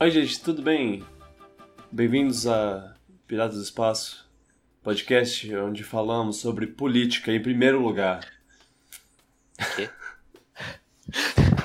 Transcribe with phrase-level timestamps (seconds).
[0.00, 1.04] Oi, gente, tudo bem?
[1.90, 2.94] Bem-vindos a
[3.26, 4.28] Piratas do Espaço,
[4.82, 8.20] podcast onde falamos sobre política em primeiro lugar.
[9.76, 9.88] Quê?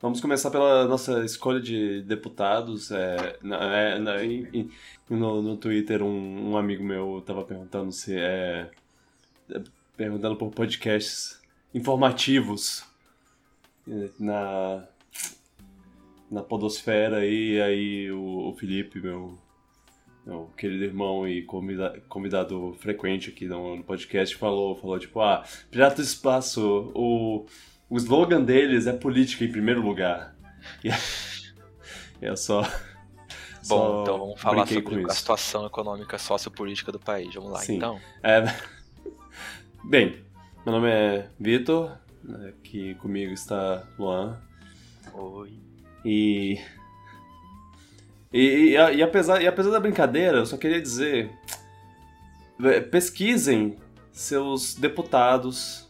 [0.00, 2.90] Vamos começar pela nossa escolha de deputados.
[2.90, 4.70] É, na- é, na- em-
[5.10, 8.70] no, no Twitter, um, um amigo meu estava perguntando se é.
[9.96, 11.40] perguntando por podcasts
[11.74, 12.84] informativos
[13.90, 14.84] é, na,
[16.30, 17.24] na Podosfera.
[17.26, 19.38] E aí o, o Felipe, meu,
[20.26, 25.44] meu querido irmão e convida- convidado frequente aqui no, no podcast, falou, falou tipo: Ah,
[25.70, 27.46] Pirata do Espaço, o.
[27.90, 30.36] O slogan deles é política em primeiro lugar.
[32.20, 32.62] E eu só.
[32.62, 32.68] Bom,
[33.62, 37.32] só então vamos falar sobre a situação econômica sociopolítica do país.
[37.34, 37.76] Vamos lá, Sim.
[37.76, 38.00] então.
[38.22, 38.42] É,
[39.84, 40.22] Bem,
[40.66, 41.96] meu nome é Vitor,
[42.48, 44.40] aqui comigo está Luan.
[45.14, 45.67] Oi.
[46.04, 46.58] E.
[48.32, 51.30] E, e, e apesar, e apesar da brincadeira, eu só queria dizer:
[52.62, 53.76] é, pesquisem
[54.12, 55.88] seus deputados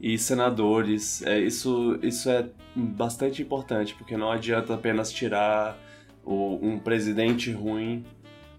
[0.00, 1.22] e senadores.
[1.22, 5.78] É, isso, isso é bastante importante, porque não adianta apenas tirar
[6.24, 8.04] o- um presidente ruim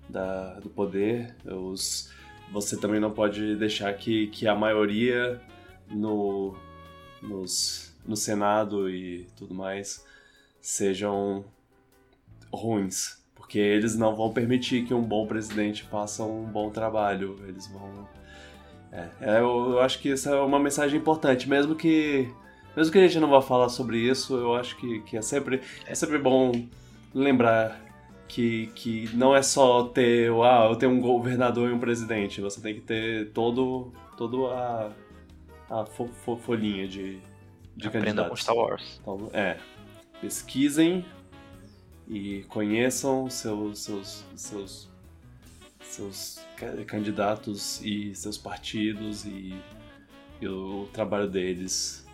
[0.09, 1.35] da, do poder.
[1.45, 2.11] Os,
[2.51, 5.41] você também não pode deixar que, que a maioria
[5.89, 6.55] no,
[7.21, 10.04] nos, no Senado e tudo mais
[10.67, 11.45] sejam
[12.51, 13.23] ruins.
[13.35, 17.39] Porque eles não vão permitir que um bom presidente faça um bom trabalho.
[17.47, 18.07] Eles vão.
[18.91, 22.27] É, é, eu, eu acho que isso é uma mensagem importante, mesmo que.
[22.75, 25.61] Mesmo que a gente não vá falar sobre isso, eu acho que, que é, sempre,
[25.85, 26.51] é sempre bom
[27.13, 27.79] lembrar
[28.27, 32.41] que, que não é só ter, ah, eu tenho um governador e um presidente.
[32.41, 34.91] Você tem que ter todo, todo a,
[35.69, 37.19] a fo- fo- folhinha de,
[37.77, 38.29] de Aprenda candidatos.
[38.31, 38.99] com Star Wars.
[39.01, 39.55] Então, é,
[40.25, 41.05] pesquisem
[42.07, 44.89] e conheçam seus, seus, seus,
[45.81, 49.55] seus ca- candidatos e seus partidos e,
[50.41, 52.05] e o trabalho deles.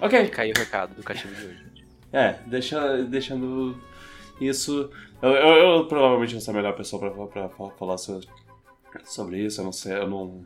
[0.00, 1.64] Ok, aí o recado do cativo de hoje.
[2.12, 3.76] é, deixa, deixando
[4.40, 4.88] isso.
[5.20, 8.20] Eu, eu, eu provavelmente não sou a melhor pessoa pra, pra, fa- falar so-
[9.04, 10.44] sobre isso, eu não sei, eu não.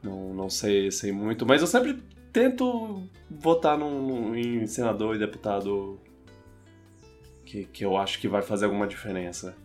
[0.00, 2.00] Não, não sei, sei muito, mas eu sempre
[2.32, 5.98] tento votar num, num- em senador e deputado
[7.44, 9.56] que, que eu acho que vai fazer alguma diferença.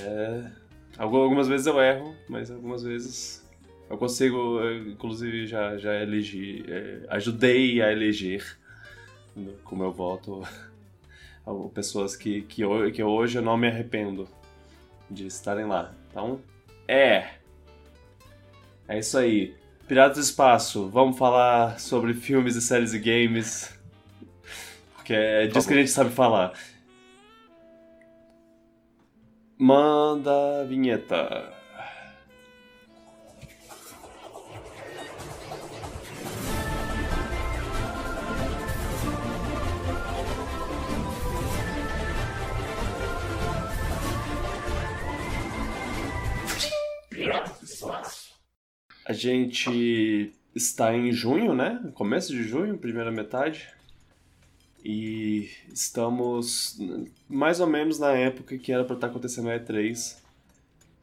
[0.00, 0.50] É,
[0.98, 3.44] algu- algumas vezes eu erro, mas algumas vezes
[3.88, 8.58] eu consigo, inclusive já, já elegi, é, ajudei a eleger
[9.64, 10.42] com meu voto
[11.74, 14.26] pessoas que, que, que hoje eu não me arrependo
[15.10, 15.94] de estarem lá.
[16.10, 16.40] Então,
[16.88, 17.34] é.
[18.88, 19.54] É isso aí.
[19.86, 23.72] Piratas do Espaço, vamos falar sobre filmes e séries e games.
[24.96, 26.52] Porque é disso que a gente sabe falar.
[29.56, 31.55] Manda a vinheta.
[49.08, 51.80] A gente está em junho, né?
[51.94, 53.68] Começo de junho, primeira metade.
[54.84, 56.76] E estamos
[57.28, 60.16] mais ou menos na época que era para estar acontecendo a E3.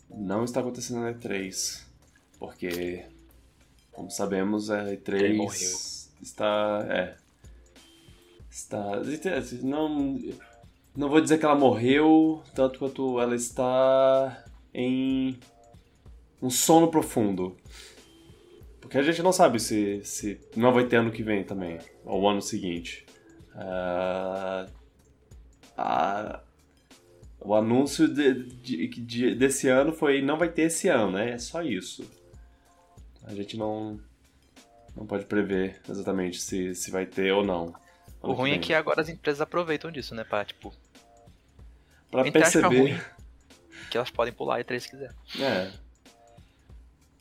[0.10, 1.82] Não está acontecendo a E3.
[2.38, 3.06] Porque,
[3.94, 5.78] como sabemos, a E3 Ele morreu.
[6.22, 6.86] está.
[6.90, 7.16] É.
[8.52, 9.02] Está.
[9.62, 10.20] Não,
[10.94, 14.44] não vou dizer que ela morreu, tanto quanto ela está
[14.74, 15.40] em
[16.42, 17.56] um sono profundo.
[18.94, 22.30] Porque a gente não sabe se, se não vai ter ano que vem também, ou
[22.30, 23.04] ano seguinte.
[23.56, 24.68] Ah,
[25.76, 26.40] a-
[27.40, 31.32] o anúncio de- de- de- desse ano foi não vai ter esse ano, né?
[31.32, 32.08] É só isso.
[33.24, 34.00] A gente não,
[34.96, 37.74] não pode prever exatamente se, se vai ter ou não.
[38.22, 40.24] O ruim é que agora as empresas aproveitam disso, né?
[40.24, 40.72] Pra, tipo,
[42.12, 42.80] Pra perceber.
[42.80, 43.00] ruim.
[43.90, 45.12] que elas podem pular e três se quiser.
[45.40, 45.72] É.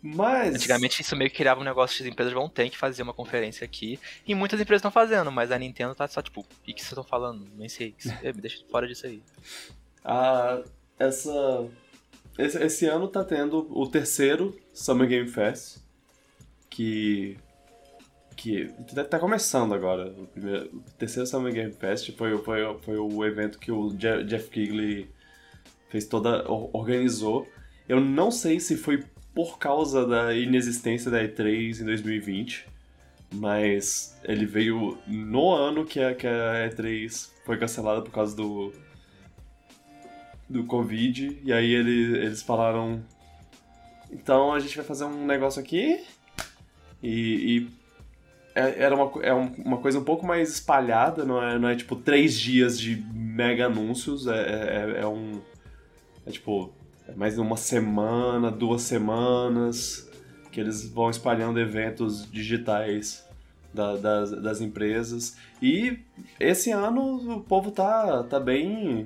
[0.02, 0.56] Mas.
[0.56, 3.64] Antigamente isso meio que criava um negócio as empresas vão ter que fazer uma conferência
[3.64, 4.00] aqui.
[4.26, 7.04] E muitas empresas estão fazendo, mas a Nintendo tá só tipo, o que vocês estão
[7.04, 7.46] falando?
[7.56, 7.94] Nem sei.
[8.22, 9.22] É, Me deixa fora disso aí.
[10.04, 10.60] A,
[10.98, 11.68] essa,
[12.36, 15.78] esse, esse ano tá tendo o terceiro Summer Game Fest,
[16.68, 17.36] que
[18.34, 20.10] que tá- tá começando agora.
[20.18, 24.24] O, primeiro, o terceiro Summer Game Fest foi, foi, foi o evento que o Je-
[24.24, 25.08] Jeff Kigley
[25.90, 27.46] fez toda, or- organizou.
[27.88, 29.04] Eu não sei se foi
[29.34, 32.66] por causa da inexistência da E3 em 2020,
[33.34, 38.72] mas ele veio no ano que a, que a E3 foi cancelada por causa do
[40.48, 43.02] do Covid, e aí ele, eles falaram
[44.12, 46.04] então a gente vai fazer um negócio aqui
[47.02, 47.68] e, e
[48.54, 51.96] é, era uma, é uma coisa um pouco mais espalhada, não é, não é tipo
[51.96, 55.40] três dias de mega anúncios, é, é, é um.
[56.26, 56.72] É tipo,
[57.16, 60.08] mais uma semana, duas semanas,
[60.50, 63.26] que eles vão espalhando eventos digitais
[63.72, 65.36] da, das, das empresas.
[65.60, 65.98] E
[66.38, 69.04] esse ano o povo tá, tá bem.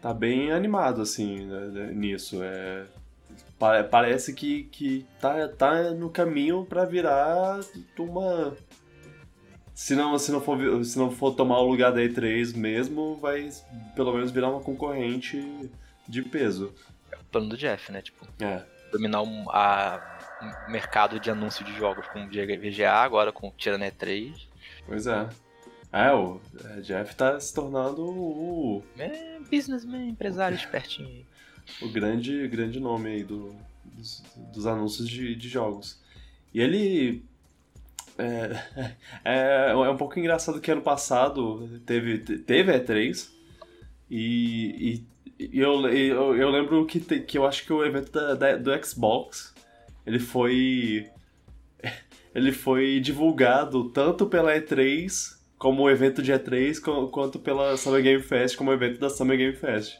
[0.00, 2.42] tá bem animado, assim, né, nisso.
[2.42, 2.86] É,
[3.90, 7.60] parece que, que tá, tá no caminho para virar
[7.98, 8.56] uma.
[9.74, 13.50] Se não, se, não for, se não for tomar o lugar da E3 mesmo, vai
[13.94, 15.70] pelo menos virar uma concorrente
[16.08, 16.74] de peso.
[17.10, 18.02] É o plano do Jeff, né?
[18.02, 18.62] Tipo, é.
[18.92, 24.34] dominar o a, mercado de anúncio de jogos com o VGA, agora com tirando E3.
[24.86, 25.28] Pois é.
[25.92, 26.40] É, o
[26.82, 28.82] Jeff tá se tornando o.
[28.98, 31.24] É, businessman, empresário espertinho
[31.80, 33.54] o grande, grande nome aí do,
[33.84, 34.22] dos,
[34.52, 35.98] dos anúncios de, de jogos.
[36.52, 37.22] E ele
[38.18, 43.28] é, é, é, um pouco engraçado que ano passado teve, teve E3
[44.10, 45.06] e, e, e
[45.38, 48.84] eu, eu, eu, lembro que, te, que eu acho que o evento da, da, do
[48.84, 49.54] Xbox
[50.06, 51.10] ele foi
[52.34, 56.80] ele foi divulgado tanto pela E3 como o evento de E3
[57.10, 59.98] quanto pela Summer Game Fest como o evento da Summer Game Fest.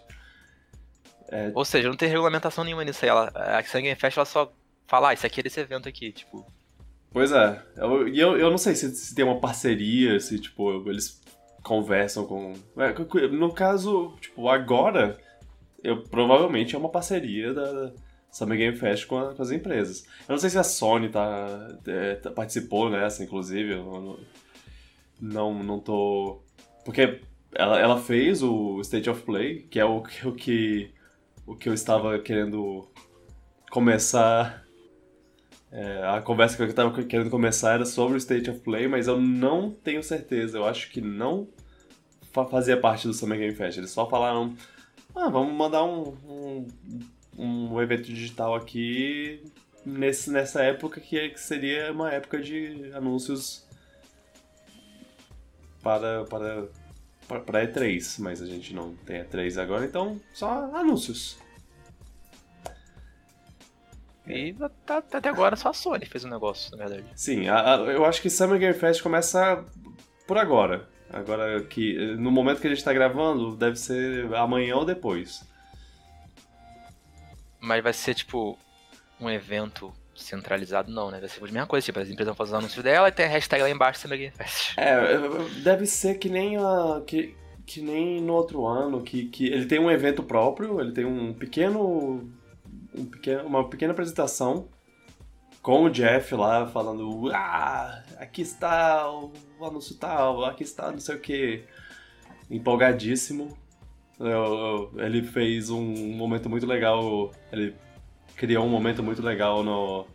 [1.29, 1.51] É...
[1.55, 3.09] Ou seja, não tem regulamentação nenhuma nisso aí.
[3.09, 4.53] Ela, a Game Fest ela só
[4.87, 6.47] fala, ah, isso aqui é desse evento aqui, tipo.
[7.11, 7.63] Pois é.
[8.13, 11.21] E eu, eu, não sei se, se, tem uma parceria, se, tipo, eles
[11.63, 12.53] conversam com.
[12.77, 15.19] É, no caso, tipo, agora,
[15.83, 17.93] eu provavelmente é uma parceria da
[18.31, 20.05] Summer Game Fest com, a, com as empresas.
[20.29, 23.73] Eu não sei se a Sony tá, é, tá participou nessa, inclusive.
[23.73, 24.19] Eu
[25.21, 26.43] não, não tô.
[26.85, 27.21] Porque
[27.55, 30.91] ela, ela fez o State of Play, que é o, o que
[31.47, 32.87] o que eu estava querendo
[33.71, 34.65] começar.
[35.71, 39.09] É, a conversa que eu estava querendo começar era sobre o State of Play, mas
[39.09, 40.59] eu não tenho certeza.
[40.59, 41.49] Eu acho que não
[42.51, 43.79] fazia parte do Summer Game Fest.
[43.79, 44.55] Eles só falaram:
[45.17, 46.67] ah, vamos mandar um, um,
[47.37, 49.43] um evento digital aqui
[49.85, 53.67] nesse, nessa época que seria uma época de anúncios
[55.83, 56.69] para, para
[57.27, 61.39] para E3, mas a gente não tem E3 agora, então só anúncios.
[64.27, 64.53] E
[64.85, 67.07] tá, tá, até agora só a Sony fez um negócio, na verdade.
[67.15, 69.65] Sim, a, a, eu acho que Summer Game Fest começa
[70.27, 70.89] por agora.
[71.11, 75.45] Agora que no momento que a gente tá gravando, deve ser amanhã ou depois.
[77.61, 78.59] Mas vai ser tipo
[79.21, 81.21] um evento centralizado não, né?
[81.21, 83.27] Vai ser a mesma coisa, tipo, as empresas vão fazer os anúncios dela e tem
[83.27, 84.75] a hashtag lá embaixo Fest.
[84.79, 85.19] É,
[85.63, 87.03] deve ser que nem a.
[87.07, 91.05] Que, que nem no outro ano, que, que ele tem um evento próprio, ele tem
[91.05, 92.31] um pequeno.
[92.95, 94.69] Um pequeno uma pequena apresentação
[95.67, 101.17] com o Jeff lá falando: Ah, aqui está o anúncio tal, aqui está não sei
[101.17, 101.65] o que.
[102.49, 103.59] Empolgadíssimo.
[104.21, 105.83] Eu, eu, ele fez um
[106.13, 107.33] momento muito legal.
[107.51, 107.75] Ele
[108.37, 110.07] criou um momento muito legal no,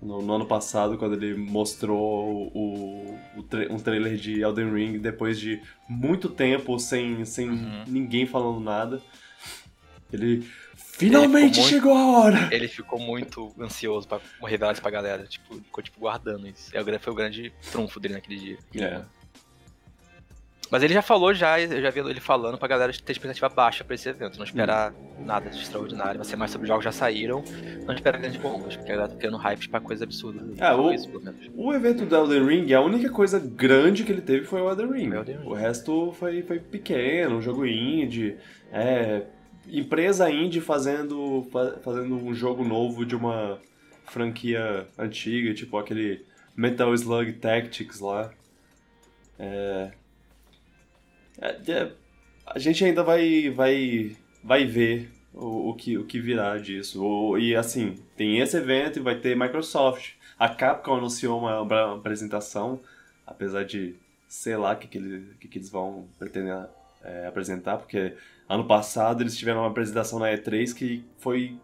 [0.00, 4.98] no, no ano passado, quando ele mostrou o, o tra um trailer de Elden Ring
[4.98, 7.84] depois de muito tempo sem, sem uhum.
[7.88, 9.02] ninguém falando nada.
[10.12, 12.48] Ele finalmente ele muito, chegou a hora!
[12.52, 16.70] Ele ficou muito ansioso pra revelar isso pra galera, tipo, ficou tipo guardando isso.
[16.76, 18.58] É foi o grande trunfo dele naquele dia.
[18.74, 19.02] É.
[20.72, 23.84] Mas ele já falou já, eu já vi ele falando pra galera ter expectativa baixa
[23.84, 26.92] pra esse evento, não esperar nada de extraordinário, vai ser mais sobre jogos que já
[26.92, 27.44] saíram,
[27.84, 30.42] não esperar grandes bombas, porque a galera tá criando hype pra coisa absurda.
[30.56, 31.10] É, o, isso,
[31.54, 34.90] o evento do Elden Ring, a única coisa grande que ele teve foi o Elden
[34.90, 35.14] Ring.
[35.14, 35.46] Elden Ring.
[35.46, 38.38] O resto foi, foi pequeno, um jogo indie,
[38.72, 39.26] é,
[39.68, 41.46] empresa indie fazendo,
[41.82, 43.58] fazendo um jogo novo de uma
[44.06, 46.24] franquia antiga, tipo aquele
[46.56, 48.32] Metal Slug Tactics lá.
[49.38, 49.92] É,
[51.40, 51.92] é, é,
[52.46, 57.02] a gente ainda vai, vai, vai ver o, o, que, o que virá disso.
[57.02, 60.12] O, e assim, tem esse evento e vai ter Microsoft.
[60.38, 62.80] A Capcom anunciou uma, uma apresentação,
[63.26, 63.94] apesar de
[64.28, 66.66] sei lá o que, que, eles, que, que eles vão pretender
[67.04, 68.14] é, apresentar, porque
[68.52, 71.58] ano passado eles tiveram uma apresentação na E3 que foi.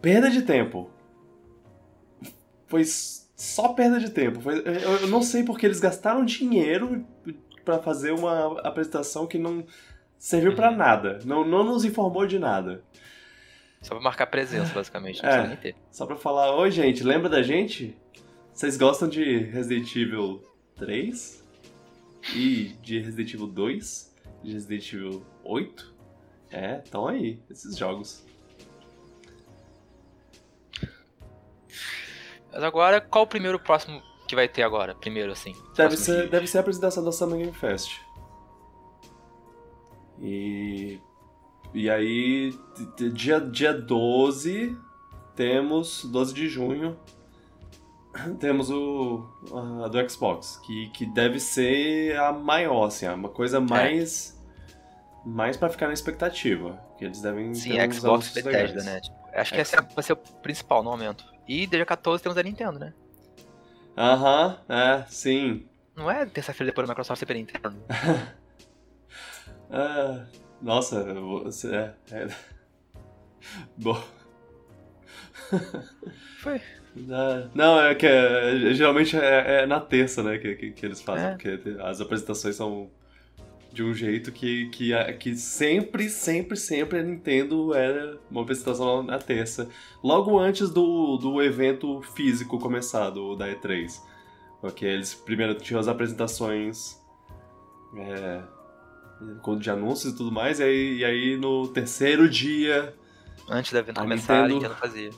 [0.00, 0.90] perda de tempo.
[2.66, 4.40] Foi só perda de tempo.
[4.40, 4.62] Foi,
[5.02, 7.06] eu não sei porque eles gastaram dinheiro
[7.64, 9.64] para fazer uma apresentação que não
[10.18, 10.56] serviu uhum.
[10.56, 11.20] para nada.
[11.24, 12.82] Não, não nos informou de nada.
[13.80, 15.22] Só pra marcar presença, basicamente.
[15.22, 15.76] Não é, ter.
[15.90, 17.96] Só pra falar, oi gente, lembra da gente?
[18.52, 20.42] Vocês gostam de Resident Evil
[20.76, 21.44] 3?
[22.32, 24.13] e de Resident Evil 2,
[24.44, 25.94] de Resident Evil 8.
[26.50, 28.24] É, estão aí, esses jogos.
[32.52, 34.94] Mas agora, qual o primeiro próximo que vai ter agora?
[34.94, 35.52] Primeiro, assim.
[35.76, 38.00] Deve ser, deve ser a apresentação da Summer Game Fest.
[40.20, 41.00] E.
[41.72, 42.56] E aí,
[43.12, 44.78] dia, dia 12,
[45.34, 46.96] temos, 12 de junho,
[48.38, 49.26] temos o
[49.82, 54.30] a, do Xbox, que, que deve ser a maior, assim, uma coisa mais.
[54.30, 54.33] É.
[55.24, 56.78] Mais pra ficar na expectativa.
[56.98, 59.00] Que eles devem Sim, ter Xbox Bethesda, né?
[59.00, 61.24] Tipo, acho que esse vai ser o principal no momento.
[61.48, 62.92] E dia 14 temos a Nintendo, né?
[63.96, 65.66] Aham, uh -huh, é, sim.
[65.94, 67.76] Não é terça-feira depois da Microsoft Super Nintendo.
[69.70, 70.24] ah,
[70.60, 71.94] nossa, você é.
[72.10, 72.28] é...
[73.78, 74.02] Bom.
[76.40, 76.60] Foi.
[77.54, 81.26] Não, é que é, geralmente é, é, na terça, né, que, que, que eles fazem,
[81.26, 81.30] é.
[81.32, 82.90] porque as apresentações são
[83.74, 89.18] de um jeito que, que, que sempre, sempre, sempre a Nintendo era uma apresentação na
[89.18, 89.68] terça.
[90.02, 94.00] Logo antes do, do evento físico começar, do, da E3.
[94.60, 97.02] Porque eles primeiro tinham as apresentações
[97.96, 98.42] é,
[99.58, 102.94] de anúncios e tudo mais, e aí, e aí no terceiro dia.
[103.50, 105.10] Antes do evento começar, Nintendo, a Nintendo fazia.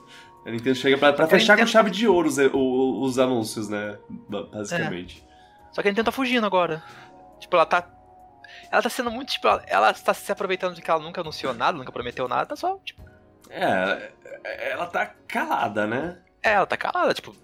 [0.46, 1.68] A Nintendo chega pra, pra fechar Nintendo...
[1.68, 3.98] com chave de ouro os, os, os anúncios, né?
[4.30, 5.22] Basicamente.
[5.22, 5.74] É.
[5.74, 6.82] Só que a Nintendo tá fugindo agora.
[7.38, 7.82] Tipo, ela tá
[8.70, 11.76] ela tá sendo muito, tipo, ela tá se aproveitando de que ela nunca anunciou nada,
[11.76, 13.02] nunca prometeu nada, tá só, tipo.
[13.48, 14.12] É,
[14.70, 16.22] ela tá calada, né?
[16.42, 17.34] É, ela tá calada, tipo,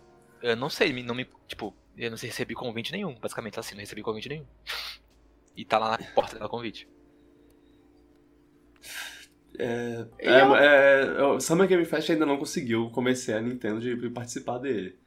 [0.42, 1.26] eu não sei, não me.
[1.46, 4.46] Tipo, eu não sei recebi convite nenhum, basicamente assim, não recebi convite nenhum.
[5.56, 6.88] E tá lá na porta dela convite.
[9.58, 14.58] É, é, é, o Summer Game Fest ainda não conseguiu convencer a Nintendo de participar
[14.58, 14.98] dele.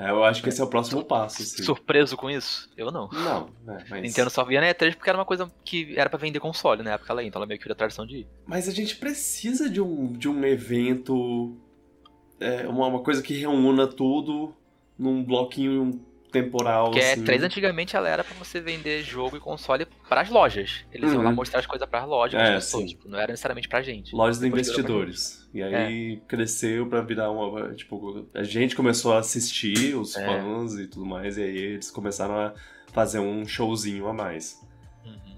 [0.00, 1.42] É, eu acho que esse é o próximo passo.
[1.42, 1.62] Assim.
[1.62, 2.70] Surpreso com isso?
[2.74, 3.10] Eu não.
[3.12, 4.02] Não, é, mas...
[4.02, 6.92] Nintendo só via na E3 porque era uma coisa que era para vender console na
[6.92, 8.26] época lá, então ela meio que vira tradição de ir.
[8.46, 11.54] Mas a gente precisa de um, de um evento,
[12.40, 14.54] é, uma, uma coisa que reúna tudo
[14.98, 16.90] num bloquinho temporal.
[16.90, 17.22] Porque assim.
[17.22, 20.84] a E3 antigamente ela era para você vender jogo e console para as lojas.
[20.92, 21.16] Eles uhum.
[21.16, 21.36] iam lá uhum.
[21.36, 24.14] mostrar as coisas para as lojas, é, pessoas, tipo, não era necessariamente pra gente.
[24.14, 25.48] Lojas de investidores.
[25.52, 26.16] E aí é.
[26.28, 27.74] cresceu pra virar uma.
[27.74, 30.24] Tipo, a gente começou a assistir, os é.
[30.24, 32.54] fãs e tudo mais, e aí eles começaram a
[32.92, 34.60] fazer um showzinho a mais.
[35.04, 35.36] Uhum.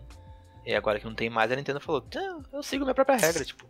[0.67, 2.05] E agora que não tem mais, a Nintendo falou:
[2.53, 3.45] eu sigo minha própria regra.
[3.45, 3.65] Tipo,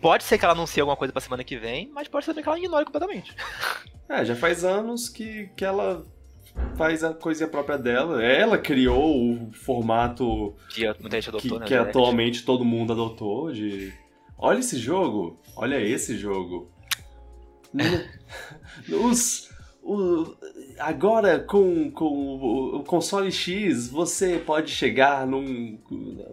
[0.00, 2.48] pode ser que ela anuncie alguma coisa pra semana que vem, mas pode ser que
[2.48, 3.34] ela ignore completamente.
[4.08, 6.04] É, já faz anos que, que ela
[6.76, 8.22] faz a coisinha própria dela.
[8.22, 13.92] Ela criou o formato que adotou, que, né, que atualmente todo mundo adotou de
[14.38, 16.70] olha esse jogo, olha esse jogo.
[18.88, 19.50] Os,
[19.82, 20.36] o,
[20.78, 25.78] agora com, com o console X você pode chegar num,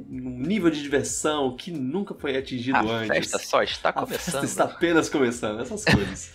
[0.07, 3.09] num nível de diversão que nunca foi atingido a antes.
[3.09, 4.15] A festa só está começando.
[4.15, 6.33] A festa está apenas começando, essas coisas.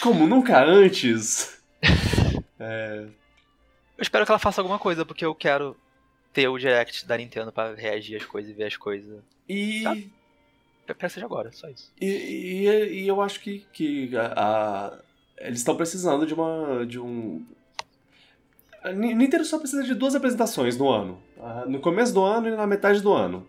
[0.00, 1.56] Como nunca antes.
[2.58, 3.06] É...
[3.98, 5.76] Eu espero que ela faça alguma coisa, porque eu quero
[6.32, 9.22] ter o direct da Nintendo para reagir às coisas e ver as coisas.
[9.48, 9.82] E.
[9.82, 10.12] Sabe?
[10.86, 11.90] Que seja agora, só isso.
[12.00, 14.98] E, e, e eu acho que, que a, a
[15.38, 16.86] eles estão precisando de uma.
[16.86, 17.44] de um.
[18.82, 21.20] A Nintendo só precisa de duas apresentações no ano.
[21.66, 23.46] No começo do ano e na metade do ano.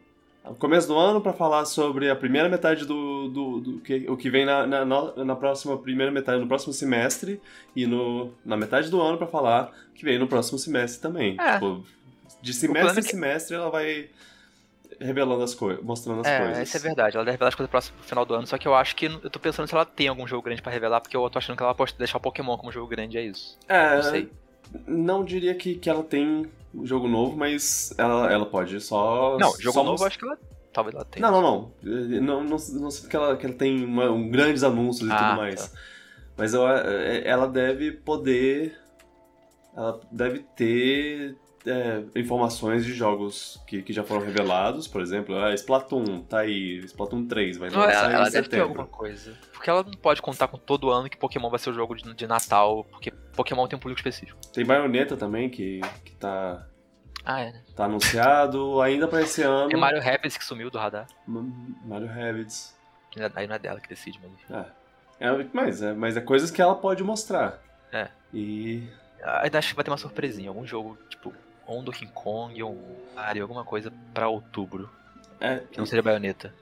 [0.49, 4.17] No começo do ano para falar sobre a primeira metade do, do, do, que, o
[4.17, 7.41] que vem na, na, na, próxima primeira metade no próximo semestre
[7.75, 11.35] e no, na metade do ano para falar o que vem no próximo semestre também.
[11.39, 11.53] É.
[11.53, 11.83] Tipo,
[12.41, 13.09] de semestre em que...
[13.11, 14.09] semestre ela vai
[14.99, 16.57] revelando as coisas, mostrando as é, coisas.
[16.57, 17.15] É, isso é verdade.
[17.15, 19.29] Ela deve revelar as coisas próximo final do ano, só que eu acho que eu
[19.29, 21.63] tô pensando se ela tem algum jogo grande para revelar, porque eu tô achando que
[21.63, 23.57] ela pode deixar o Pokémon como jogo grande, é isso.
[23.67, 23.95] É.
[23.95, 24.31] Não sei.
[24.85, 26.45] Não diria que, que ela tem
[26.85, 29.37] jogo novo, mas ela, ela pode só.
[29.39, 30.37] Não, jogo só novo eu acho que ela.
[30.73, 31.31] Talvez ela tenha.
[31.31, 32.21] Não, não, não.
[32.21, 35.17] Não, não, não sei que ela, que ela tem uma, um, grandes anúncios e ah,
[35.17, 35.69] tudo mais.
[35.69, 35.79] Tá.
[36.37, 38.77] Mas eu, é, ela deve poder.
[39.75, 41.37] Ela deve ter
[41.67, 46.77] é, informações de jogos que, que já foram revelados, por exemplo, ah, Splatoon, tá aí,
[46.79, 49.37] Splatoon 3, vai não, ela, ela deve ter alguma coisa.
[49.51, 52.13] Porque ela não pode contar com todo ano que Pokémon vai ser o jogo de,
[52.13, 54.39] de Natal, porque Pokémon tem um público específico.
[54.53, 56.65] Tem Bayonetta também, que, que tá...
[57.25, 57.63] Ah, é, né?
[57.75, 59.69] Tá anunciado ainda pra esse ano.
[59.69, 61.07] Tem Mario Rabbids que sumiu do radar.
[61.27, 62.73] Mario Rabbids.
[63.35, 64.71] Aí não é dela que decide, mas...
[65.19, 65.27] É.
[65.27, 67.61] é mas, é, mas é coisas que ela pode mostrar.
[67.91, 68.07] É.
[68.33, 68.87] E...
[69.41, 71.33] Ainda acho que vai ter uma surpresinha, algum jogo, tipo,
[71.67, 74.89] ou um Donkey Kong, ou um Mario, alguma coisa pra outubro.
[75.39, 76.53] É, que não seja baioneta.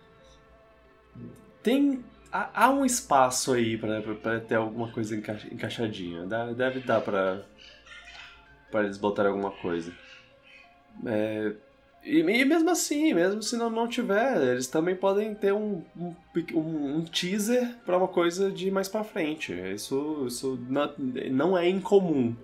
[1.64, 2.04] Tem.
[2.32, 4.02] Há, há um espaço aí pra
[4.42, 6.26] ter alguma coisa enca, encaixadinha.
[6.56, 7.42] Deve dar pra.
[8.70, 9.94] pra eles botarem alguma coisa.
[11.06, 11.54] É,
[12.06, 16.16] e, e, mesmo assim, mesmo se não, não tiver, eles também podem ter um, um,
[16.54, 19.52] um, um teaser para uma coisa de mais para frente.
[19.54, 20.94] Isso, isso não,
[21.32, 22.36] não é incomum.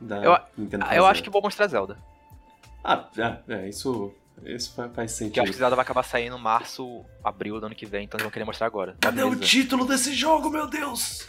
[0.00, 0.38] Eu,
[0.96, 1.98] eu acho que vou mostrar Zelda.
[2.82, 4.12] Ah, é, é isso,
[4.44, 5.34] isso faz sentido.
[5.34, 8.16] Que acho que Zelda vai acabar saindo em março, abril do ano que vem, então
[8.16, 8.96] eles vão querer mostrar agora.
[9.00, 9.36] Cadê Beleza.
[9.36, 11.28] o título desse jogo, meu Deus?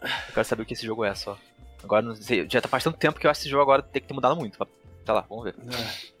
[0.00, 1.36] Eu quero saber o que esse jogo é só.
[1.82, 3.82] Agora, não sei, já tá faz tanto tempo que eu acho que esse jogo agora
[3.82, 4.58] tem que ter mudado muito.
[5.04, 5.56] Tá lá, vamos ver.
[5.58, 6.12] É.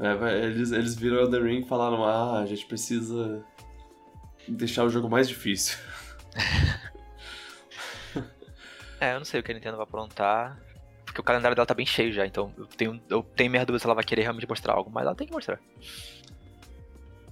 [0.00, 3.44] É, eles, eles viram The Ring e falaram: ah, a gente precisa
[4.46, 5.76] deixar o jogo mais difícil.
[9.00, 10.58] é, eu não sei o que a Nintendo vai aprontar.
[11.04, 13.78] Porque o calendário dela tá bem cheio já, então eu tenho, eu tenho minha dúvida
[13.78, 15.58] se ela vai querer realmente mostrar algo, mas ela tem que mostrar.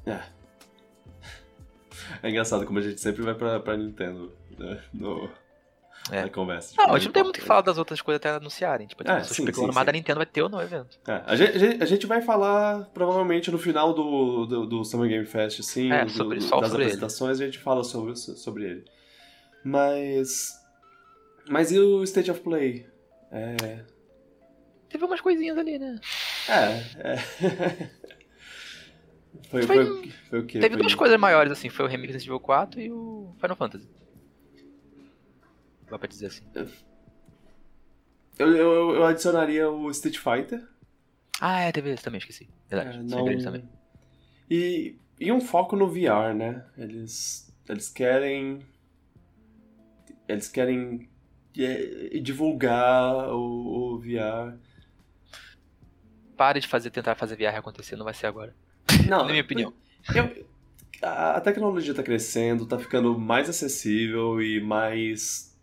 [0.07, 0.21] É.
[2.23, 4.81] É engraçado como a gente sempre vai pra, pra Nintendo né?
[4.95, 5.29] no,
[6.11, 6.23] é.
[6.23, 6.75] na conversa.
[6.77, 8.87] Não, a gente não tem muito que falar das outras coisas até anunciarem.
[8.87, 10.99] Tipo, é, sim, especulando mais da Nintendo vai ter ou não evento.
[11.07, 15.27] É, a, gente, a gente vai falar provavelmente no final do, do, do Summer Game
[15.27, 17.49] Fest, assim, é, do, sobre, das sobre apresentações, ele.
[17.49, 18.85] a gente fala sobre, sobre ele.
[19.65, 20.65] Mas.
[21.49, 22.87] Mas e o State of Play?
[23.31, 23.85] É.
[24.89, 26.01] Teve umas coisinhas ali, né?
[26.49, 27.17] É, é.
[29.49, 30.59] foi, foi, foi, foi, o quê?
[30.59, 33.89] Teve duas coisas maiores, assim, foi o Remix Resident Evil 4 e o Final Fantasy.
[35.91, 36.45] Dá pra dizer assim.
[38.39, 40.67] Eu, eu, eu adicionaria o Street Fighter.
[41.41, 42.49] Ah, é, teve esse também, esqueci.
[42.69, 43.39] Verdade, é, não...
[43.39, 43.69] também.
[44.51, 46.65] E, e um foco no VR, né?
[46.77, 48.61] Eles, eles querem.
[50.29, 51.09] Eles querem
[51.65, 54.57] é, divulgar o, o VR.
[56.37, 58.55] Pare de fazer, tentar fazer VR acontecer, não vai ser agora.
[59.09, 59.73] Não, na minha opinião.
[60.15, 60.47] Eu,
[61.03, 65.57] a tecnologia está crescendo, está ficando mais acessível e mais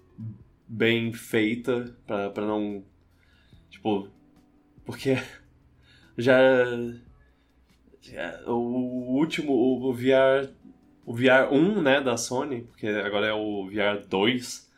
[0.67, 2.83] bem feita para não
[3.69, 4.07] tipo
[4.85, 5.17] porque
[6.17, 6.37] já,
[8.01, 10.49] já, o último o VR
[11.05, 14.71] o VR 1, né, da Sony, porque agora é o VR 2,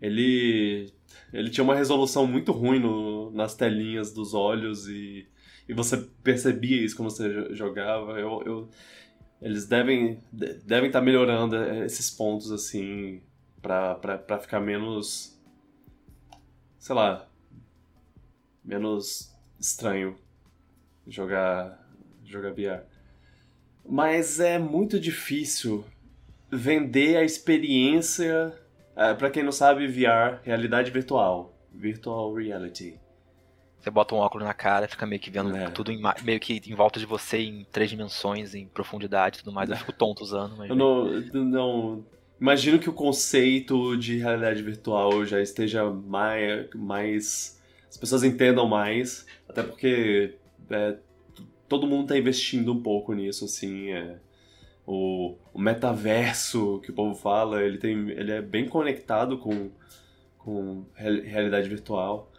[0.00, 0.92] ele
[1.32, 5.26] ele tinha uma resolução muito ruim no, nas telinhas dos olhos e,
[5.68, 8.18] e você percebia isso quando você jogava.
[8.18, 8.68] Eu, eu
[9.40, 13.20] eles devem devem estar tá melhorando esses pontos assim
[13.60, 15.38] para ficar menos.
[16.78, 17.28] sei lá.
[18.64, 20.16] menos estranho
[21.06, 21.86] jogar,
[22.24, 22.84] jogar VR.
[23.88, 25.84] Mas é muito difícil
[26.50, 28.54] vender a experiência.
[28.96, 31.54] É, para quem não sabe, VR, realidade virtual.
[31.72, 32.98] Virtual reality.
[33.78, 35.68] Você bota um óculos na cara, fica meio que vendo é.
[35.70, 39.52] tudo em, meio que em volta de você em três dimensões, em profundidade e tudo
[39.52, 39.70] mais.
[39.70, 40.70] Eu fico tonto usando, mas.
[40.70, 42.04] Eu não, não,
[42.40, 46.68] Imagino que o conceito de realidade virtual já esteja mais.
[46.74, 50.34] mais as pessoas entendam mais, até porque
[50.68, 50.96] é,
[51.68, 53.90] todo mundo está investindo um pouco nisso, assim.
[53.90, 54.18] É,
[54.86, 59.70] o, o, metaverso que o povo fala, ele, tem, ele é bem conectado com,
[60.38, 62.30] com realidade virtual.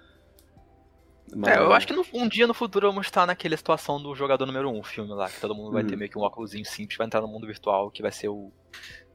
[1.36, 1.58] Mas...
[1.58, 4.46] É, eu acho que no, um dia no futuro vamos estar naquela situação do jogador
[4.46, 6.00] número 1, um, filme lá, que todo mundo vai ter uhum.
[6.00, 8.50] meio que um óculos simples, vai entrar no mundo virtual, que vai ser o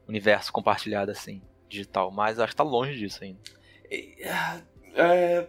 [0.07, 2.11] universo compartilhado assim, digital.
[2.11, 3.39] Mas acho que tá longe disso ainda.
[4.95, 5.47] É...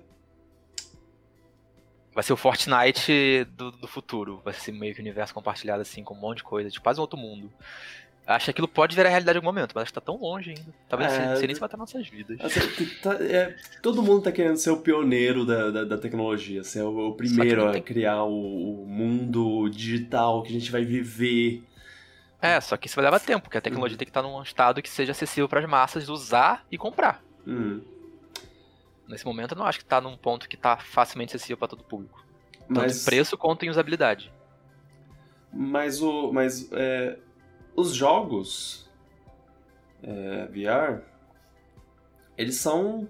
[2.15, 4.41] Vai ser o Fortnite do, do futuro.
[4.45, 7.01] Vai ser meio que um universo compartilhado assim, com um monte de coisa, tipo quase
[7.01, 7.51] um outro mundo.
[8.27, 10.51] Acho que aquilo pode virar realidade em algum momento, mas acho que tá tão longe
[10.51, 10.75] ainda.
[10.89, 12.39] Talvez é, não sei nem se vai estar nossas vidas.
[12.41, 16.83] Assim, tá, é, todo mundo tá querendo ser o pioneiro da, da, da tecnologia, ser
[16.83, 21.63] o, o primeiro a criar o, o, mundo digital que a gente vai viver.
[22.41, 23.99] É, só que isso vai levar tempo, porque a tecnologia uhum.
[23.99, 27.23] tem que estar num estado que seja acessível para as massas usar e comprar.
[27.47, 27.83] Uhum.
[29.09, 31.81] Nesse momento eu não acho que está num ponto que está facilmente acessível para todo
[31.81, 32.25] o público.
[32.61, 33.03] Tanto mas...
[33.03, 34.33] em preço quanto em usabilidade.
[35.53, 36.33] Mas o.
[36.33, 37.19] Mas é,
[37.77, 38.91] os jogos
[40.03, 41.03] é, VR,
[42.37, 43.09] eles são.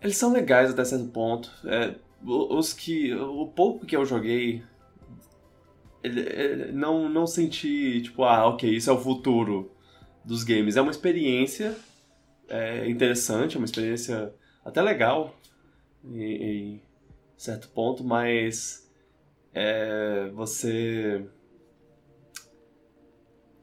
[0.00, 1.50] Eles são legais até certo ponto.
[1.64, 1.94] É,
[2.24, 3.14] os que.
[3.14, 4.64] O pouco que eu joguei
[6.02, 9.70] ele, ele, não, não senti, tipo, ah, ok, isso é o futuro
[10.24, 10.76] dos games.
[10.76, 11.76] É uma experiência
[12.48, 14.32] é, interessante, é uma experiência
[14.64, 15.34] até legal
[16.04, 16.82] em, em
[17.36, 18.90] certo ponto, mas
[19.52, 21.24] é, você.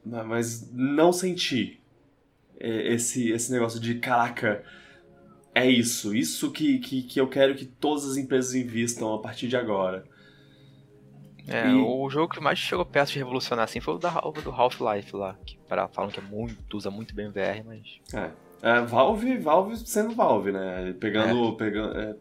[0.06, 1.80] Mas não senti
[2.60, 4.64] esse, esse negócio de caraca,
[5.54, 9.48] é isso, isso que, que, que eu quero que todas as empresas invistam a partir
[9.48, 10.06] de agora.
[11.48, 11.74] É, e...
[11.74, 15.36] o jogo que mais chegou perto de revolucionar assim foi o da, do Half-Life lá,
[15.46, 18.00] que para, falam que é muito, usa muito bem o VR, mas.
[18.14, 18.32] É.
[18.62, 18.82] é.
[18.82, 20.94] Valve, Valve sendo Valve, né?
[21.00, 21.50] Pegando.
[21.50, 21.56] É.
[21.56, 22.16] pegando é,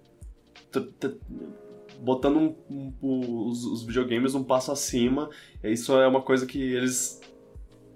[2.01, 2.37] botando
[2.71, 5.31] um, um, os, os, videogames um passo acima.
[5.63, 7.21] Isso é uma coisa que eles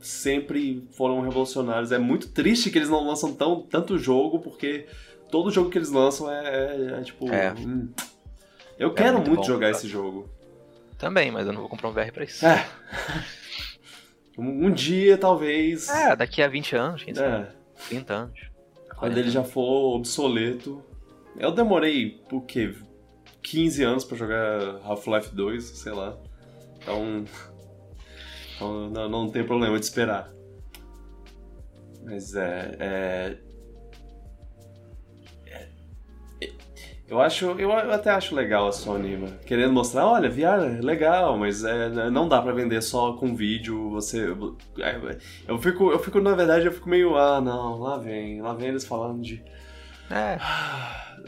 [0.00, 1.92] sempre foram revolucionários.
[1.92, 4.86] É muito triste que eles não lançam tão, tanto jogo, porque
[5.30, 7.30] todo jogo que eles lançam é, é, é tipo.
[7.32, 7.52] É.
[7.52, 7.88] Hum.
[8.78, 10.28] Eu é quero muito, muito bom, jogar esse jogo.
[10.98, 12.44] Também, mas eu não vou comprar um VR pra isso.
[12.44, 12.66] É.
[14.36, 15.88] um, um dia, talvez.
[15.88, 17.44] É, daqui a 20 anos, quem sabe?
[17.44, 17.61] É.
[17.88, 18.40] 30 anos.
[18.96, 20.82] Quando ele já for obsoleto.
[21.36, 22.74] Eu demorei, por quê?
[23.42, 26.16] 15 anos para jogar Half-Life 2, sei lá.
[26.76, 27.24] Então,
[28.54, 28.90] então.
[28.90, 30.32] não, não tem problema de esperar.
[32.04, 33.38] Mas é, é, é.
[37.08, 41.36] Eu acho, eu até acho legal a Sony mano, querendo mostrar, olha, VR é legal,
[41.36, 43.90] mas é, não dá para vender só com vídeo.
[43.90, 44.34] Você,
[44.78, 48.54] é, eu fico, eu fico na verdade, eu fico meio, ah, não, lá vem, lá
[48.54, 49.42] vem eles falando de
[50.12, 50.38] é.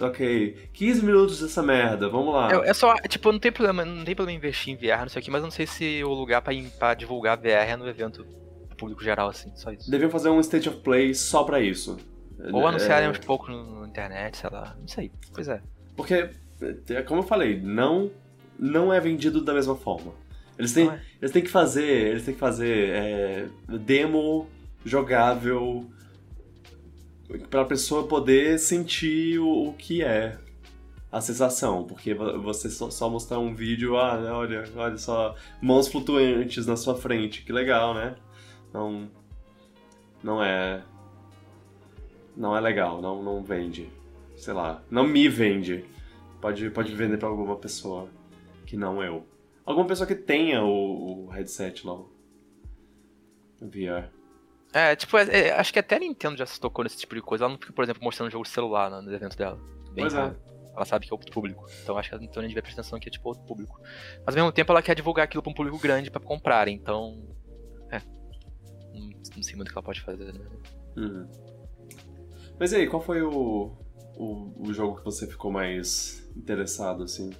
[0.04, 2.52] ok, 15 minutos dessa merda, vamos lá.
[2.52, 5.20] É, é, só, tipo, não tem problema, não tem problema investir em VR, não sei
[5.20, 8.26] o que, mas não sei se o lugar pra, pra divulgar VR é no evento
[8.76, 9.90] público geral, assim, só isso.
[9.90, 11.96] Deviam fazer um State of Play só pra isso.
[12.52, 13.10] Ou anunciarem é...
[13.10, 15.60] uns poucos na internet, sei lá, não sei, pois é.
[15.96, 16.30] Porque,
[16.90, 18.10] é, como eu falei, não,
[18.58, 20.12] não é vendido da mesma forma.
[20.58, 21.00] Eles têm, é.
[21.20, 24.48] eles têm que fazer, eles têm que fazer é, demo
[24.84, 25.88] jogável
[27.50, 30.38] para a pessoa poder sentir o, o, que é
[31.10, 36.66] a sensação, porque você só, só, mostrar um vídeo, ah, olha, olha só, mãos flutuantes
[36.66, 38.14] na sua frente, que legal, né?
[38.72, 39.08] Não,
[40.22, 40.82] não é,
[42.36, 43.88] não é legal, não, não vende,
[44.36, 45.84] sei lá, não me vende.
[46.40, 48.08] Pode, pode vender para alguma pessoa
[48.66, 49.26] que não eu.
[49.64, 52.08] Alguma pessoa que tenha o, o headset lá, o
[53.62, 54.10] VR.
[54.74, 57.22] É, tipo, é, é, acho que até a Nintendo já se tocou nesse tipo de
[57.22, 57.44] coisa.
[57.44, 59.56] Ela não fica, por exemplo, mostrando jogo de celular no evento dela.
[59.92, 60.34] Bem pois é.
[60.74, 61.64] Ela sabe que é outro público.
[61.82, 63.80] Então acho que a Nintendo devia prestar atenção que é tipo outro público.
[64.26, 67.22] Mas ao mesmo tempo ela quer divulgar aquilo pra um público grande pra comprar, então.
[67.90, 68.00] É.
[68.92, 70.40] Não, não sei muito o que ela pode fazer, né?
[70.96, 71.28] Uhum.
[72.58, 73.72] Mas e aí, qual foi o,
[74.16, 77.30] o, o jogo que você ficou mais interessado, assim?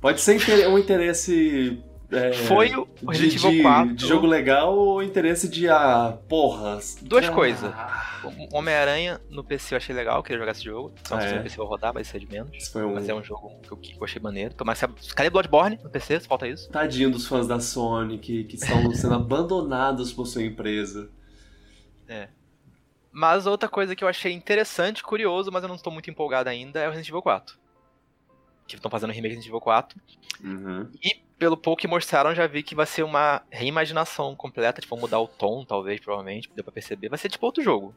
[0.00, 3.94] Pode ser um interesse é, foi o Resident Evil 4.
[3.94, 6.78] De jogo legal ou interesse de, ah, porra.
[7.02, 7.32] Duas ah.
[7.32, 7.74] coisas.
[8.52, 10.92] Homem-Aranha no PC eu achei legal, queria jogar esse jogo.
[11.10, 12.74] Não sei se no PC vou rodar, vai ser de menos.
[12.74, 12.94] Um...
[12.94, 14.54] Mas é um jogo que eu, que eu achei maneiro.
[14.64, 14.80] Mas
[15.14, 16.20] cadê Bloodborne no PC?
[16.20, 16.70] Falta isso.
[16.70, 21.10] Tadinho dos fãs da Sony que, que estão sendo abandonados por sua empresa.
[22.08, 22.28] É.
[23.16, 26.80] Mas outra coisa que eu achei interessante, curioso, mas eu não estou muito empolgado ainda,
[26.80, 27.56] é o Resident Evil 4.
[28.68, 29.98] Que estão fazendo remake do Resident Evil 4.
[30.44, 30.90] Uhum.
[31.02, 35.18] E pelo pouco que mostraram, já vi que vai ser uma reimaginação completa, tipo, mudar
[35.18, 37.08] o tom, talvez, provavelmente, deu pra perceber.
[37.08, 37.94] Vai ser tipo outro jogo.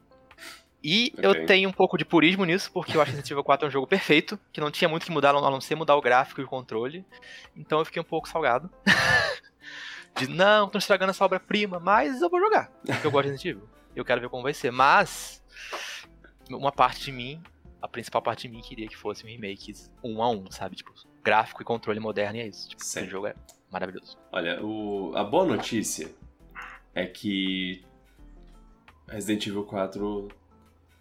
[0.82, 1.28] E okay.
[1.28, 3.68] eu tenho um pouco de purismo nisso, porque eu acho que Resident Evil 4 é
[3.68, 6.40] um jogo perfeito, que não tinha muito que mudar, a não ser mudar o gráfico
[6.40, 7.04] e o controle.
[7.54, 8.70] Então eu fiquei um pouco salgado.
[10.16, 13.56] de, não, estão estragando essa obra-prima, mas eu vou jogar, porque eu gosto de Resident
[13.58, 13.79] Evil.
[13.94, 14.70] Eu quero ver como vai ser.
[14.70, 15.42] Mas,
[16.48, 17.42] uma parte de mim,
[17.80, 19.72] a principal parte de mim, queria que fosse um remake
[20.02, 20.76] um a um, sabe?
[20.76, 22.68] Tipo, gráfico e controle moderno e é isso.
[22.68, 23.34] Tipo, o jogo é
[23.70, 24.18] maravilhoso.
[24.32, 26.10] Olha, o, a boa notícia
[26.94, 27.84] é que
[29.08, 30.28] Resident Evil 4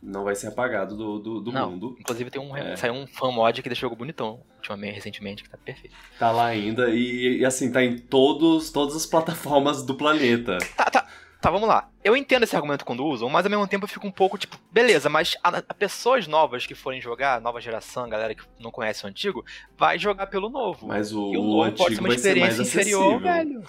[0.02, 1.96] não vai ser apagado do, do, do não, mundo.
[2.00, 2.76] Inclusive tem um, é.
[2.76, 5.96] saiu um fan mod que deixou o jogo bonitão ultimamente, recentemente, que tá perfeito.
[6.18, 10.58] Tá lá ainda e, e assim, tá em todos, todas as plataformas do planeta.
[10.76, 11.09] Tá, tá.
[11.42, 11.90] Tá, vamos lá.
[12.04, 14.60] Eu entendo esse argumento quando usam, mas ao mesmo tempo eu fico um pouco tipo,
[14.70, 19.06] beleza, mas a, a pessoas novas que forem jogar, nova geração, galera que não conhece
[19.06, 19.46] o antigo,
[19.78, 20.88] vai jogar pelo novo.
[20.88, 23.64] Mas o, e o novo pode ser uma experiência inferior, velho.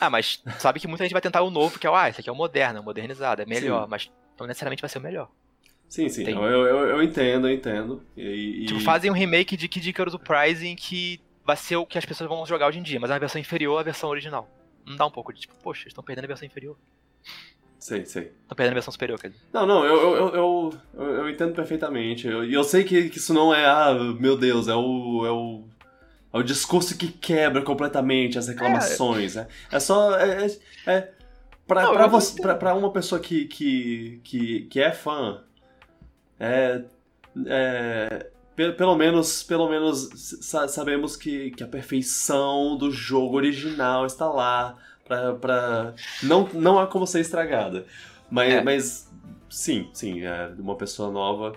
[0.00, 2.20] Ah, mas sabe que muita gente vai tentar o novo, que é o, ah, esse
[2.20, 3.90] aqui é o moderno, modernizado, é melhor, sim.
[3.90, 5.28] mas não necessariamente vai ser o melhor.
[5.86, 8.02] Sim, sim, eu, eu, eu, entendo, eu entendo.
[8.16, 8.66] E, e...
[8.66, 12.28] Tipo, fazem um remake de Kid Icarus Uprising que vai ser o que as pessoas
[12.28, 14.48] vão jogar hoje em dia, mas é uma versão inferior à versão original.
[14.88, 16.76] Não dá um pouco de tipo, poxa, eles estão perdendo a versão inferior.
[17.78, 18.32] Sei, sei.
[18.42, 19.42] Estão perdendo a versão superior, quer dizer.
[19.52, 22.26] Não, não, eu, eu, eu, eu, eu entendo perfeitamente.
[22.26, 25.26] E eu, eu, sei que, que isso não é, ah, meu Deus, é o.
[25.26, 25.64] É o...
[26.30, 29.34] É o discurso que quebra completamente as reclamações.
[29.36, 30.14] É, é, é só.
[30.18, 31.12] É, é, é
[31.66, 35.42] pra, não, pra, você, pra, pra, uma pessoa que, que, que, que é fã,
[36.38, 36.84] é,
[37.46, 38.30] é,
[38.76, 40.08] pelo menos, pelo menos
[40.40, 46.86] sabemos que, que a perfeição do jogo original está lá pra, pra não, não há
[46.86, 47.86] como ser estragada.
[48.30, 48.62] Mas, é.
[48.62, 49.10] mas
[49.48, 51.54] sim, sim, é, uma pessoa nova.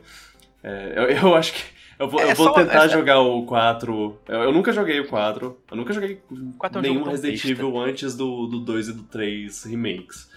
[0.64, 1.64] É, eu, eu acho que
[2.02, 4.20] eu vou, é, eu vou tentar jogar o 4.
[4.28, 5.58] Eu, eu, nunca joguei o 4.
[5.70, 6.20] Eu nunca joguei
[6.64, 10.28] é nenhum Resident Evil antes do, do 2 e do 3 remakes.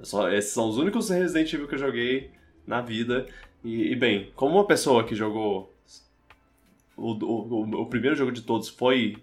[0.00, 2.30] Só, esses são os únicos Resident Evil que eu joguei
[2.66, 3.26] na vida.
[3.62, 5.69] E, e, bem, como uma pessoa que jogou.
[7.00, 9.16] O, o, o primeiro jogo de todos foi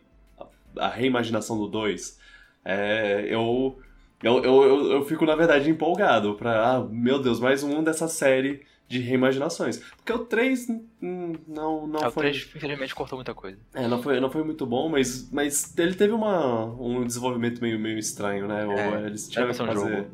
[0.79, 2.19] a, reimaginação do 2,
[2.65, 3.79] é, eu,
[4.21, 6.75] eu, eu, eu, fico, na verdade, empolgado pra.
[6.75, 9.77] Ah, meu Deus, mais um dessa série de reimaginações.
[9.97, 10.67] Porque o 3
[11.01, 12.29] não, não é, foi.
[12.29, 13.57] O 3, infelizmente, cortou muita coisa.
[13.73, 17.79] É, não foi, não foi muito bom, mas, mas ele teve uma, um desenvolvimento meio,
[17.79, 18.65] meio estranho, né?
[18.65, 20.07] É, Eles tiveram que fazer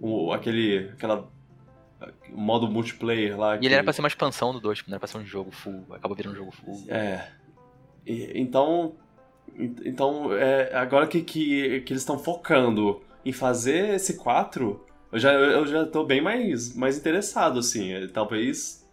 [0.00, 0.90] um, aquele.
[0.92, 1.28] aquela
[2.30, 3.56] modo multiplayer lá.
[3.56, 3.66] E que...
[3.66, 5.50] ele era pra ser uma expansão do 2, tipo, não era pra ser um jogo
[5.50, 6.84] full, acabou virando um jogo full.
[6.88, 7.28] É.
[8.06, 8.94] E, então.
[9.84, 15.32] Então, é, agora que, que, que eles estão focando em fazer esse 4, eu já,
[15.32, 17.92] eu já tô bem mais, mais interessado, assim.
[17.92, 18.86] É, talvez.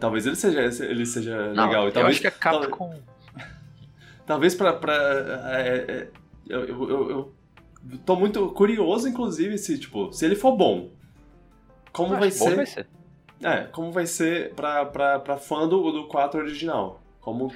[0.00, 1.90] talvez ele seja, ele seja não, legal.
[1.92, 3.00] Talvez, eu acho que é Capcom.
[4.26, 4.72] Talvez pra.
[4.72, 4.94] pra
[5.58, 6.08] é, é,
[6.48, 10.90] eu, eu, eu, eu tô muito curioso, inclusive, se, tipo, se ele for bom.
[11.94, 12.86] Como vai ser, vai ser?
[13.40, 17.00] É, como vai ser pra, pra, pra fã do, do 4 original.
[17.20, 17.54] Como.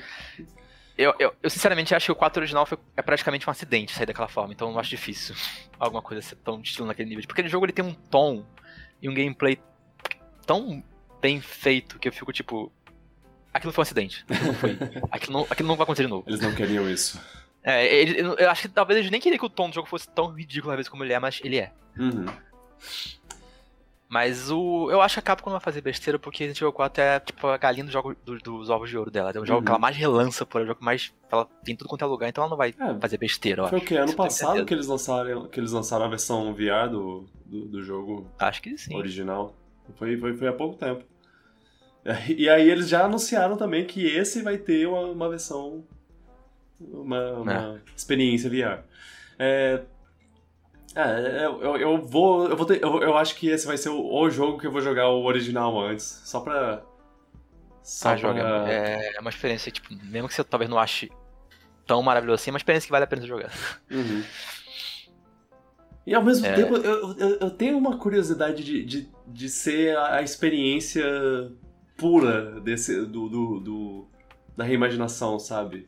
[0.96, 4.07] Eu, eu, eu, sinceramente acho que o 4 original foi, é praticamente um acidente sair
[4.07, 5.35] daquela forma, então eu acho difícil
[5.79, 7.24] alguma coisa ser tão estilo naquele nível.
[7.27, 8.44] Porque o jogo ele tem um tom
[9.03, 9.61] e um gameplay
[10.46, 10.85] tão
[11.20, 12.72] bem feito que eu fico tipo.
[13.53, 14.24] Aquilo foi um acidente.
[14.29, 14.79] Aquilo não, foi,
[15.11, 16.24] aquilo não, aquilo não vai acontecer de novo.
[16.29, 17.20] Eles não queriam isso.
[17.64, 20.09] É, ele, eu acho que talvez eles nem queriam que o tom do jogo fosse
[20.09, 21.72] tão ridículo às vezes como ele é, mas ele é.
[21.98, 22.27] Uhum.
[24.09, 24.90] Mas o.
[24.90, 27.47] Eu acho que a Capcom não vai fazer besteira porque Resident Evil 4 é tipo
[27.47, 29.31] a galinha do jogo, do, dos ovos de ouro dela.
[29.35, 29.64] É um jogo uhum.
[29.64, 31.12] que ela mais relança, por é um jogo que mais.
[31.31, 33.79] Ela tem tudo quanto é lugar, então ela não vai é, fazer besteira, eu foi
[33.79, 33.85] acho.
[33.85, 33.97] O que?
[33.97, 38.27] Ano passado que eles, lançaram, que eles lançaram a versão VR do, do, do jogo
[38.38, 38.97] acho que sim.
[38.97, 39.55] original.
[39.97, 41.05] Foi, foi, foi há pouco tempo.
[42.35, 45.85] E aí eles já anunciaram também que esse vai ter uma, uma versão.
[46.81, 47.81] Uma, uma é.
[47.94, 48.85] experiência VR.
[49.38, 49.83] É,
[50.94, 52.48] é, eu, eu vou.
[52.48, 54.72] Eu, vou ter, eu, eu acho que esse vai ser o, o, jogo que eu
[54.72, 56.22] vou jogar o original antes.
[56.24, 56.83] Só pra.
[57.83, 58.16] Só ah, pra...
[58.16, 58.40] Joga.
[58.70, 61.11] É, é uma experiência, tipo, mesmo que você talvez não ache
[61.87, 63.53] tão maravilhoso assim, é uma experiência que vale a pena jogar.
[63.90, 64.22] Uhum.
[66.07, 66.55] E ao mesmo é...
[66.55, 71.05] tempo, eu, eu, eu, tenho uma curiosidade de, de, de ser a, a experiência
[71.96, 74.09] pura desse, do, do, do,
[74.57, 75.87] da reimaginação, sabe?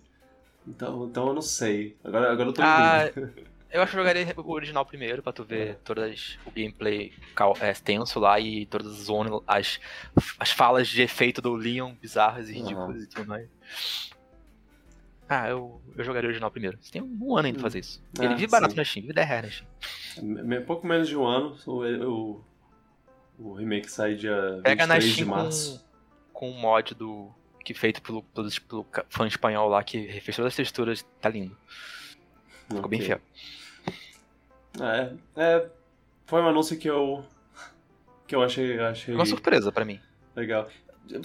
[0.66, 1.96] Então, então eu não sei.
[2.04, 3.10] Agora, agora eu tô ah,
[3.72, 5.72] Eu acho que eu jogaria o original primeiro, pra tu ver é.
[5.74, 7.12] todas o gameplay
[7.60, 9.80] é, tenso lá e todas as zonas, as,
[10.38, 13.02] as falas de efeito do Leon bizarras e ridículas uhum.
[13.02, 13.48] e tudo mais.
[15.28, 16.76] Ah, eu, eu jogaria o original primeiro.
[16.80, 18.02] Você tem um ano ainda pra fazer isso.
[18.18, 18.76] É, Ele vive barato sim.
[18.76, 20.52] na Steam, vive 10 reais na Steam.
[20.52, 22.44] É, pouco menos de um ano, o, o,
[23.38, 25.86] o remake sai dia Pega 23 na Steam de março.
[26.32, 27.32] Com, com um mod do,
[27.64, 31.56] que feito pelo, pelo, pelo fã espanhol lá, que refez todas as texturas, tá lindo.
[32.62, 32.98] Ficou okay.
[32.98, 33.20] bem fiel.
[34.78, 35.66] É, é,
[36.26, 37.24] foi um anúncio que eu
[38.26, 39.98] que eu achei achei uma surpresa para mim.
[40.36, 40.68] Legal.
[41.08, 41.20] Eu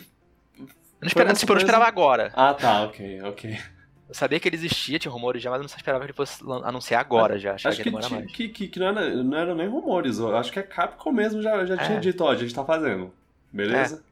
[1.01, 2.31] não, esperava, tipo, eu não esperava agora.
[2.35, 3.59] Ah, tá, ok, ok.
[4.07, 6.43] Eu sabia que ele existia, tinha rumores já, mas eu não esperava que ele fosse
[6.63, 7.53] anunciar agora já.
[7.55, 10.59] Acho que, que, que, que, que, não, era, não era nem rumores, eu acho que
[10.59, 11.77] a Capcom mesmo já, já é.
[11.77, 13.11] tinha dito, ó, a gente tá fazendo.
[13.51, 14.03] Beleza?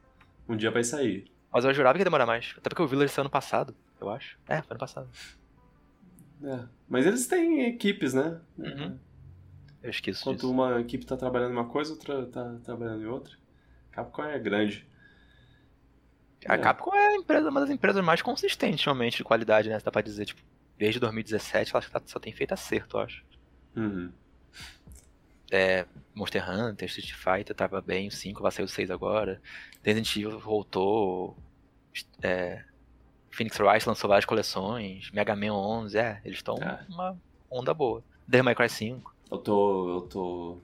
[0.48, 0.52] É.
[0.52, 1.24] Um dia vai sair.
[1.52, 2.54] Mas eu jurava que ia demorar mais.
[2.58, 4.36] Até porque o Village saiu ano passado, eu acho.
[4.48, 5.08] É, foi ano passado.
[6.42, 6.58] É.
[6.88, 8.38] Mas eles têm equipes, né?
[8.58, 8.98] Uhum.
[9.84, 10.50] Eu esqueço Enquanto disso.
[10.50, 13.36] uma equipe tá trabalhando em uma coisa, outra tá trabalhando em outra.
[13.92, 14.88] Capcom é grande.
[16.48, 16.58] A é.
[16.58, 19.78] Capcom é a empresa, uma das empresas mais consistentes, realmente, de qualidade, né?
[19.84, 20.40] Dá pra dizer, tipo,
[20.78, 23.22] desde 2017 ela tá, só tem feito acerto, eu acho.
[23.76, 24.10] Uhum.
[25.52, 29.38] É, Monster Hunter, Street Fighter tava bem, o 5 vai sair o 6 agora.
[29.82, 31.36] Resident Evil voltou.
[32.22, 32.64] É,
[33.30, 35.10] Phoenix Wright lançou várias coleções.
[35.10, 36.86] Mega Man 11, é, eles estão é.
[36.88, 37.18] uma
[37.50, 38.02] onda boa.
[38.26, 39.13] Devil May Cry 5.
[39.34, 39.94] Eu tô.
[39.94, 40.58] Eu tô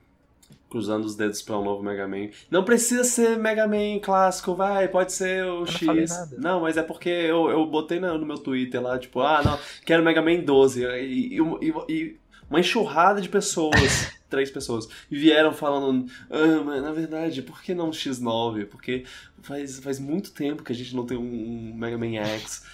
[0.71, 2.29] cruzando os dedos para um novo Mega Man.
[2.51, 6.31] Não precisa ser Mega Man clássico, vai, pode ser o eu X.
[6.33, 9.43] Não, não, mas é porque eu, eu botei no, no, meu Twitter lá, tipo, ah,
[9.45, 10.85] não, quero Mega Man 12.
[10.85, 12.17] E, e, e
[12.49, 17.91] uma enxurrada de pessoas, três pessoas, vieram falando, ah, mas na verdade, por que não
[17.91, 18.67] X9?
[18.67, 19.05] Porque
[19.43, 22.65] faz, faz muito tempo que a gente não tem um, um Mega Man X.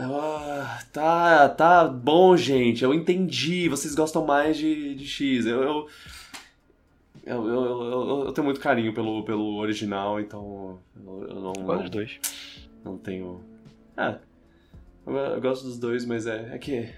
[0.00, 2.84] Ah, tá, tá bom, gente.
[2.84, 3.68] Eu entendi.
[3.68, 5.44] Vocês gostam mais de, de X.
[5.44, 5.88] Eu
[7.28, 11.52] eu, eu, eu, eu, tenho muito carinho pelo, pelo original, então eu, não.
[11.52, 12.20] Gosto dos dois.
[12.82, 13.44] Não tenho.
[13.96, 14.16] É.
[15.06, 16.88] Eu, gosto dos dois, mas é, é que.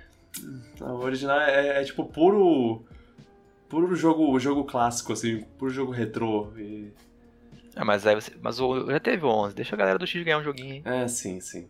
[0.80, 2.84] O original é, é tipo puro.
[3.68, 6.52] Puro jogo, jogo clássico, assim, puro jogo retrô.
[6.56, 6.92] E...
[7.74, 8.32] É, mas aí você.
[8.40, 9.54] Mas o, já teve o 11.
[9.54, 10.86] Deixa a galera do X ganhar um joguinho.
[10.86, 11.68] É, sim, sim.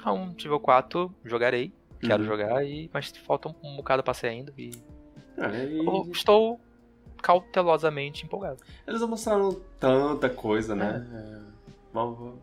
[0.00, 1.72] Então, nível 4, jogarei.
[2.00, 2.28] Quero uhum.
[2.28, 4.52] jogar, e, mas falta um, um bocado pra sair ainda.
[4.56, 4.70] E...
[5.36, 6.10] É, e...
[6.10, 6.58] Estou
[7.22, 8.62] cautelosamente empolgado.
[8.86, 11.06] Eles não mostraram tanta coisa, né?
[11.12, 11.50] É.
[11.92, 12.38] Vamos,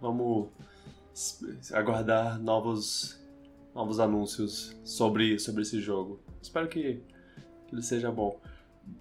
[0.00, 0.48] vamos
[1.72, 3.20] aguardar novos,
[3.74, 6.20] novos anúncios sobre, sobre esse jogo.
[6.40, 7.02] Espero que,
[7.72, 8.38] ele seja bom.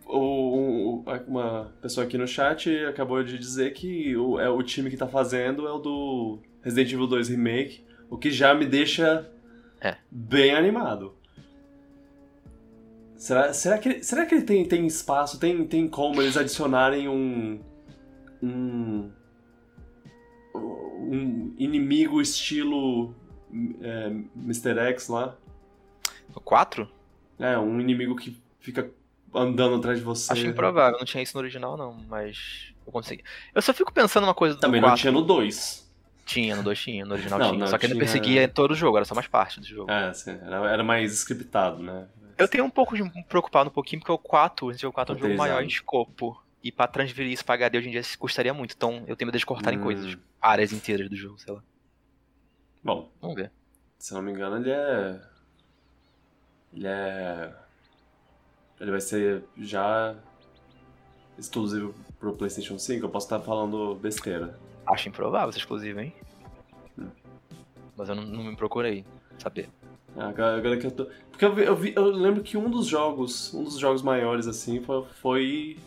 [0.06, 4.98] O, uma pessoa aqui no chat acabou de dizer que o, é, o time que
[4.98, 9.32] tá fazendo é o do Resident Evil 2 Remake, o que já me deixa
[9.80, 9.95] é.
[10.12, 11.15] bem animado.
[13.15, 17.62] Será, será, que, será que ele tem, tem espaço, tem, tem como eles adicionarem um.
[18.43, 19.12] um.
[20.54, 23.15] um inimigo estilo
[23.82, 24.78] é, Mr.
[24.89, 25.38] X lá?
[26.36, 26.89] O 4?
[27.39, 28.91] É, um inimigo que fica
[29.34, 30.34] andando atrás de você.
[30.34, 33.24] Acho improvável, não tinha isso no original não, mas eu consegui.
[33.56, 34.89] Eu só fico pensando uma coisa do Também 4.
[34.89, 35.81] não tinha no 2.
[36.34, 37.60] Tinha, no 2 tinha, no original Não, tinha.
[37.60, 39.91] não, só que ele tinha- perseguia todo o jogo, era só mais parte do jogo.
[39.91, 42.08] É, sim, era, mais scriptado, né?
[42.38, 44.94] Eu tenho um pouco de me preocupado um pouquinho, porque o 4, o Resident Evil
[44.94, 46.41] 4 é um jogo maior em escopo.
[46.63, 48.74] E pra transferir isso pra HD hoje em dia custaria muito.
[48.76, 49.84] Então eu tenho medo de cortarem Hum.
[49.84, 51.62] coisas, áreas inteiras do jogo, sei lá.
[52.84, 53.52] Bom, Vamos ver.
[54.00, 55.22] se não me engano, ele é.
[56.74, 57.54] Ele é.
[58.80, 60.15] Ele vai ser já
[61.38, 63.06] exclusivo pro PlayStation 5.
[63.06, 64.58] Eu posso estar falando besteira.
[64.86, 66.13] Acho improvável ser exclusivo, hein?
[66.98, 67.08] Hum.
[67.98, 69.06] Mas eu não, não me procurei
[69.38, 69.70] saber.
[70.17, 71.06] Agora, agora que eu tô.
[71.32, 74.46] Porque eu, vi- eu, vi- eu lembro que um dos jogos, um dos jogos maiores
[74.48, 75.78] assim, foi, foi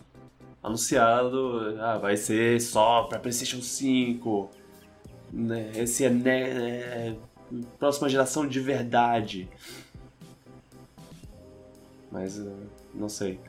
[0.62, 1.76] anunciado.
[1.80, 4.50] Ah, vai ser só pra PlayStation 5.
[5.33, 5.72] Né?
[5.74, 6.40] Esse é, né,
[7.11, 7.16] é
[7.78, 9.48] próxima geração de verdade.
[12.11, 12.52] Mas eh,
[12.94, 13.40] não sei.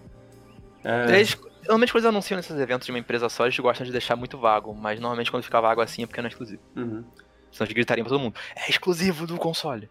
[0.84, 3.91] É, Eles, normalmente quando eles anunciam nesses eventos de uma empresa só, eles gostam de
[3.91, 4.73] deixar muito vago.
[4.73, 6.62] Mas normalmente quando fica vago assim é porque não é exclusivo.
[6.75, 7.04] uhum.
[7.51, 8.36] Senão eles gritariam pra todo mundo.
[8.56, 9.89] É exclusivo do console.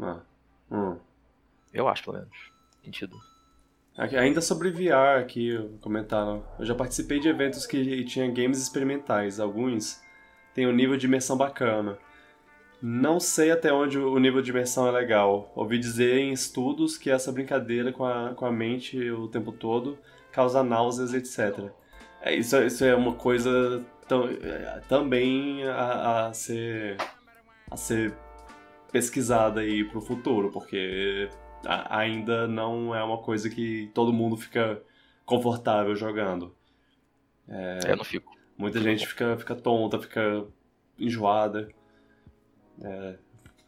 [0.00, 0.20] Ah,
[0.70, 0.98] hum.
[1.72, 2.52] Eu acho, pelo menos.
[2.84, 3.16] Sentido.
[3.96, 6.44] Ainda sobre VR aqui, comentaram.
[6.58, 9.38] Eu já participei de eventos que tinha games experimentais.
[9.38, 10.02] Alguns
[10.52, 11.96] têm um nível de imersão bacana.
[12.82, 15.52] Não sei até onde o nível de imersão é legal.
[15.54, 19.96] Ouvi dizer em estudos que essa brincadeira com a, com a mente o tempo todo
[20.34, 21.70] causa náuseas, etc.
[22.20, 26.96] É, isso, isso é uma coisa tam- é, também a, a ser,
[27.70, 28.14] a ser
[28.90, 31.28] pesquisada aí pro futuro, porque
[31.64, 34.82] a- ainda não é uma coisa que todo mundo fica
[35.26, 36.54] confortável jogando.
[37.86, 38.34] Eu não fico.
[38.56, 40.46] Muita gente fica, fica tonta, fica
[40.98, 41.68] enjoada.
[42.82, 43.16] É,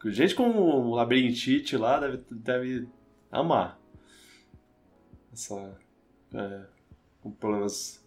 [0.05, 2.87] gente com labirintite lá deve, deve
[3.31, 3.79] amar.
[5.33, 5.77] Essa.
[6.33, 6.61] É,
[7.21, 8.05] com problemas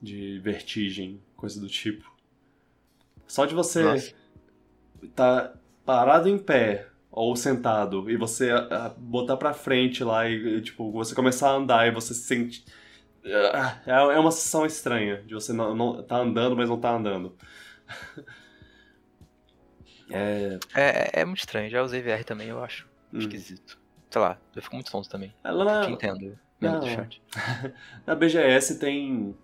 [0.00, 2.10] de vertigem, coisa do tipo.
[3.26, 4.14] Só de você Nossa.
[5.14, 5.54] tá
[5.84, 8.50] parado em pé ou sentado e você
[8.96, 12.64] botar pra frente lá e, tipo, você começar a andar e você se sente.
[13.52, 16.94] Ah, É é uma sensação estranha de você não, não tá andando, mas não tá
[16.94, 17.36] andando.
[20.10, 20.58] É.
[20.74, 21.68] É, é muito estranho.
[21.68, 23.18] Já usei VR também, eu acho hum.
[23.18, 23.78] esquisito.
[24.10, 25.34] Sei lá, eu fico muito tonto também.
[25.44, 26.38] É, Lá Te na, entendo.
[26.60, 26.94] Mesmo do não.
[26.94, 27.22] chat.
[28.06, 29.34] na BGS tem.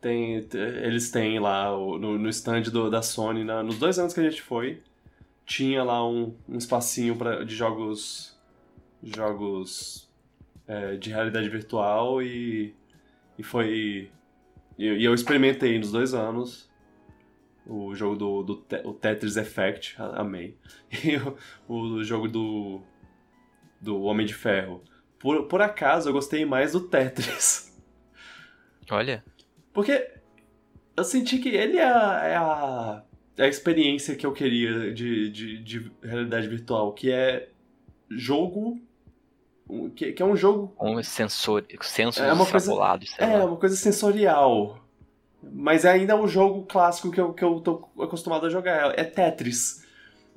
[0.00, 4.20] tem eles têm lá no, no stand do- da Sony, na- nos dois anos que
[4.20, 4.82] a gente foi,
[5.46, 8.36] tinha lá um, um espacinho pra, de jogos.
[9.02, 10.08] jogos
[10.66, 12.74] é, de realidade virtual e.
[13.38, 14.10] e foi.
[14.78, 16.68] E, e eu experimentei nos dois anos
[17.66, 20.56] o jogo do, do Te- o Tetris Effect, amei.
[21.04, 21.36] E o,
[21.98, 22.80] o jogo do.
[23.80, 24.82] do Homem de Ferro.
[25.24, 27.72] Por, por acaso eu gostei mais do Tetris.
[28.90, 29.24] Olha,
[29.72, 30.10] Porque
[30.94, 33.02] eu senti que ele é a, é a,
[33.38, 37.48] é a experiência que eu queria de, de, de realidade virtual, que é
[38.10, 38.78] jogo.
[39.66, 40.68] um- Que, que é um jogo.
[40.76, 42.70] com sensor, sensos É uma coisa-
[43.18, 43.44] É, lá.
[43.46, 44.78] uma coisa sensorial.
[45.42, 48.92] Mas é ainda um jogo clássico que eu, que eu tô acostumado a jogar.
[48.98, 49.82] É Tetris.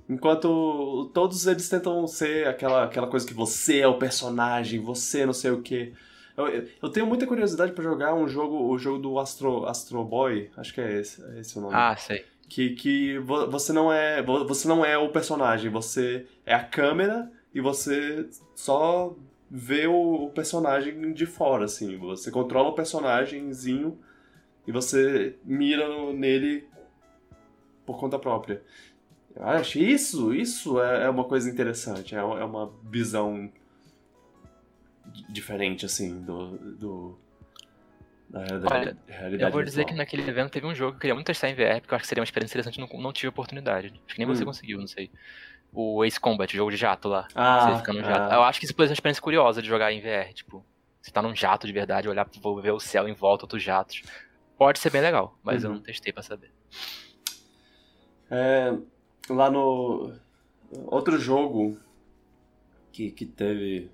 [0.10, 5.34] Enquanto todos eles tentam ser aquela, aquela coisa que você é o personagem, você não
[5.34, 5.92] sei o quê.
[6.36, 6.48] Eu,
[6.82, 10.74] eu- tenho muita curiosidade pra jogar um jogo, o jogo do Astro, Astro Boy, acho
[10.74, 11.74] que é esse, é esse o nome.
[11.76, 12.24] Ah, sei.
[12.48, 16.64] Que, que vo- você não é vo- você não é o personagem, você é a
[16.64, 19.14] câmera e você só
[19.50, 21.98] vê o, personagem de fora, assim.
[21.98, 23.98] Você controla o personagemzinho
[24.66, 26.66] e você mira nele
[27.86, 28.62] por conta própria.
[29.40, 33.52] Eu acho isso, isso é, é uma coisa interessante, é, é uma visão
[35.06, 37.20] di- diferente, assim, do, do
[38.30, 41.02] da realidade, Olha, realidade Eu vou dizer que naquele evento teve um jogo que eu
[41.02, 43.14] queria muito testar em VR, porque eu acho que seria uma experiência interessante não, não
[43.14, 43.88] tive oportunidade.
[43.88, 44.48] Acho que nem você Hum.
[44.48, 45.12] conseguiu, não sei.
[45.72, 47.28] O Ace Combat, o jogo de jato lá.
[47.36, 48.32] Ah, você fica no jato.
[48.32, 48.36] ah.
[48.36, 50.66] Eu acho que isso pode ser uma experiência curiosa de jogar em VR, tipo.
[51.02, 54.02] Você tá num jato de verdade, olhar, vou ver o céu em volta, outros jatos.
[54.58, 55.70] Pode ser bem legal, mas Uhum.
[55.70, 56.52] eu não testei pra saber.
[58.30, 58.74] É,
[59.34, 60.14] lá no.
[60.86, 61.78] Outro jogo
[62.92, 63.90] que, que teve.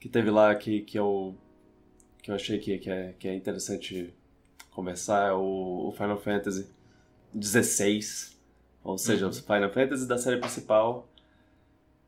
[0.00, 1.34] Que teve lá que, que eu.
[2.22, 4.12] Que eu achei que, que, é, que é interessante
[4.70, 6.68] conversar é o, o Final Fantasy
[7.40, 8.32] XVI.
[8.84, 9.30] Ou seja, Uhum.
[9.30, 11.08] o Final Fantasy da série principal.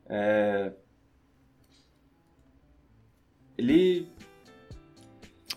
[0.07, 0.71] É,
[3.57, 4.07] ele.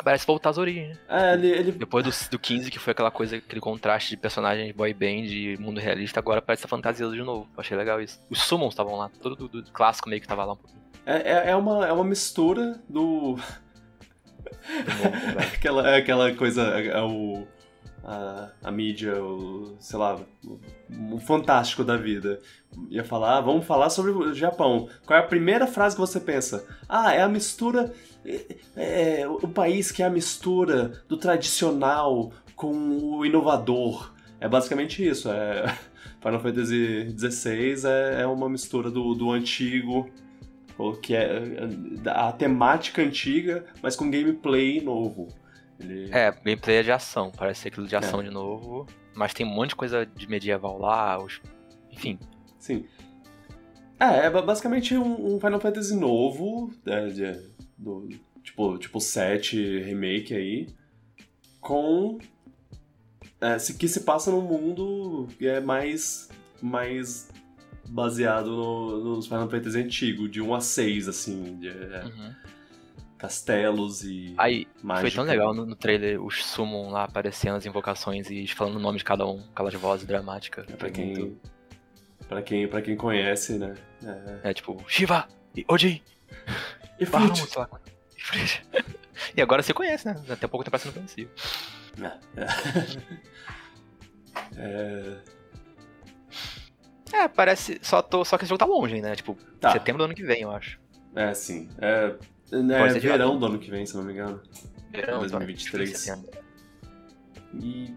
[0.05, 0.97] Parece voltar às origens, né?
[1.09, 4.71] É, ele, ele Depois do, do 15, que foi aquela coisa, aquele contraste de personagens
[4.73, 7.49] boy band e mundo realista, agora parece estar fantasioso de novo.
[7.57, 8.21] Achei legal isso.
[8.31, 10.79] Os summons estavam lá, todo do, do clássico meio que tava lá um pouquinho.
[11.09, 13.39] É, é, é uma, é uma mistura do.
[15.55, 16.63] Aquela, é aquela coisa.
[16.79, 17.47] É, é o.
[18.05, 19.75] A, a mídia, o.
[19.81, 20.21] sei lá.
[20.45, 20.61] O,
[21.15, 22.39] o fantástico da vida.
[22.91, 24.89] Ia falar, ah, vamos falar sobre o Japão.
[25.07, 26.67] Qual é a primeira frase que você pensa?
[26.87, 27.91] Ah, é a mistura.
[28.77, 34.13] É, é o país que é a mistura do tradicional com o inovador.
[34.41, 35.31] É basicamente isso.
[35.31, 35.67] É,
[36.23, 40.09] Final Fantasy XVI é, é uma mistura do, do antigo
[40.77, 41.43] ou que é
[42.07, 45.27] a temática antiga, mas com gameplay novo.
[45.81, 46.09] Ele...
[46.13, 48.25] É, gameplay é de ação, parece ser aquilo de ação É.
[48.25, 48.87] de novo.
[49.15, 51.41] Mas tem um monte de coisa de medieval lá, os...
[51.91, 52.19] enfim.
[52.59, 52.85] Sim.
[53.99, 57.41] É, é ba- basicamente um, um Final Fantasy novo, é, de-
[57.79, 58.09] do,
[58.43, 60.69] tipo, tipo 7 remake aí,
[61.61, 62.19] com.
[63.41, 66.29] é, que se passa num mundo que é mais.
[66.61, 67.31] mais
[67.91, 72.35] baseado no- nos Final Fantasy antigos, de 1 a 6, assim, de é, Uhum.
[73.17, 75.09] castelos e Aí, mágica.
[75.11, 78.81] foi tão legal no, no trailer os summon lá aparecendo, as invocações e falando o
[78.81, 80.67] nome de cada um, aquelas vozes dramáticas.
[80.69, 81.41] É, pra quem, muito-
[82.29, 82.69] pra quem.
[82.69, 83.75] Pra quem conhece, né?
[84.43, 84.51] É.
[84.51, 85.27] É tipo, Shiva!
[85.57, 86.03] e Odin!
[86.99, 87.37] E Fruit!
[87.47, 87.69] sei lá.
[88.17, 88.67] Ifrit.
[89.37, 90.15] E agora você conhece, né?
[90.29, 91.29] Até pouco tempo você não conhecia.
[94.57, 95.19] É.
[97.13, 97.79] É, parece.
[97.83, 99.17] Só, tô, só que esse jogo tá longe, né?
[99.17, 99.73] Tipo, Tá.
[99.73, 100.79] setembro do ano que vem, eu acho.
[101.15, 101.69] É, sim.
[101.79, 102.11] É,
[102.51, 104.41] Pode é verão do ano que vem, se não me engano.
[104.91, 105.91] Verão, 2023.
[105.91, 106.45] então, setembro.
[107.55, 107.95] E.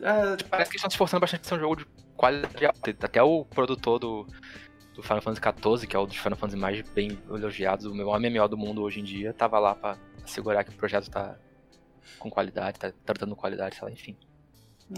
[0.00, 1.84] É, Parece que eles estão se esforçando bastante pra ser um jogo de
[2.16, 2.90] qualidade alta.
[2.90, 4.26] Até o produtor do,
[4.94, 8.18] do Final Fantasy XIV, que é um dos Final Fantasy mais bem elogiados, o maior
[8.20, 11.38] MMO do mundo hoje em dia, tava lá pra assegurar que o projeto tá
[12.18, 14.16] com qualidade, tá tratando qualidade, sei lá, enfim.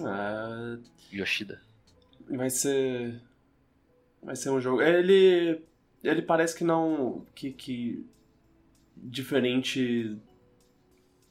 [0.01, 0.79] é,
[1.17, 1.61] Yoshida.
[2.31, 3.21] vai ser.
[4.23, 4.81] Vai ser um jogo.
[4.81, 5.61] Ele.
[6.03, 7.27] Ele parece que não.
[7.35, 7.53] Que.
[7.53, 8.07] que
[8.97, 10.17] diferente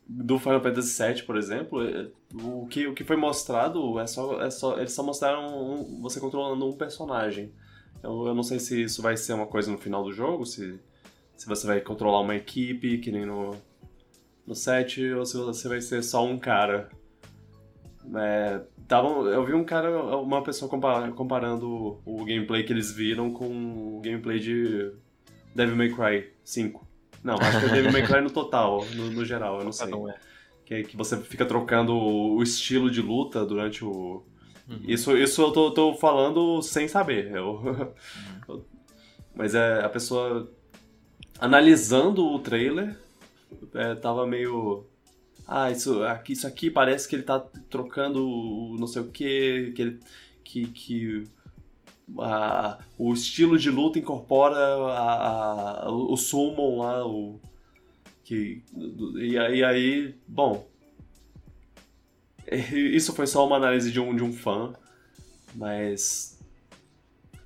[0.08, 2.10] do Final Fantasy VII, por exemplo, é-
[2.44, 4.78] o que, o que foi mostrado é só, é só.
[4.78, 7.52] Eles só mostraram um- você controlando um personagem.
[8.04, 10.80] Eu, eu não sei se isso vai ser uma coisa no final do jogo, se,
[11.36, 13.56] se você vai controlar uma equipe, que nem no,
[14.46, 16.90] no 7, ou se você vai ser só um cara.
[18.16, 23.32] É, tavam- eu vi um cara, uma pessoa compa- comparando o gameplay que eles viram
[23.32, 24.92] com o gameplay de
[25.56, 26.88] Devil May Cry 5.
[27.24, 29.86] Não, acho que é Devil May Cry no total, no, no geral, eu não sei.
[29.86, 30.16] Cada um é.
[30.66, 34.24] Que, que você fica trocando o estilo de luta durante o.
[34.68, 34.80] Uhum.
[34.88, 37.32] Isso, isso eu tô, tô falando sem saber.
[37.36, 37.94] Eu...
[39.36, 40.52] Mas é a pessoa
[41.40, 42.98] analisando o trailer
[43.74, 44.86] é, tava meio.
[45.48, 47.40] Ah, isso aqui, isso aqui parece que ele tá
[47.70, 50.00] trocando o não sei o que, que ele.
[50.44, 51.24] Que, que
[52.20, 57.40] a- o estilo de luta incorpora a, a- o summon lá, o.
[58.24, 58.62] Que,
[59.16, 60.68] e, aí- e aí, bom.
[62.96, 64.74] Isso foi só uma análise de um, de um fã,
[65.56, 66.40] mas.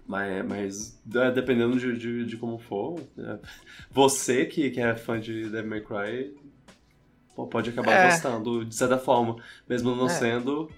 [0.07, 3.39] Mas, mas é, dependendo de, de, de como for, é,
[3.89, 6.35] você que, que é fã de Devil May Cry
[7.49, 8.11] pode acabar É.
[8.11, 9.35] gostando de certa forma,
[9.67, 10.09] mesmo não É.
[10.09, 10.71] sendo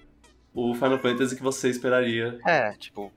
[0.54, 2.38] o Final Fantasy que você esperaria.
[2.46, 3.12] É, tipo.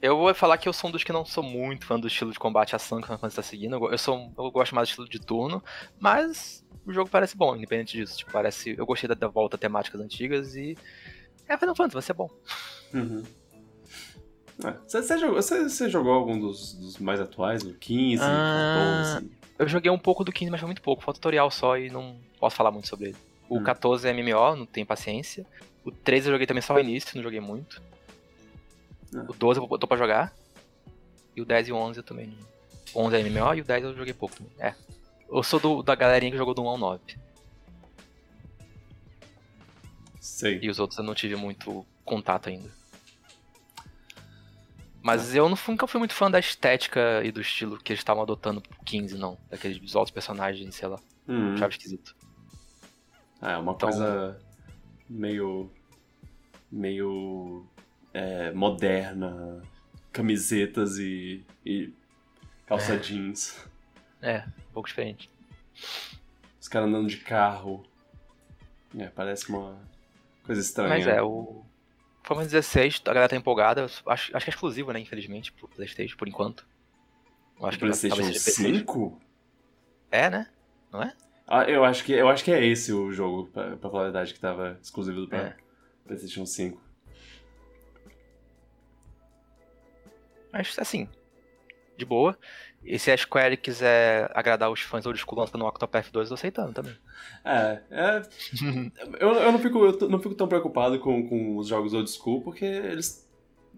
[0.00, 2.30] Eu vou falar que eu sou um dos que não sou muito fã do estilo
[2.30, 3.74] de combate ação que o Final Fantasy tá seguindo.
[3.90, 5.62] Eu, sou, eu gosto mais do estilo de turno,
[5.98, 8.16] mas o jogo parece bom, independente disso.
[8.18, 8.74] Tipo, parece.
[8.76, 10.76] Eu gostei da, da volta a temáticas antigas e.
[11.48, 12.30] É Final Fantasy, vai ser bom.
[12.92, 13.22] Uhum.
[14.64, 19.14] É, Você, você jogou, você, você jogou algum dos, dos mais atuais, o 15, Ah.
[19.20, 19.38] 14?
[19.58, 21.02] Eu joguei um pouco do 15, mas foi muito pouco.
[21.02, 23.16] Foi um tutorial só e não posso falar muito sobre ele.
[23.48, 23.62] O Hum.
[23.64, 25.46] 14 é MMO, não tenho paciência.
[25.84, 27.80] O 13 eu joguei também só o início, não joguei muito.
[29.14, 29.24] Ah.
[29.28, 30.34] O 12 eu tô pra jogar.
[31.34, 32.48] E o 10 e o 11 eu também não.
[32.94, 34.52] O 11 é MMO e o 10 eu joguei pouco também.
[34.58, 34.74] É.
[35.30, 37.00] Eu sou do, da galerinha que jogou do 1 ao 9.
[40.20, 40.58] Sei.
[40.62, 42.70] E os outros eu não tive muito contato ainda.
[45.02, 48.00] Mas eu não fui- nunca fui muito fã da estética e do estilo que eles
[48.00, 49.38] estavam adotando pro 15, não.
[49.48, 50.98] Daqueles visual dos personagens, sei lá.
[51.26, 51.54] Hum.
[51.54, 52.14] Achava esquisito.
[53.40, 54.38] É, uma Então- coisa
[55.08, 55.70] meio.
[56.70, 57.64] meio.
[58.12, 59.62] é, moderna.
[60.12, 61.44] Camisetas e.
[61.64, 61.92] e
[62.66, 63.67] calça jeans.
[64.20, 65.30] É, um pouco diferente.
[66.60, 67.84] Os caras andando de carro.
[68.98, 69.78] É, parece uma
[70.44, 70.88] coisa estranha.
[70.90, 71.64] Mas é, o.
[72.24, 73.84] Fantasy 16, a galera tá empolgada.
[73.84, 75.00] Acho, acho que é exclusivo, né?
[75.00, 76.66] Infelizmente, pro PlayStation, por enquanto.
[77.58, 78.78] Eu acho que PlayStation talvez seja PlayStation.
[78.80, 79.20] 5?
[80.10, 80.48] É, né?
[80.92, 81.14] Não é?
[81.46, 84.04] Ah, eu acho que, eu acho que é esse o jogo, pra, pra falar a
[84.04, 85.56] verdade, que tava exclusivo do É.
[86.04, 86.78] PlayStation 5.
[90.52, 91.08] Mas, assim,
[91.96, 92.38] de boa.
[92.84, 96.28] E se a Square quiser agradar os fãs old school lançando o Octopath 2, eu
[96.28, 96.94] tô aceitando também.
[97.44, 98.22] É, é
[99.20, 102.40] eu, eu, não fico, eu não fico tão preocupado com, com os jogos old school,
[102.40, 103.28] porque eles,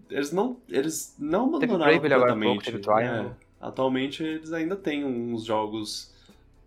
[0.09, 2.47] eles não, eles não Teve abandonaram agora há completamente.
[2.47, 3.31] pouco, teve Triangle.
[3.31, 6.11] É, atualmente eles ainda têm uns jogos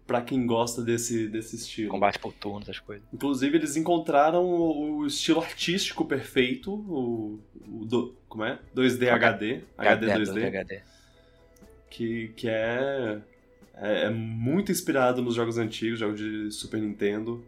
[0.07, 1.91] pra quem gosta desse, desse estilo.
[1.91, 3.07] Combate por turno, essas coisas.
[3.13, 8.59] Inclusive, eles encontraram o, o estilo artístico perfeito, o, o do- como é?
[8.77, 10.83] 2D HD, HD 2D, HD.
[11.95, 13.21] Que, que é,
[13.75, 17.45] é, é muito inspirado nos jogos antigos, jogos de Super Nintendo.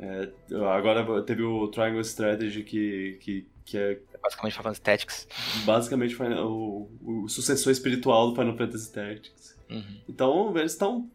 [0.00, 0.30] É,
[0.74, 5.28] agora teve o Triangle Strategy, que, que, que é Basicamente Final Fantasy Tactics.
[5.64, 9.56] basicamente o, o sucessor espiritual do Final Fantasy Tactics.
[9.68, 10.00] Uhum.
[10.08, 11.10] Então, eles estão.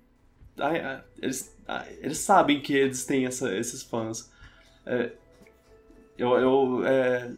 [1.21, 1.57] Eles,
[2.01, 4.31] eles sabem que eles têm essa- esses fãs.
[4.85, 5.11] É,
[6.17, 6.37] eu.
[6.37, 7.33] Eu, é,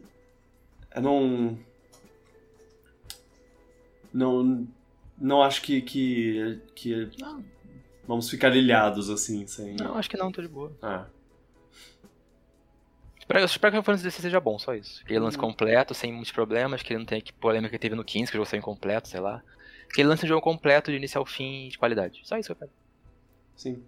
[0.94, 1.58] eu não.
[4.16, 4.66] Não.
[5.18, 5.80] Não acho que.
[5.82, 7.44] que, que Não,
[8.06, 9.74] vamos ficar ilhados assim, sem.
[9.76, 10.72] não, acho que não, tô de boa.
[10.82, 11.06] Ah,
[13.18, 15.04] Espero, eu espero que o Final Fantasy 16 seja bom, só isso.
[15.04, 15.40] Que ele lance Hum.
[15.40, 18.36] completo, sem muitos problemas, que ele não tenha que polêmica que teve no 15, que
[18.36, 19.42] o jogo saiu incompleto, sei lá.
[19.92, 22.20] Que ele lance um jogo completo de início ao fim de qualidade.
[22.24, 22.70] Só isso que eu quero.
[23.56, 23.82] sim.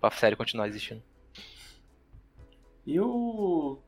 [0.00, 1.02] Pra série continuar existindo.
[2.86, 3.78] E o.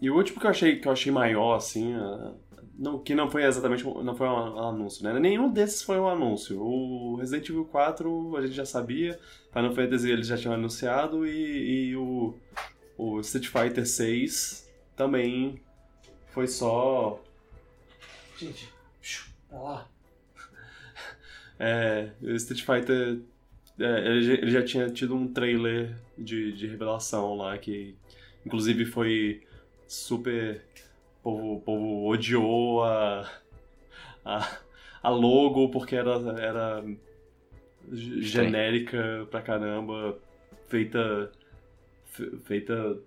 [0.00, 2.32] E o último que eu achei, que eu achei maior, assim, ah,
[2.78, 5.18] não, que não foi exatamente não foi um anúncio, né?
[5.20, 6.60] Nenhum desses foi um anúncio.
[6.60, 9.18] O Resident Evil 4 a gente já sabia,
[9.52, 12.34] Final Fantasy eles já tinham anunciado e, e o,
[12.98, 15.60] o Street Fighter 6 também
[16.28, 17.20] foi só.
[18.38, 18.68] Gente,
[19.48, 19.88] pra lá.
[21.58, 23.20] É, o Street Fighter
[23.78, 27.96] é, ele, já- ele já tinha tido um trailer de, de revelação lá que,
[28.44, 29.42] inclusive, foi
[29.86, 30.64] super.
[31.24, 33.30] O povo, povo odiou a,
[34.24, 34.58] a,
[35.02, 36.84] a logo porque era, era
[37.90, 40.18] genérica pra caramba,
[40.68, 41.32] feita.
[42.04, 42.98] fe- feita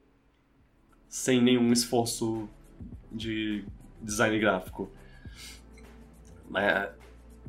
[1.07, 2.49] sem nenhum esforço
[3.11, 3.63] de
[4.01, 4.89] design gráfico.
[6.49, 6.89] Mas,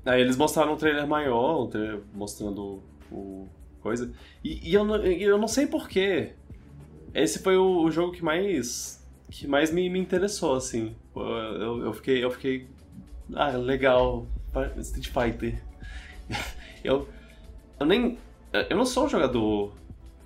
[0.04, 3.48] aí eles mostraram um trailer maior, um trailer mostrando o
[3.80, 4.12] coisa.
[4.44, 6.34] E, e eu, não, eu não sei porquê.
[7.14, 8.97] Esse foi o, o jogo que mais
[9.30, 10.94] que mais me, me interessou, assim.
[11.14, 12.68] Eu, eu fiquei eu fiquei
[13.34, 14.26] ah, legal,
[14.78, 15.62] Street Fighter.
[16.84, 17.08] Eu
[17.80, 18.16] eu nem
[18.70, 19.72] eu não sou um jogador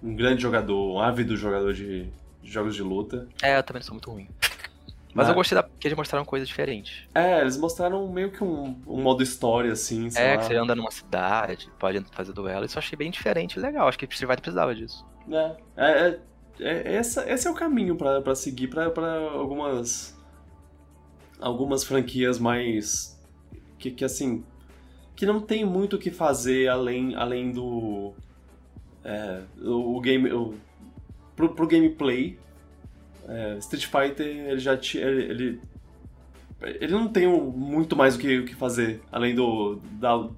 [0.02, 2.08] um grande jogador, um ávido jogador de,
[2.42, 3.28] de jogos de luta.
[3.42, 4.28] É, eu também sou muito ruim.
[5.14, 7.06] Mas eu gostei da, que eles mostraram coisas diferentes.
[7.14, 10.38] É, eles mostraram meio que um, um modo história, assim, É, lá.
[10.38, 12.64] que você anda numa cidade, pode fazer duelo.
[12.64, 13.88] Isso eu achei bem diferente e legal.
[13.88, 15.06] Acho que Street Fighter precisava disso.
[15.30, 16.20] É, é, é,
[16.60, 20.16] é- essa, esse é o caminho pra, pra seguir pra, pra algumas
[21.40, 23.18] algumas franquias mais
[23.78, 24.44] que, que assim
[25.16, 28.12] que não tem muito o que fazer além além do
[29.04, 30.54] é, o, o game o,
[31.36, 32.38] pro, pro gameplay
[33.28, 35.60] é, Street Fighter ele já tinha ele, ele
[36.80, 40.28] ele não tem muito mais o que, o que fazer além do da,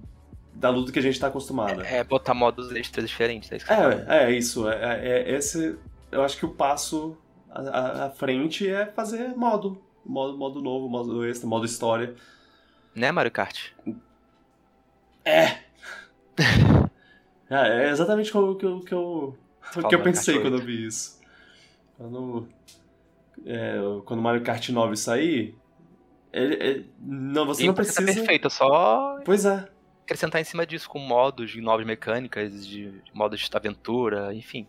[0.54, 4.24] da luta que a gente tá acostumado É, botar modos extras diferentes, é isso é,
[4.26, 4.68] é isso.
[4.68, 4.74] É,
[5.06, 5.76] é- é esse,
[6.14, 7.16] eu acho que o passo
[7.50, 9.82] à, à- frente é fazer modo.
[10.04, 12.14] Modo, modo novo, modo extra, modo história.
[12.94, 13.70] Né, Mario Kart?
[15.24, 15.44] É!
[15.48, 15.58] é,
[17.86, 20.62] é exatamente o que eu, que eu, fala que eu pensei quando 8.
[20.62, 21.20] eu vi isso.
[21.96, 22.48] Quando,
[23.46, 25.56] é, quando o Mario Kart 9 sair,
[26.32, 28.00] ele, ele- não, você E não precisa...
[28.04, 29.68] Tá perfeito, só Pois é.
[30.04, 34.66] acrescentar em cima disso com modos de novas mecânicas, de modos de aventura, enfim.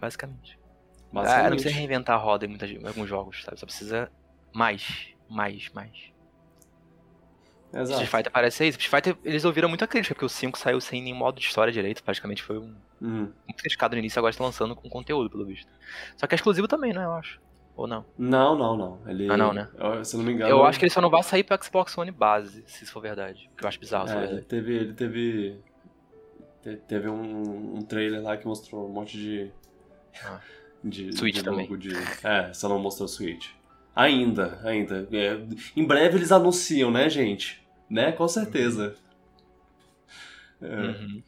[0.00, 0.58] Basicamente.
[0.58, 1.50] Ah, não Basicamente.
[1.50, 3.58] precisa reinventar a roda em, muitas, em alguns jogos, sabe?
[3.60, 4.10] Só precisa
[4.52, 5.90] mais, mais, mais.
[7.72, 8.02] Exato.
[8.02, 8.78] Street Fighter parece isso.
[8.80, 11.72] Street Fighter, eles ouviram muita crítica, porque o 5 saiu sem nenhum modo de história
[11.72, 13.30] direito, praticamente foi um, Hum.
[13.48, 15.70] um pescado no início, agora está lançando com conteúdo, pelo visto.
[16.16, 17.40] Só que é exclusivo também, né, eu acho.
[17.76, 18.04] Ou não?
[18.18, 18.98] Não, não, não.
[19.08, 19.68] Ele, Ah, não, né?
[19.78, 20.50] eu- Se eu não me engano.
[20.50, 23.00] Eu acho que ele só não vai sair pro Xbox One base, se isso for
[23.00, 23.48] verdade.
[23.56, 24.74] Que eu acho bizarro, É, ele teve.
[24.76, 25.60] Ele teve.
[26.62, 29.50] te- Teve um, um trailer lá que mostrou um monte de.
[30.24, 30.40] Ah.
[30.82, 31.78] de Switch de também.
[31.78, 31.90] de.
[32.24, 33.48] É, só não mostrou Switch.
[33.94, 35.08] Ainda, ainda.
[35.12, 35.38] É,
[35.76, 37.60] em breve eles anunciam, né, gente?
[37.88, 38.12] Né?
[38.12, 38.94] Com certeza.
[40.62, 41.22] É, Uhum.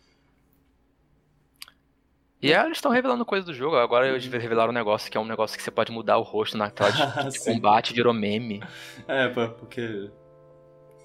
[2.40, 3.76] E aí, eles estão revelando coisa do jogo.
[3.76, 6.58] Agora eles revelaram um negócio que é um negócio que você pode mudar o rosto
[6.58, 7.54] na tela de, de Sim.
[7.54, 8.60] combate, virou meme.
[9.06, 10.10] É, porque.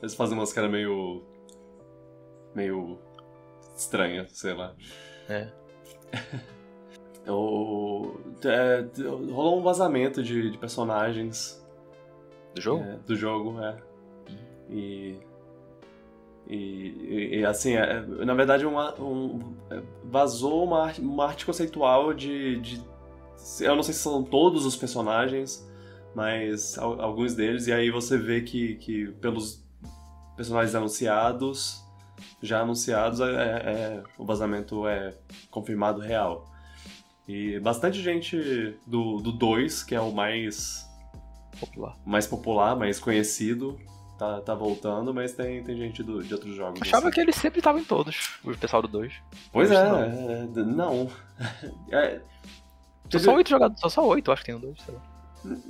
[0.01, 1.23] Eles fazem umas caras meio.
[2.55, 2.97] meio.
[3.75, 4.75] estranhas, sei lá.
[5.29, 5.47] É.
[7.29, 8.15] O,
[8.45, 8.85] é,
[9.31, 11.61] rolou um vazamento de, de personagens
[12.55, 12.83] Do jogo?
[12.83, 13.77] é, do jogo, é.
[14.69, 15.15] E.
[16.49, 22.13] E, e- assim, é, na verdade, uma, um, é, vazou uma, arte- uma arte conceitual
[22.13, 22.81] de, de.
[23.59, 25.67] Eu não sei se são todos os personagens,
[26.15, 29.61] mas al- alguns deles, e aí você vê que, que pelos
[30.37, 31.83] personagens anunciados,
[32.41, 35.13] já anunciados, é, é- o vazamento é
[35.51, 36.45] confirmado real.
[37.27, 40.85] E bastante gente do 2, que é o mais
[41.59, 41.97] Popular.
[42.05, 43.77] mais popular, mais conhecido,
[44.17, 46.81] tá, tá voltando, mas tem, tem gente do- de outros jogos.
[46.81, 47.15] Achava assim.
[47.15, 49.13] que ele sempre tava em todos, o pessoal do 2.
[49.51, 49.99] Pois é, não.
[50.03, 51.09] é, d- não.
[51.91, 52.21] É, São
[53.09, 55.01] teve- só oito jogadores, são só oito, acho que tem um dois, sei lá.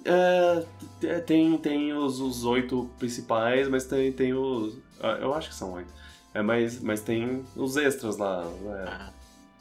[0.06, 0.66] é,
[1.00, 4.78] t- tem, tem os, os oito principais, mas tem, tem os.
[5.02, 5.92] ah, Eu acho que são oito.
[6.34, 8.44] É, mas, mas tem os extras lá.
[8.44, 9.17] é,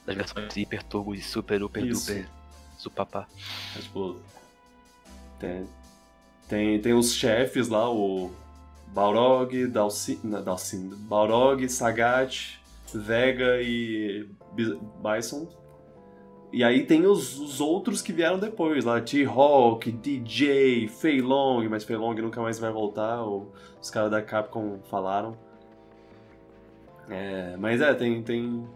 [0.07, 2.07] Das versões Hiper Turbo e Super, Super, Isso.
[2.15, 2.29] Duper,
[2.79, 3.27] Supapá.
[3.77, 4.17] é, tipo.
[5.39, 5.67] Tem,
[6.49, 8.31] tem, tem os chefes lá, o
[8.89, 12.59] Balrog, Dalcin, Dalcin, Balrog, Sagat,
[12.95, 15.49] Vega e Bi- Bison.
[16.53, 21.85] E aí tem os, os outros que vieram depois, lá, T-Hawk, DJ, Fei Long, mas
[21.85, 23.53] Fei Long nunca mais vai voltar, o-
[23.83, 25.37] os caras da Capcom falaram.
[27.11, 28.67] É, mas é, tem, tem,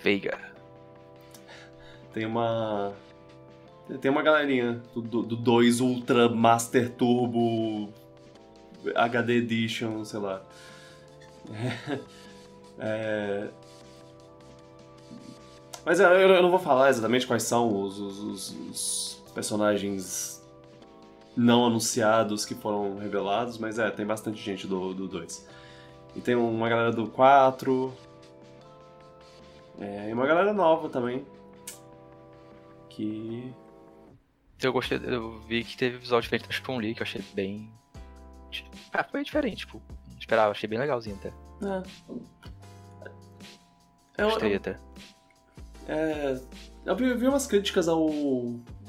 [0.00, 0.38] Veiga.
[2.12, 2.92] Tem uma.
[4.00, 7.92] Tem uma galerinha do 2 Ultra Master Turbo
[8.94, 10.42] HD Edition, sei lá.
[12.78, 13.48] É...
[15.84, 20.40] Mas eu, eu não vou falar exatamente quais são os, os- os- os personagens
[21.36, 25.46] não anunciados que foram revelados, mas é, tem bastante gente do 2.
[26.14, 27.92] E tem uma galera do 4.
[29.80, 31.24] É, e uma galera nova também.
[32.96, 33.52] Que.
[34.62, 37.70] Eu gostei, eu vi que teve visual diferente da Chun-Li, que eu achei bem.
[38.92, 41.28] Ah, foi diferente, tipo, não esperava, achei bem legalzinho até.
[41.28, 41.82] É.
[44.18, 44.78] Eu, Gostei eu, até.
[45.88, 46.40] é,
[46.84, 48.08] eu vi, umas críticas ao,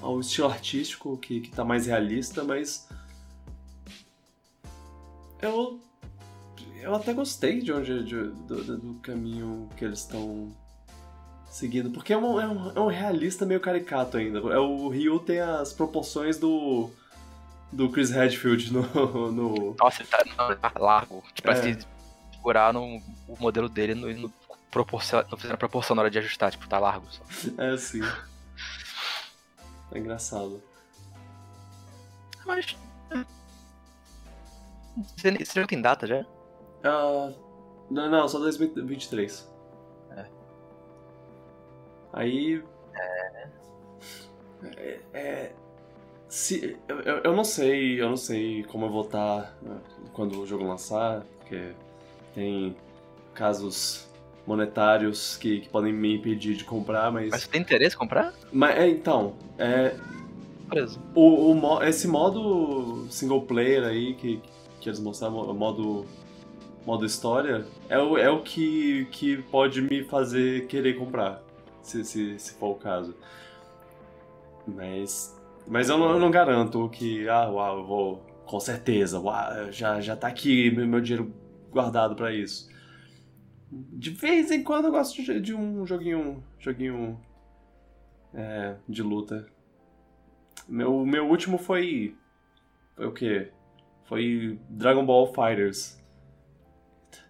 [0.01, 2.88] ao estilo artístico, que, que tá mais realista, mas.
[5.41, 5.80] Eu.
[6.82, 8.04] Eu até gostei de onde.
[8.04, 10.54] de- do, do- do caminho que eles estão
[11.54, 11.91] seguindo.
[11.91, 14.39] Porque é um, é, um, é um realista meio caricato ainda.
[14.39, 16.89] É, o Ryu tem as proporções do.
[17.72, 18.82] do Chris Redfield no.
[19.32, 21.24] no Nossa, ele tá, não, largo.
[21.34, 21.54] Tipo, É.
[21.54, 21.88] parece que
[22.36, 24.34] seguraram o modelo dele no, no
[24.72, 27.24] proporcion, não fizeram proporção na hora de ajustar, tipo, tá largo só.
[27.58, 28.01] é assim.
[29.91, 30.62] É engraçado.
[32.45, 32.76] Mas.
[33.12, 33.24] é.
[35.16, 36.26] Você, jogo tem data já?
[36.84, 37.32] Ah,
[37.89, 39.53] não, não, só 2023.
[42.14, 42.61] Aí.
[42.95, 43.47] É.
[45.14, 45.51] é-
[46.30, 49.78] se, eu, eu não sei, eu não sei como eu vou estar né,
[50.14, 51.74] quando o jogo lançar, porque
[52.34, 52.76] tem
[53.36, 54.09] casos
[54.45, 57.30] monetários que, que podem me impedir de comprar, mas.
[57.30, 58.34] Mas você tem interesse em comprar?
[58.51, 59.95] Mas é, então, é,
[60.70, 60.99] Preso.
[61.14, 64.41] o, o esse modo single player aí que,
[64.82, 66.05] que eles mostraram, o modo,
[66.86, 71.43] modo história, é o, é o que, que pode me fazer querer comprar,
[71.84, 73.16] se, se, se for o caso.
[74.66, 79.72] Mas, mas eu, não, eu não garanto que, ah, uau, eu vou, com certeza, uau,
[79.72, 81.32] já, já tá aqui meu meu dinheiro
[81.70, 82.72] guardado pra isso.
[83.70, 87.20] De vez em quando eu gosto de, de um joguinho, joguinho
[88.34, 89.48] é, de luta.
[90.68, 92.16] Meu, meu último foi.
[92.96, 93.52] Foi o quê?
[94.06, 96.02] Foi Dragon Ball Fighters.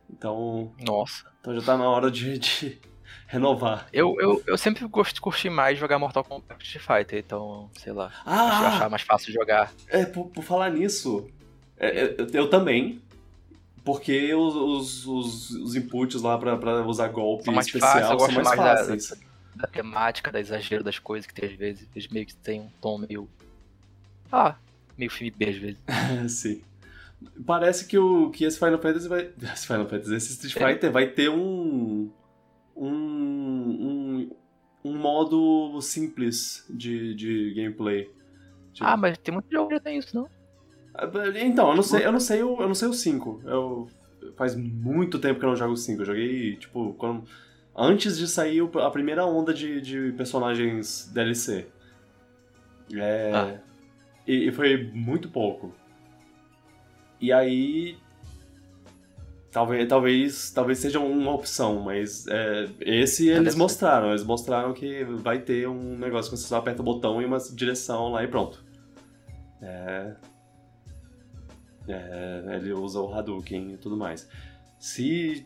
[0.09, 1.31] Então, Nossa.
[1.39, 2.81] então já tá na hora de, de
[3.33, 3.87] renovar.
[3.91, 8.07] Eu, eu, eu sempre gosto, curti mais jogar Mortal Kombat Street Fighter, então, sei lá.
[8.07, 8.67] Acho Ah!
[8.67, 9.73] achar mais fácil jogar.
[9.87, 11.27] É, por, por falar nisso,
[11.77, 13.01] é, é, eu, eu também.
[13.83, 18.19] Porque os, os, os, inputs lá pra, pra usar golpe São mais especial fáceis, eu
[18.19, 19.13] são mais mais da- fáceis.
[19.55, 21.87] Da temática, da exagero das coisas que tem às vezes.
[21.93, 23.27] Eles meio que tem um tom meio
[24.31, 24.55] Ah,
[24.97, 25.77] meio filme B às vezes.
[26.31, 26.61] Sim.
[27.45, 29.29] Parece que, o, que esse Final Fantasy vai.
[29.53, 30.73] Esse Final Fantasy, esse Street É.
[30.73, 32.09] Fighter vai ter um.
[32.75, 32.89] Um.
[32.91, 34.29] Um,
[34.85, 38.09] um modo simples de, de gameplay.
[38.73, 40.27] Tipo, Ah, mas tem muito jogo que já tem isso, não?
[41.41, 43.41] Então, eu não sei, eu não sei o, eu não sei o 5.
[43.45, 43.87] Eu,
[44.35, 46.01] faz muito tempo que eu não jogo o 5.
[46.01, 47.23] Eu joguei, tipo, quando,
[47.75, 51.67] antes de sair a primeira onda de, de personagens DLC.
[52.93, 53.59] É, Ah.
[54.27, 55.73] e, e foi muito pouco.
[57.19, 57.97] E aí.
[59.53, 64.09] Talvez, talvez, talvez seja uma opção, mas é, esse eles Parece- mostraram.
[64.09, 67.37] Eles mostraram que vai ter um negócio que você só aperta o botão e uma
[67.37, 68.63] direção lá e pronto.
[69.61, 70.15] É,
[71.87, 74.27] é, ele usa o Hadouken e tudo mais.
[74.79, 75.45] Se,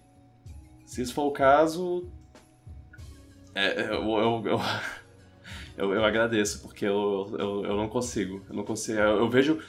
[0.86, 2.10] se isso for o caso,
[3.54, 4.60] é, eu, eu, eu,
[5.78, 8.42] eu, eu agradeço, porque eu, eu, eu não consigo.
[8.50, 8.98] Eu não consigo.
[9.00, 9.60] Eu, eu vejo.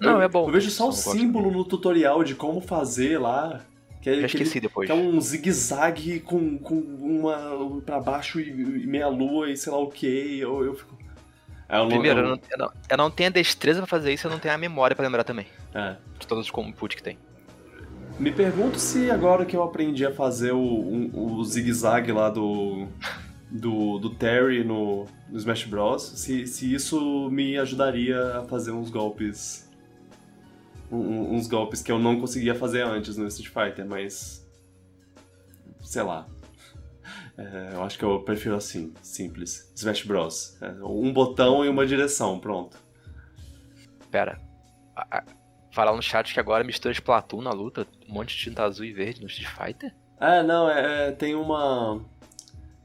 [0.00, 0.48] Não, eu, é bom.
[0.48, 3.64] Eu vejo só o símbolo no tutorial de como fazer lá.
[4.04, 4.86] Que, é- Já esqueci depois.
[4.86, 9.72] que é um zigue-zague com, com uma pra baixo e, e meia lua e sei
[9.72, 10.38] lá o que.
[10.38, 10.96] Eu, eu fico.
[11.68, 14.12] É, não- Primeiro, eu- eu não, eu, não, eu não tenho a destreza pra fazer
[14.12, 15.46] isso, eu não tenho a memória pra lembrar também.
[15.74, 15.96] é.
[16.18, 17.18] De todos os inputs que tem.
[18.18, 22.86] Me pergunto se agora que eu aprendi a fazer o, um- o zigue-zague lá do,
[23.50, 28.90] do, do Terry no, no Smash Bros, se, se isso me ajudaria a fazer uns
[28.90, 29.63] golpes.
[30.94, 34.46] Um- uns golpes que eu não conseguia fazer antes no Street Fighter, mas.
[35.82, 36.26] sei lá.
[37.36, 39.70] É, eu acho que eu prefiro assim, simples.
[39.74, 40.56] Smash Bros.
[40.62, 42.78] É, um botão e uma direção, pronto.
[44.08, 44.38] Pera.
[45.72, 48.92] Falar no chat que agora mistura Splatoon na luta, um monte de tinta azul e
[48.92, 49.92] verde no Street Fighter?
[50.20, 52.00] É, não, é, é, tem uma.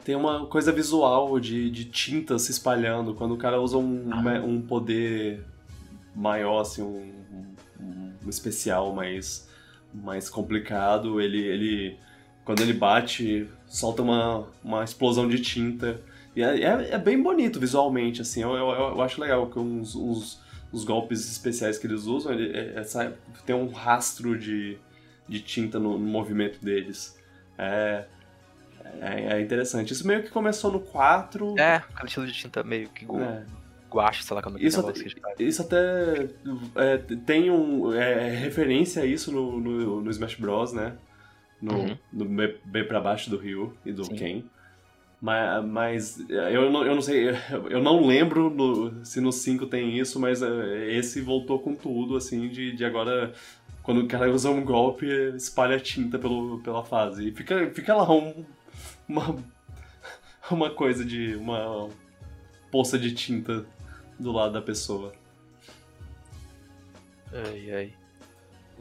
[0.03, 3.14] Tem uma coisa visual de, de tinta se espalhando.
[3.14, 4.41] Quando o cara usa um, Ah.
[4.43, 5.45] um poder
[6.16, 7.18] maior, assim, um
[8.30, 9.47] especial mais,
[9.93, 11.97] mais complicado, ele, ele.
[12.45, 16.01] Quando ele bate, solta uma, uma explosão de tinta.
[16.36, 18.41] E é, é, é bem bonito visualmente, assim.
[18.41, 22.51] Eu, eu, eu acho legal que uns, uns, os golpes especiais que eles usam, ele,
[22.57, 23.13] é-
[23.45, 24.77] tem um rastro de,
[25.27, 27.17] de tinta no, no movimento deles.
[27.57, 28.05] É,
[29.01, 29.93] é, é interessante.
[29.93, 31.55] Isso meio que começou no 4.
[31.59, 33.43] É, aquele estilo de tinta meio que É.
[33.91, 35.47] guache, sei lá como é que Isso que eles fazem.
[35.47, 36.29] Isso até
[36.75, 40.95] é, tem um é, referência a isso no, no, no Smash Bros, né?
[41.61, 41.97] No, Uhum.
[42.13, 42.25] no
[42.65, 44.15] bem, pra baixo do Ryu e do Sim.
[44.15, 44.43] Ken.
[45.21, 47.29] Mas, mas eu, não, eu não sei,
[47.69, 52.15] eu não lembro no- se no 5 tem isso, mas é, esse voltou com tudo,
[52.15, 53.33] assim, de, de agora,
[53.83, 57.27] quando o cara usa um golpe, espalha tinta pelo, pela fase.
[57.27, 58.45] E fica, fica lá um,
[59.09, 59.35] uma,
[60.49, 61.35] uma coisa de.
[61.35, 61.89] uma
[62.71, 63.65] poça de tinta
[64.20, 65.11] do lado da pessoa.
[67.34, 67.93] Ai, ai.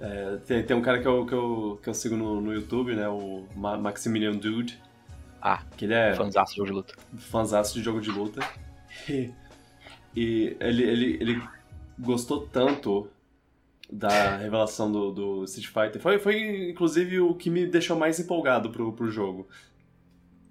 [0.00, 2.94] É, tem, tem um cara que eu, que eu, que eu sigo no, no YouTube,
[2.94, 3.08] né?
[3.08, 4.78] O Ma- Maximilian Dude.
[5.40, 6.94] Ah, Que ele é Fanzaço de jogo de luta.
[7.16, 8.40] fãzaço de jogo de luta.
[9.08, 9.32] E,
[10.14, 11.42] e ele, ele, ele
[11.98, 13.08] gostou tanto
[13.90, 16.00] da revelação do, do Street Fighter.
[16.00, 19.48] Foi, foi, inclusive, o que me deixou mais empolgado pro, pro jogo.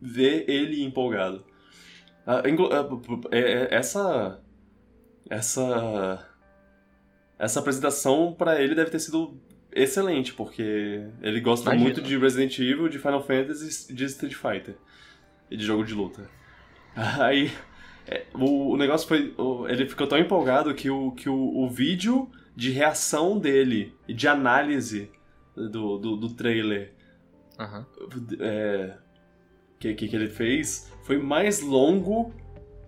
[0.01, 1.43] Ver ele empolgado.
[2.25, 4.39] Ah, ah, é- é- essa.
[5.29, 6.25] Essa.
[7.39, 9.39] Essa apresentação pra ele deve ter sido
[9.71, 11.83] excelente, porque ele gosta Imagino.
[11.83, 14.75] muito de Resident Evil, de Final Fantasy e de Street Fighter.
[15.51, 16.27] E de jogo de luta.
[16.95, 17.51] Aí.
[18.07, 19.33] é, o, o negócio foi.
[19.37, 24.13] o- ele ficou tão empolgado que, o, que o, o vídeo de reação dele e
[24.15, 25.11] de análise
[25.55, 26.91] do, do, do trailer
[27.59, 27.85] Aham.
[28.39, 28.97] é,
[29.79, 32.33] que, que, que ele fez foi mais longo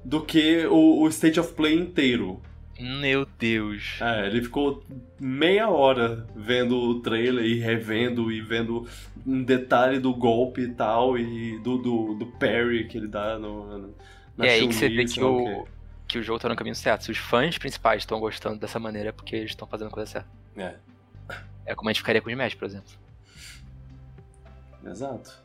[0.04, 2.42] do que o, o State of Play inteiro.
[2.80, 3.98] Meu Deus.
[4.00, 4.84] É, ele ficou
[5.20, 8.88] meia hora vendo o trailer e revendo e vendo
[9.28, 13.94] um detalhe do golpe e tal, e do, do, do parry que ele dá no,
[14.38, 15.68] na é aí que você vê que o,
[16.08, 17.04] que o jogo tá no caminho certo.
[17.04, 20.10] Se os fãs principais estão gostando dessa maneira é porque eles estão fazendo a coisa
[20.10, 20.30] certa.
[20.56, 20.76] É,
[21.66, 22.94] É como a gente ficaria com o Smash, por exemplo.
[24.86, 25.38] exato.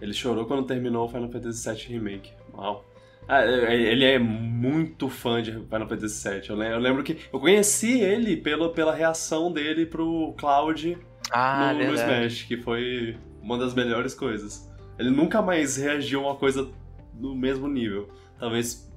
[0.00, 2.32] Ele chorou quando terminou o Final Fantasy VII Remake.
[2.54, 2.84] Uau.
[3.28, 6.48] Ah, é- ele é muito fã de Final Fantasy VII.
[6.48, 10.96] Eu le- eu lembro que eu conheci ele pela, pela reação dele pro Cloud
[11.32, 11.94] Ah, no, no.
[11.94, 14.70] Smash, que foi uma das melhores coisas.
[14.98, 16.70] Ele nunca mais reagiu a uma coisa
[17.14, 18.08] no mesmo nível.
[18.38, 18.88] Talvez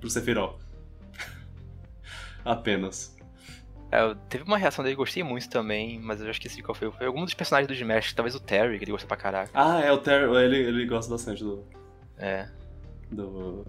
[0.00, 0.58] pro Sephiroth.
[2.44, 3.16] Apenas.
[3.92, 6.90] É, eu- teve uma reação dele, gostei muito também, mas eu já esqueci qual foi.
[6.92, 9.50] Foi algum dos personagens do Smash, talvez o Terry, que ele gostou pra caraca.
[9.54, 10.24] Ah, é o Terry.
[10.44, 11.64] Ele, ele gosta bastante do.
[12.18, 12.48] É.
[13.10, 13.64] do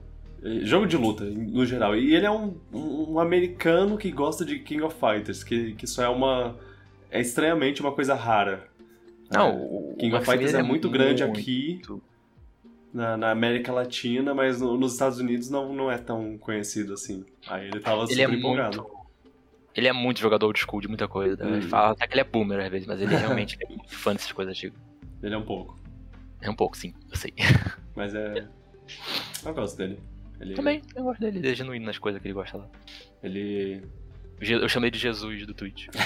[0.63, 1.95] Jogo de luta, no geral.
[1.95, 6.01] E ele é um, um, americano que gosta de King of Fighters, que, que isso
[6.01, 6.57] é uma.
[7.11, 8.67] É estranhamente uma coisa rara.
[9.29, 11.81] Não, É, o King o of Fighters é Maximiliano muito grande muito- aqui
[12.93, 17.23] na, na América Latina, mas no- nos Estados Unidos não, não é tão conhecido assim.
[17.47, 18.77] Aí ele tava Ele é super empolgado.
[18.81, 19.01] muito.
[19.75, 21.35] Ele é muito jogador old school de muita coisa.
[21.45, 21.57] né?
[21.57, 21.69] Ele Hum.
[21.69, 24.31] fala até que ele é boomer às vezes, mas ele realmente é muito fã dessas
[24.31, 24.77] coisas antigas.
[25.21, 25.77] Ele é um pouco.
[26.41, 27.31] É um pouco, sim, eu sei.
[27.95, 28.47] Mas é.
[29.45, 29.99] Eu gosto dele.
[30.39, 32.67] Ele, Também, eu gosto dele, ele é genuíno nas coisas que ele gosta lá.
[33.23, 33.83] Ele.
[34.39, 35.87] Eu chamei de Jesus do Twitch.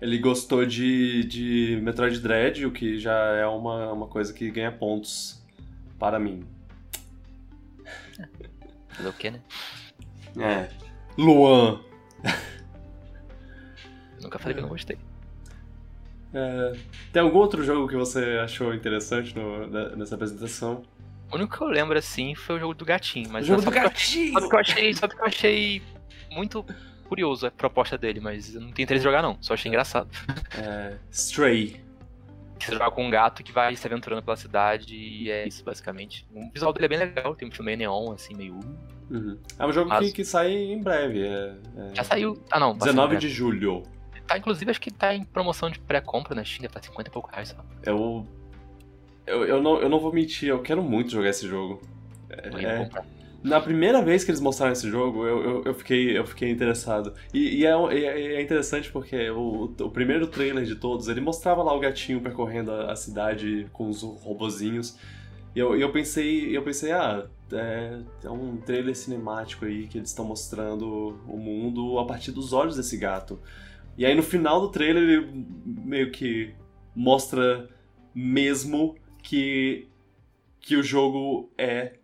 [0.00, 4.70] Ele gostou de, de Metroid Dread, o que já é uma, uma coisa que ganha
[4.70, 5.42] pontos
[5.98, 6.44] para mim.
[8.90, 9.40] Fazer o quê, né?
[10.38, 10.68] É.
[11.16, 11.80] Luan.
[14.20, 14.98] Nunca falei que eu não gostei.
[16.34, 16.72] É,
[17.12, 20.82] tem algum outro jogo que você achou interessante no- ne- nessa apresentação?
[21.32, 23.70] O único que eu lembro assim foi o jogo do gatinho, mas o jogo do
[23.70, 24.32] gatinho!
[24.32, 25.82] Só porque eu achei, só porque eu achei
[26.30, 26.64] muito
[27.08, 30.08] curioso a proposta dele, mas eu não tenho interesse em jogar não, só achei engraçado.
[30.56, 31.84] É, Stray.
[32.58, 35.62] Que você joga com um gato que vai se aventurando pela cidade e é isso,
[35.62, 36.26] basicamente.
[36.32, 38.54] O visual dele é bem legal, tem um filme meio neon, assim, meio...
[38.54, 39.38] uh, Uhum.
[39.58, 41.22] É um jogo que, Mas- que sai em breve.
[41.26, 42.42] É, é Já saiu...
[42.50, 43.82] Ah não, vai 19 sair de julho.
[44.26, 47.12] Tá, inclusive acho que tá em promoção de pré-compra na Steam, deve tá 50 e
[47.12, 47.64] pouco reais só.
[47.84, 48.26] Eu,
[49.26, 51.80] eu, eu, não, eu não vou mentir, eu quero muito jogar esse jogo.
[52.30, 52.88] É.
[53.42, 57.14] Na primeira vez que eles mostraram esse jogo, eu, eu, eu fiquei, eu fiquei interessado.
[57.32, 61.62] E, e é, é- é interessante porque o, o primeiro trailer de todos, ele mostrava
[61.62, 64.98] lá o gatinho percorrendo a, a cidade com os robozinhos.
[65.54, 70.08] E eu, eu pensei, eu pensei, ah, é, é um trailer cinemático aí que eles
[70.10, 73.38] estão mostrando o mundo a partir dos olhos desse gato.
[73.96, 76.52] E aí no final do trailer ele meio que
[76.94, 77.68] mostra
[78.14, 78.96] mesmo
[79.26, 79.88] que,
[80.60, 81.94] que o jogo é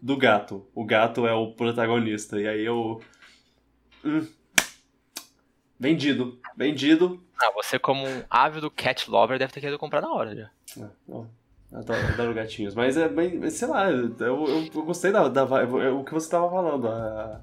[0.00, 0.64] do gato.
[0.72, 2.40] O gato é o protagonista.
[2.40, 3.00] E aí eu.
[4.04, 4.24] Hum.
[5.78, 6.38] Vendido.
[6.56, 7.20] Vendido.
[7.36, 10.50] Ah, você como um ávido cat lover deve ter querido comprar na hora já.
[10.80, 11.24] Ah,
[11.72, 12.74] Adoro, adoro gatinhos.
[12.76, 13.50] Mas é bem.
[13.50, 15.80] Sei lá, eu, eu, eu gostei da, da vibe.
[15.80, 16.86] é O que você tava falando.
[16.86, 17.40] A,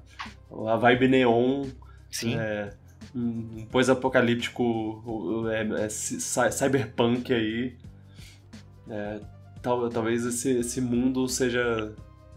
[0.66, 1.66] a vibe neon.
[2.10, 2.38] Sim.
[2.38, 2.72] É,
[3.14, 5.02] um pós-apocalíptico.
[5.50, 5.88] É, é
[6.50, 7.76] cyberpunk aí.
[8.90, 9.20] É,
[9.62, 11.94] tal, talvez esse, esse mundo seja.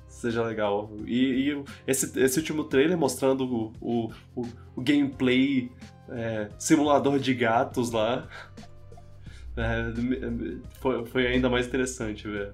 [0.07, 0.91] Seja legal.
[1.05, 4.45] E, e esse, esse último trailer mostrando o, o, o,
[4.75, 5.71] o gameplay
[6.09, 8.27] é, simulador de gatos lá.
[9.57, 9.91] É,
[10.79, 12.53] foi, foi ainda mais interessante, velho.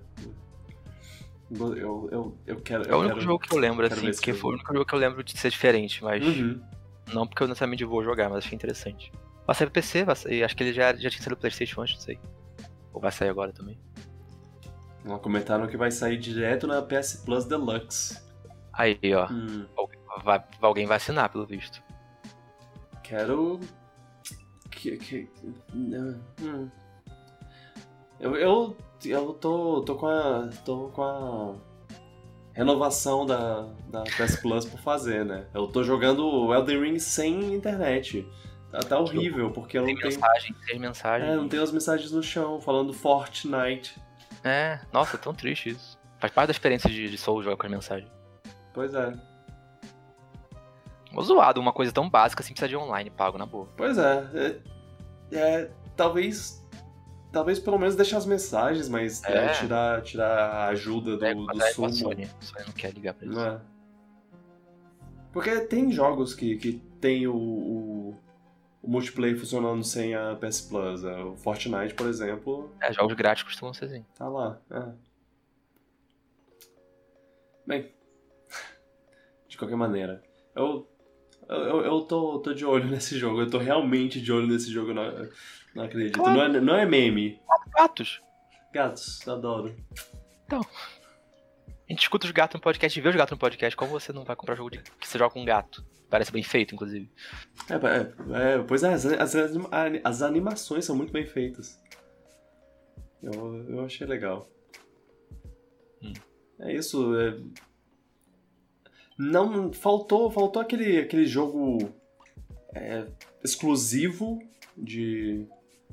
[1.51, 2.83] Eu, eu, eu quero.
[2.83, 3.21] É o eu único quero...
[3.21, 5.37] jogo que eu lembro, assim, ver porque foi o único jogo que eu lembro de
[5.37, 6.59] ser diferente, mas Uhum.
[7.13, 9.11] não porque eu necessariamente vou jogar, mas achei interessante.
[9.45, 11.81] Vai sair pro PC, vai sair, acho que ele já, já tinha saído pro Playstation
[11.81, 12.19] antes, não sei.
[12.91, 13.77] Ou vai sair agora também.
[15.21, 18.19] Comentaram que vai sair direto na PS Plus Deluxe.
[18.73, 19.65] Aí, ó, Hum,
[20.23, 21.81] vai, alguém vai assinar, pelo visto.
[23.03, 23.59] quero.
[24.69, 25.29] Que, que...
[25.73, 26.69] Hum.
[28.19, 30.49] Eu, eu, eu tô, tô com a.
[30.65, 31.55] tô com a
[32.53, 35.45] renovação da, da PS Plus por fazer, né?
[35.53, 38.27] Eu tô jogando Elden Ring sem internet.
[38.71, 40.13] Tá, tá horrível, porque eu Tem não tenho.
[40.13, 41.29] mensagem, tem mensagem.
[41.29, 43.99] É, não tenho as mensagens no chão falando Fortnite.
[44.47, 45.97] É, nossa, tão triste isso.
[46.19, 48.09] Faz parte da experiência de, de Soul jogar com as mensagens.
[48.73, 49.13] Pois é.
[51.11, 53.67] Mó zoado, uma coisa tão básica assim precisa de online pago, na boa.
[53.77, 54.27] Pois é.
[54.33, 56.63] é, é, talvez.
[57.31, 59.49] Talvez pelo menos deixar as mensagens, mas é, É.
[59.49, 61.45] tirar, tirar a ajuda do, é, do.
[61.73, 62.23] Sony.
[62.23, 63.27] A Sony não quer ligar pra.
[63.27, 63.59] Não é?
[65.33, 67.96] Porque tem jogos que, que tem o, o,
[68.87, 71.03] o multiplayer funcionando sem a PS Plus.
[71.03, 74.05] é, O Fortnite, por exemplo, É, jogos grátis costumam ser assim.
[74.15, 74.59] tá lá.
[74.71, 75.07] é.
[77.65, 77.91] Bem,
[79.49, 80.23] de qualquer maneira,
[80.55, 80.87] eu,
[81.49, 83.41] eu, eu tô, tô de olho nesse jogo.
[83.41, 85.03] Eu tô realmente de olho nesse jogo, não,
[85.75, 86.17] não acredito.
[86.17, 86.33] Claro.
[86.37, 87.41] Não, é, não é meme.
[87.75, 88.21] Gatos!
[88.73, 89.75] Gatos, adoro.
[90.49, 93.75] A gente escuta os gatos no podcast e vê os gatos no podcast.
[93.75, 94.79] Como você não vai comprar jogo de...
[94.79, 95.85] que você joga com um gato?
[96.09, 97.09] Parece bem feito, inclusive.
[97.69, 99.35] É, é, é, pois é, as, as,
[100.03, 101.79] as animações são muito bem feitas.
[103.21, 104.49] Eu, eu achei legal.
[106.01, 106.13] Hum.
[106.59, 107.13] É isso.
[107.19, 107.37] é-
[109.17, 111.91] Não faltou, faltou aquele, aquele jogo
[112.73, 113.05] é,
[113.43, 114.39] exclusivo
[114.77, 115.45] de,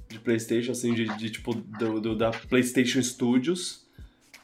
[0.08, 3.84] de PlayStation, assim, de, de, tipo do, do- da PlayStation Studios.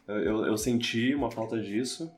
[0.08, 2.10] Eu, eu senti uma falta disso.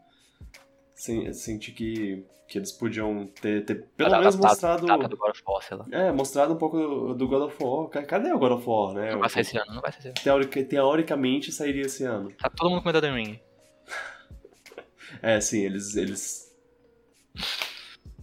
[1.03, 4.87] Sen- Senti que, que eles podiam ter, ter pelo Adaptado- menos mostrado.
[5.09, 5.87] Do God of War, sei lá.
[5.91, 7.89] É, mostrado um pouco do, do God of War.
[7.89, 9.11] Ca- Cadê o God of War, né?
[9.11, 10.15] Não vai sair esse ano, não vai sair esse ano.
[10.23, 12.31] Teorica- teoricamente sairia esse ano.
[12.35, 13.41] Tá todo mundo comentando em Ring.
[15.21, 15.95] É, sim, eles.
[15.97, 16.57] Eles,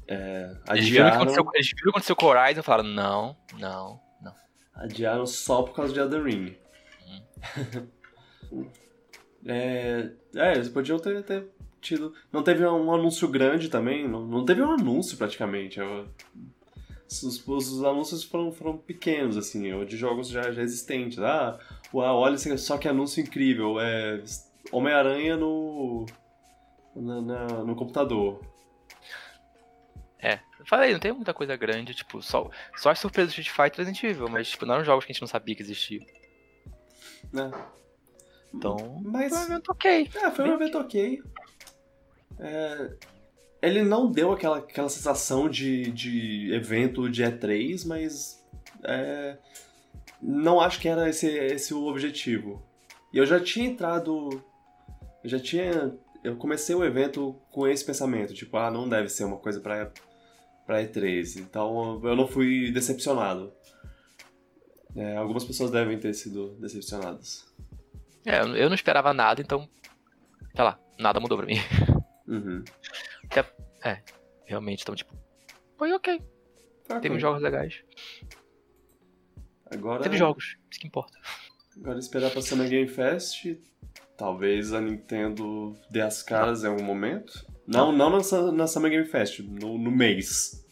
[0.08, 1.10] é, adiaram, eles viram
[1.44, 4.34] o que aconteceu com o Horizon e falaram, não, não, não.
[4.74, 6.58] adiaram só por causa de Elden Ring.
[8.52, 8.68] Uhum.
[9.46, 11.48] é, é, eles podiam ter, ter
[11.80, 12.14] tido.
[12.32, 15.80] Não teve um anúncio grande também, não, não teve um anúncio praticamente.
[15.80, 16.08] Eu-
[17.08, 21.18] os, os anúncios foram, foram pequenos, assim, ou de jogos já, já existentes.
[21.20, 21.58] Ah,
[21.94, 23.80] olha esse- só que anúncio incrível.
[23.80, 24.22] É
[24.72, 26.06] Homem-Aranha no.
[26.96, 28.40] na- na- no computador.
[30.22, 33.80] É, falei, não tem muita coisa grande, tipo, só, só as surpresas do Street Fighter
[33.86, 36.06] e Resident Evil, mas, tipo, não eram jogos que a gente não sabia que existiam.
[37.32, 37.50] Né?
[38.54, 39.30] Então, Mas.
[39.30, 40.10] foi um evento ok.
[40.16, 41.22] É, foi um evento ok.
[42.40, 42.92] É,
[43.62, 48.44] ele não deu aquela, aquela sensação de, de evento de E3, mas
[48.84, 49.38] é,
[50.22, 52.66] não acho que era esse, esse o objetivo.
[53.14, 54.44] E eu já tinha entrado.
[55.24, 55.94] Eu já tinha.
[56.24, 59.92] Eu comecei o evento com esse pensamento, tipo, ah, não deve ser uma coisa pra,
[60.66, 61.40] pra E3.
[61.40, 63.54] Então eu não fui decepcionado.
[64.96, 67.46] É, algumas pessoas devem ter sido decepcionadas.
[68.26, 69.68] É, eu não esperava nada, então,
[70.54, 71.56] sei lá, nada mudou pra mim.
[72.30, 72.64] Uhum.
[74.46, 75.14] Realmente, então, tipo,
[75.78, 76.20] foi ok.
[76.88, 77.20] Teve Ok.
[77.20, 77.84] jogos legais.
[79.72, 81.18] Agora, Teve jogos, isso que importa.
[81.78, 83.46] agora esperar pra Summer Game Fest.
[84.18, 87.46] Talvez a Nintendo dê as caras em algum momento.
[87.68, 90.66] Não, não na, na Summer Game Fest, no, no mês.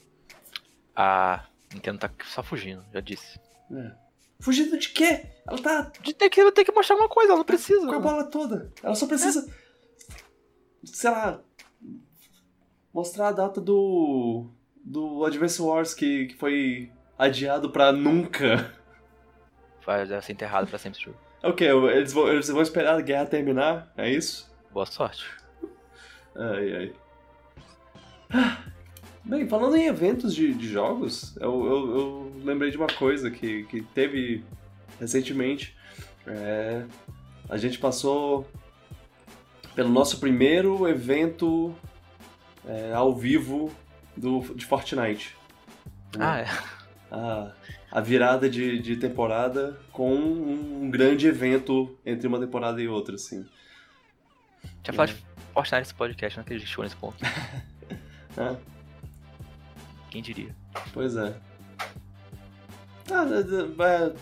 [0.96, 3.40] A Nintendo tá só fugindo, já disse.
[3.72, 3.92] É.
[4.40, 5.28] Fugindo de quê?
[5.48, 7.86] Ela tá De ter que, ter que mostrar alguma coisa, ela não precisa.
[7.88, 8.72] com a bola toda.
[8.82, 9.48] Ela só precisa.
[10.84, 11.44] Sei lá.
[12.98, 14.48] Mostrar a data do.
[14.84, 18.74] Do Advance Wars que, que foi adiado pra nunca.
[19.86, 21.20] Vai ser enterrado pra sempre esse jogo.
[21.44, 21.96] É?
[21.96, 23.94] Eles vão, eles vão esperar a guerra terminar?
[23.96, 24.52] É isso?
[24.74, 25.30] Boa sorte.
[26.36, 26.94] Ai, ai.
[28.32, 28.64] Ah,
[29.24, 33.64] Bem, falando em eventos de, de jogos, eu, eu, eu lembrei de uma coisa que,
[33.66, 34.44] que teve
[35.00, 35.78] recentemente.
[36.26, 36.84] É,
[37.48, 38.48] a gente passou
[39.76, 41.76] pelo nosso primeiro evento
[42.68, 43.72] é, ao vivo
[44.16, 45.36] do, de Fortnite.
[46.20, 46.48] Ah, é.
[47.12, 47.52] A,
[47.92, 53.46] a virada de, de temporada com um grande evento entre uma temporada e outra, assim.
[54.84, 57.18] Tinha falado de Fortnite nesse podcast, não acredito que nesse ponto.
[58.38, 58.56] Ah,
[60.10, 60.56] Quem diria?
[60.94, 61.36] Pois é.
[63.12, 64.14] Ah, na-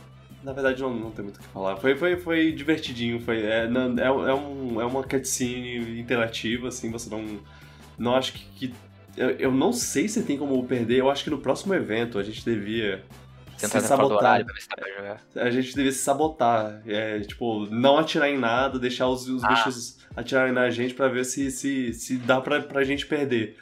[0.43, 1.77] na- verdade não, não tem muito o que falar.
[1.77, 7.09] Foi, foi, foi divertidinho, foi, é, é, é, um, é uma cutscene interativa, assim, você
[7.09, 7.39] não.
[7.97, 8.45] Não acho que.
[8.69, 8.75] que-
[9.17, 12.23] eu, eu não sei se tem como perder, eu acho que no próximo evento a
[12.23, 13.01] gente devia
[13.57, 14.43] Tentar se sabotar.
[14.43, 15.21] pra ver se pra jogar.
[15.35, 16.81] A gente devia se sabotar.
[16.85, 19.47] É, tipo, não atirar em nada, deixar os, os Ah.
[19.47, 23.57] bichos atirarem na gente pra ver se, se, se dá pra, pra gente perder.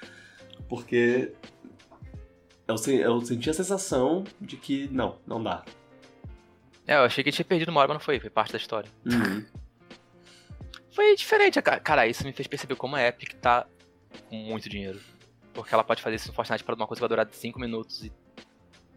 [0.67, 1.31] Porque
[2.67, 5.63] eu, eu senti a sensação de que não, não dá.
[6.88, 8.89] É, eu achei que tinha perdido uma hora, mas não foi, foi parte da história.
[9.05, 9.45] Uhum.
[10.91, 11.79] Foi diferente, cara.
[11.79, 13.65] Cara, isso me fez perceber como a Epic tá
[14.30, 14.99] com muito dinheiro.
[15.53, 18.03] Porque ela pode fazer isso no Fortnite para uma coisa que vai durar 5 minutos
[18.03, 18.11] e.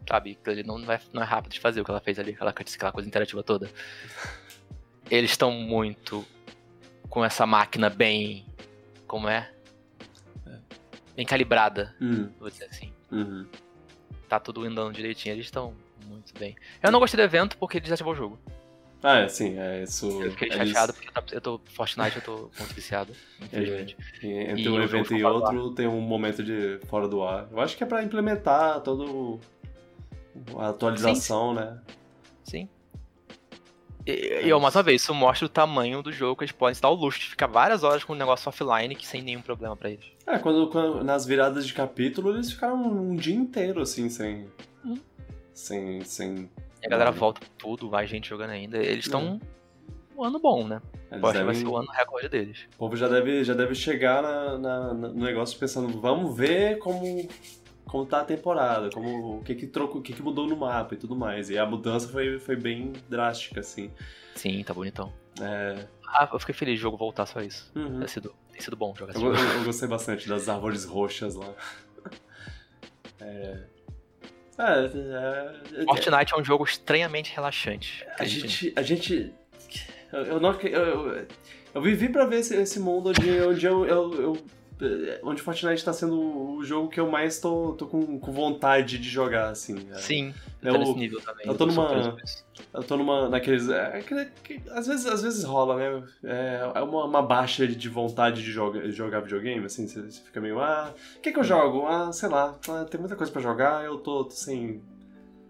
[0.09, 0.35] Sabe?
[0.35, 2.51] que ele Não é, não é rápido de fazer o que ela fez ali, aquela,
[2.51, 3.69] aquela coisa interativa toda.
[5.11, 6.25] Eles estão muito
[7.09, 8.45] com essa máquina bem.
[9.05, 9.51] Como é?
[11.15, 12.31] Bem calibrada, Uhum.
[12.39, 12.93] vou dizer assim.
[13.11, 13.47] Uhum.
[14.29, 15.73] Tá tudo andando direitinho, eles estão
[16.05, 16.55] muito bem.
[16.83, 18.39] Eu não gostei do evento porque ele desativou o jogo.
[19.03, 20.07] Ah, é, sim, é isso.
[20.23, 21.61] Eu fiquei eles- chateado porque eu tô- eu.
[21.73, 23.95] Fortnite eu tô muito viciado, infelizmente.
[24.23, 27.47] Entre E um evento e outro tem um momento de fora do ar.
[27.51, 29.39] Eu acho que é pra implementar todo
[30.57, 31.79] a atualização, né?
[32.43, 32.67] Sim.
[34.05, 36.73] E, e ó, mais uma vez, isso mostra o tamanho do jogo que eles podem
[36.73, 39.41] se dar o luxo de ficar várias horas com o negócio offline que sem nenhum
[39.41, 40.05] problema pra eles.
[40.25, 44.47] É, quando, quando- nas viradas de capítulo eles ficaram um dia inteiro assim, sem.
[44.85, 44.97] Hum.
[45.53, 46.01] Sem.
[46.03, 46.49] sem
[46.85, 47.17] a galera Uhum.
[47.17, 48.77] volta com tudo, vai gente jogando ainda.
[48.77, 49.39] Eles estão
[50.15, 50.81] um ano bom, né?
[51.11, 52.67] eles Eu acho que vai devem- ser o ano recorde deles.
[52.75, 57.27] O povo já deve, já deve chegar na, na- no negócio pensando, vamos ver como,
[57.85, 60.93] como tá a temporada, como, o que que trocou, o que que mudou no mapa
[60.95, 61.49] e tudo mais.
[61.49, 63.91] E a mudança foi, foi bem drástica, assim.
[64.35, 65.13] Sim, tá bonitão.
[65.39, 67.71] É, Ah, eu fiquei feliz de jogo voltar só isso.
[67.75, 67.99] uhum.
[67.99, 69.49] Tem sido, tem sido bom jogar esse eu, jogo.
[69.49, 71.53] eu- eu gostei bastante das árvores roxas lá.
[73.19, 73.63] É,
[74.57, 78.05] é, é, Fortnite é um jogo estranhamente relaxante.
[78.17, 78.73] A gente.
[78.75, 79.33] A gente.
[80.11, 80.51] Eu, não.
[80.61, 81.27] Eu, eu,
[81.75, 84.56] eu vivi pra ver esse, esse mundo onde, onde eu, eu, eu é,
[85.23, 86.19] onde Fortnite tá sendo
[86.55, 89.87] o jogo que eu mais tô, tô com, com vontade de jogar, assim.
[89.91, 89.95] É.
[89.95, 91.47] Sim, É eu tô o- nesse nível também.
[91.47, 92.15] eu tô numa-.
[92.73, 93.29] Eu tô numa.
[93.29, 93.69] naqueles.
[93.69, 94.01] É,
[94.43, 96.03] que- às, vezes, às vezes rola, né?
[96.23, 100.39] É, é uma, uma baixa de vontade de joga, jogar videogame, assim, você, você fica
[100.41, 100.59] meio.
[100.59, 101.85] Ah, o que, que eu jogo?
[101.87, 104.81] Ah, sei lá, ah, tem muita coisa pra jogar, eu tô, tô sem.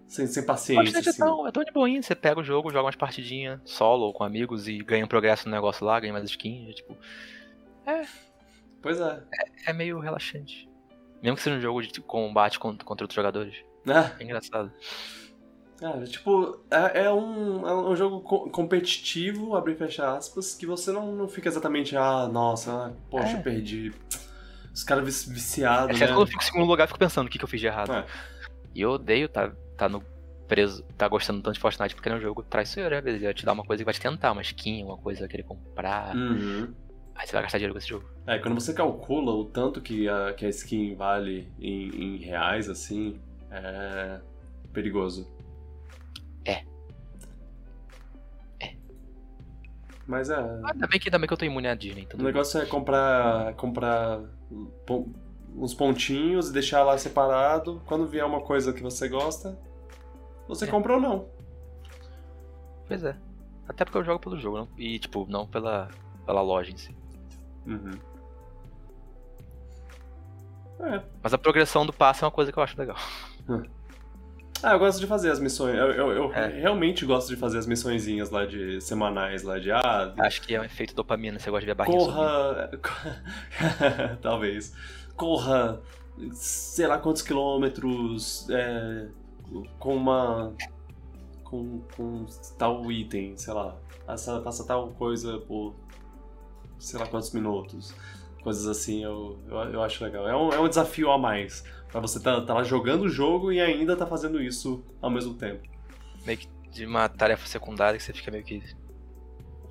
[0.07, 0.84] Sem, sem paciência.
[0.86, 1.19] Fortnite é Assim.
[1.19, 4.23] tão, é tão de boinha, você pega o jogo, joga umas partidinhas solo ou com
[4.23, 6.95] amigos e ganha um progresso no negócio lá, ganha mais skins, tipo,
[8.88, 9.23] Pois é.
[9.65, 10.69] é meio relaxante.
[11.21, 13.55] Mesmo que seja um jogo de combate contra, contra outros jogadores.
[13.88, 14.71] Ah, É engraçado.
[15.79, 20.65] Cara, tipo, é, é um, é um jogo co- competitivo, abre e fecha aspas, que
[20.65, 23.39] você não, não fica exatamente, ah, nossa, ah, poxa, É.
[23.39, 23.93] eu perdi.
[24.73, 26.15] Os caras vici- viciados, Exceto né?
[26.17, 27.67] quando eu fico em segundo lugar, eu fico pensando o que, que eu fiz de
[27.67, 27.91] errado.
[27.93, 28.05] É.
[28.73, 30.01] E eu odeio tá, tá no
[30.47, 33.17] preso, tá gostando tanto de Fortnite porque é um jogo traiçoeiro, às vezes.
[33.19, 35.23] Ele vai te dar uma coisa que vai te tentar, uma skin, uma coisa que
[35.25, 36.15] vai querer comprar.
[36.15, 36.73] Uhum.
[37.18, 38.05] Aí você vai gastar dinheiro com esse jogo.
[38.28, 42.70] É, quando você calcula o tanto que a, que a skin vale em, em reais,
[42.70, 44.20] assim, é
[44.72, 45.28] perigoso.
[46.45, 46.63] É.
[48.59, 48.76] É.
[50.05, 50.36] Mas é.
[50.36, 52.03] Ainda, bem que, ainda bem que eu tô imune à Disney.
[52.03, 54.20] O Tudo negócio é comprar, comprar
[55.55, 57.82] uns pontinhos e deixar lá separado.
[57.88, 59.57] Quando vier uma coisa que você gosta,
[60.47, 60.68] você É.
[60.68, 61.28] compra ou não.
[62.88, 63.18] Pois é.
[63.68, 65.89] Até porque eu jogo pelo jogo, não, e tipo, não pela,
[66.26, 66.95] pela loja em si.
[67.68, 67.91] Uhum.
[70.80, 71.01] É.
[71.24, 72.97] Mas a progressão do passe é uma coisa que eu acho legal.
[74.63, 75.76] Ah, eu gosto de fazer as missões.
[75.78, 76.47] Eu, eu- eu É.
[76.47, 80.59] realmente gosto de fazer as missõezinhas lá de semanais lá de ah, Acho que é
[80.59, 82.05] um efeito dopamina, você gosta de ver a subindo.
[82.05, 82.72] corra.
[84.20, 84.74] Talvez.
[85.15, 85.80] Corra
[86.34, 89.07] sei lá quantos quilômetros é,
[89.78, 90.51] com uma.
[91.43, 92.26] Com, com
[92.57, 93.76] tal item, sei lá.
[94.07, 95.76] Passa, passa tal coisa por
[96.80, 97.93] sei lá quantos minutos.
[98.43, 100.28] Coisas assim, eu, eu, eu acho legal.
[100.28, 101.63] É um, é um desafio a mais.
[101.91, 105.34] Pra você tá, tá lá jogando o jogo e ainda tá fazendo isso ao mesmo
[105.34, 105.67] tempo.
[106.25, 108.61] Meio que de uma tarefa secundária que você fica meio que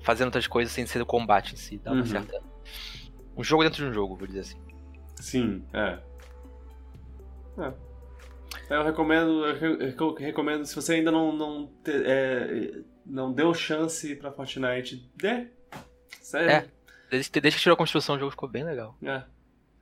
[0.01, 1.77] fazendo outras coisas sem ser o combate em si.
[1.77, 2.07] Dá uma Uhum.
[2.07, 2.41] certa.
[3.35, 4.57] Um jogo dentro de um jogo, vou dizer assim.
[5.15, 5.99] Sim, é.
[7.59, 7.73] É.
[8.69, 13.53] Eu recomendo, eu re- eu recomendo, se você ainda não, não, te- é, não deu
[13.53, 15.47] chance pra Fortnite, dê.
[16.21, 16.49] Sério.
[16.49, 16.67] É.
[17.09, 18.95] Desde, que tirou a construção, o jogo ficou bem legal.
[19.03, 19.23] É.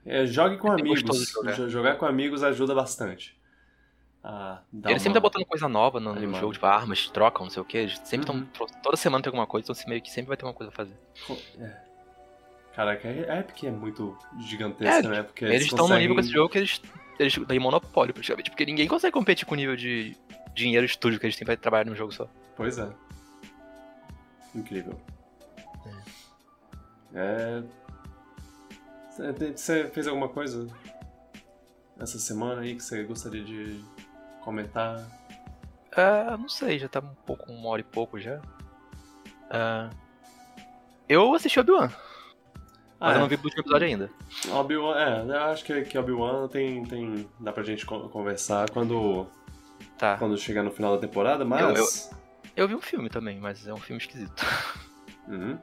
[0.05, 0.99] É, jogue com É amigos.
[1.31, 1.53] jogar.
[1.53, 3.35] Jo- Jogar com amigos ajuda bastante.
[4.23, 7.51] Ah, Ele sempre uma- tá botando coisa nova no, no jogo, tipo, armas, trocam, não
[7.51, 7.87] sei o que.
[8.05, 8.45] Sempre Uhum.
[8.45, 8.67] tão.
[8.81, 10.95] Toda semana tem alguma coisa, então meio que sempre vai ter uma coisa a fazer.
[11.59, 11.77] É.
[12.75, 15.23] Caraca, a Epic é muito gigantesca, É, né?
[15.23, 16.81] Porque eles estão no nível com esse conseguem- jogo que eles.
[17.17, 18.49] Eles têm monopólio, praticamente.
[18.49, 20.17] Porque ninguém consegue competir com o nível de
[20.53, 22.27] dinheiro e estúdio que eles têm pra trabalhar num jogo só.
[22.57, 22.89] Pois é.
[24.53, 24.99] Incrível.
[27.15, 27.63] É.
[29.09, 30.67] Você- Você fez alguma coisa
[31.99, 33.81] essa semana aí que você gostaria de
[34.43, 35.01] comentar?
[35.95, 38.41] Ah, não sei, já tá um pouco, uma hora e pouco já.
[39.49, 39.89] Ah,
[41.07, 41.87] eu assisti Obi-Wan,
[42.99, 44.09] mas Ah, eu não vi o último episódio ainda.
[44.51, 47.29] Obi-Wan, é, eu acho que, que Obi-Wan tem, tem.
[47.39, 49.25] dá pra gente con- conversar quando,
[49.97, 50.17] Tá.
[50.17, 52.11] quando chegar no final da temporada, mas.
[52.57, 54.35] Eu vi um filme também, mas é um filme esquisito.
[55.27, 55.57] Uhum,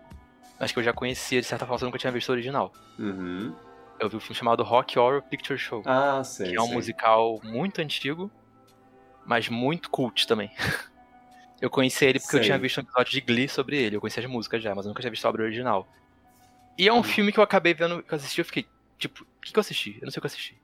[0.62, 2.72] Acho que eu já conhecia, de certa forma, só nunca tinha visto o original.
[2.98, 3.54] uhum.
[3.98, 6.50] Eu vi um filme chamado Rock Horror Picture Show, Ah, sei.
[6.50, 6.74] que é um sei.
[6.74, 8.30] musical muito antigo,
[9.26, 10.50] mas muito cult também.
[11.60, 12.46] Eu conheci ele porque eu Sei.
[12.46, 13.94] tinha visto um episódio de Glee sobre ele.
[13.94, 15.86] Eu conhecia as músicas já, mas eu nunca tinha visto a obra original.
[16.76, 17.02] E é um Hum.
[17.04, 18.66] filme que eu acabei vendo, que eu assisti, eu fiquei,
[18.98, 19.96] tipo, o que, que eu assisti?
[20.00, 20.60] Eu não sei o que eu assisti.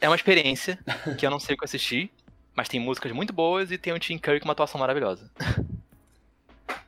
[0.00, 0.78] É uma experiência
[1.18, 2.12] que eu não sei o que eu assisti,
[2.54, 5.28] mas tem músicas muito boas e tem um Tim Curry com uma atuação maravilhosa.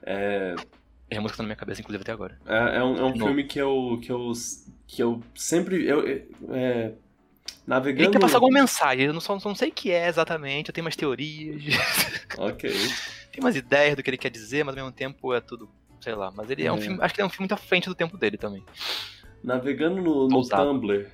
[0.05, 0.55] É,
[1.11, 2.39] E a música tá na minha cabeça, inclusive, até agora.
[2.47, 4.33] É, é um, é um filme que eu, que eu
[4.89, 6.05] que eu sempre eu,
[6.51, 6.93] é,
[7.66, 8.03] navegando.
[8.05, 10.74] Ele quer passar alguma mensagem, eu não, só, não sei o que é exatamente, eu
[10.74, 11.62] tenho umas teorias,
[12.39, 12.70] Ok.
[13.33, 15.69] tem umas ideias do que ele quer dizer, mas ao mesmo tempo é tudo,
[16.01, 16.33] sei lá.
[16.35, 16.81] Mas ele é, um É.
[16.81, 18.65] filme, acho que ele é um filme muito à frente do tempo dele também.
[19.43, 20.49] Navegando no, no.
[20.49, 21.07] Tumblr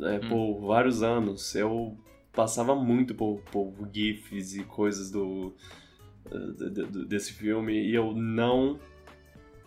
[0.00, 0.28] é, Hum.
[0.28, 1.96] por vários anos, eu
[2.32, 5.54] passava muito por, por GIFs e coisas do,
[6.30, 8.80] eh, de- de- desse filme e eu não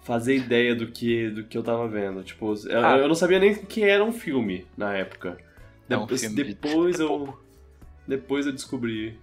[0.06, 2.24] fazia ideia do que, do que eu tava vendo.
[2.24, 2.98] Tipo, eu, Ah.
[2.98, 5.38] eu não sabia nem que era um filme na época.
[5.90, 7.38] É um Depois, filme de- depois eu.
[8.08, 9.20] Depois eu descobri.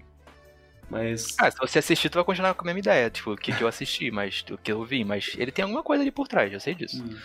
[0.90, 1.34] Mas.
[1.38, 3.62] Ah, se você assistir, tu vai continuar com a mesma ideia, tipo, o que, que
[3.62, 6.52] eu assisti, mas o que eu vi, mas ele tem alguma coisa ali por trás,
[6.52, 7.02] eu sei disso.
[7.02, 7.16] hum,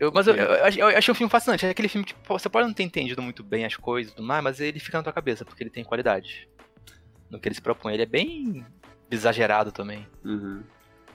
[0.00, 2.14] Eu, mas eu, eu, eu ach- eu achei um filme fascinante, é aquele filme que
[2.28, 4.98] você pode não ter entendido muito bem as coisas e tudo mais, mas ele fica
[4.98, 6.48] na tua cabeça, porque ele tem qualidade.
[7.30, 8.64] No que ele se propõe, ele é bem
[9.10, 10.06] exagerado também.
[10.24, 10.62] uhum.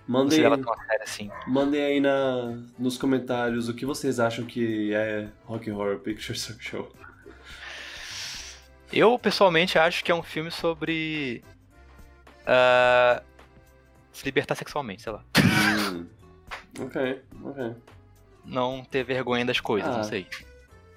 [0.08, 0.44] Mandem,
[1.02, 1.32] assim.
[1.48, 6.92] mandem aí na, nos comentários o que vocês acham que é Rock Horror Picture Show.
[8.92, 11.44] Eu, pessoalmente, acho que é um filme sobre.
[12.46, 13.22] ah,
[14.12, 15.24] se libertar sexualmente, sei lá.
[15.94, 16.06] Hum.
[16.80, 17.76] Ok, ok.
[18.46, 19.98] Não ter vergonha das coisas, Ah.
[19.98, 20.26] não sei.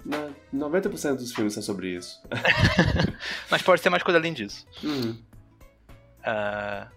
[0.05, 2.21] Na- 90% dos filmes é sobre isso.
[3.51, 4.65] Mas pode ser mais coisa além disso.
[4.83, 5.17] Hum.
[6.23, 6.87] Ah,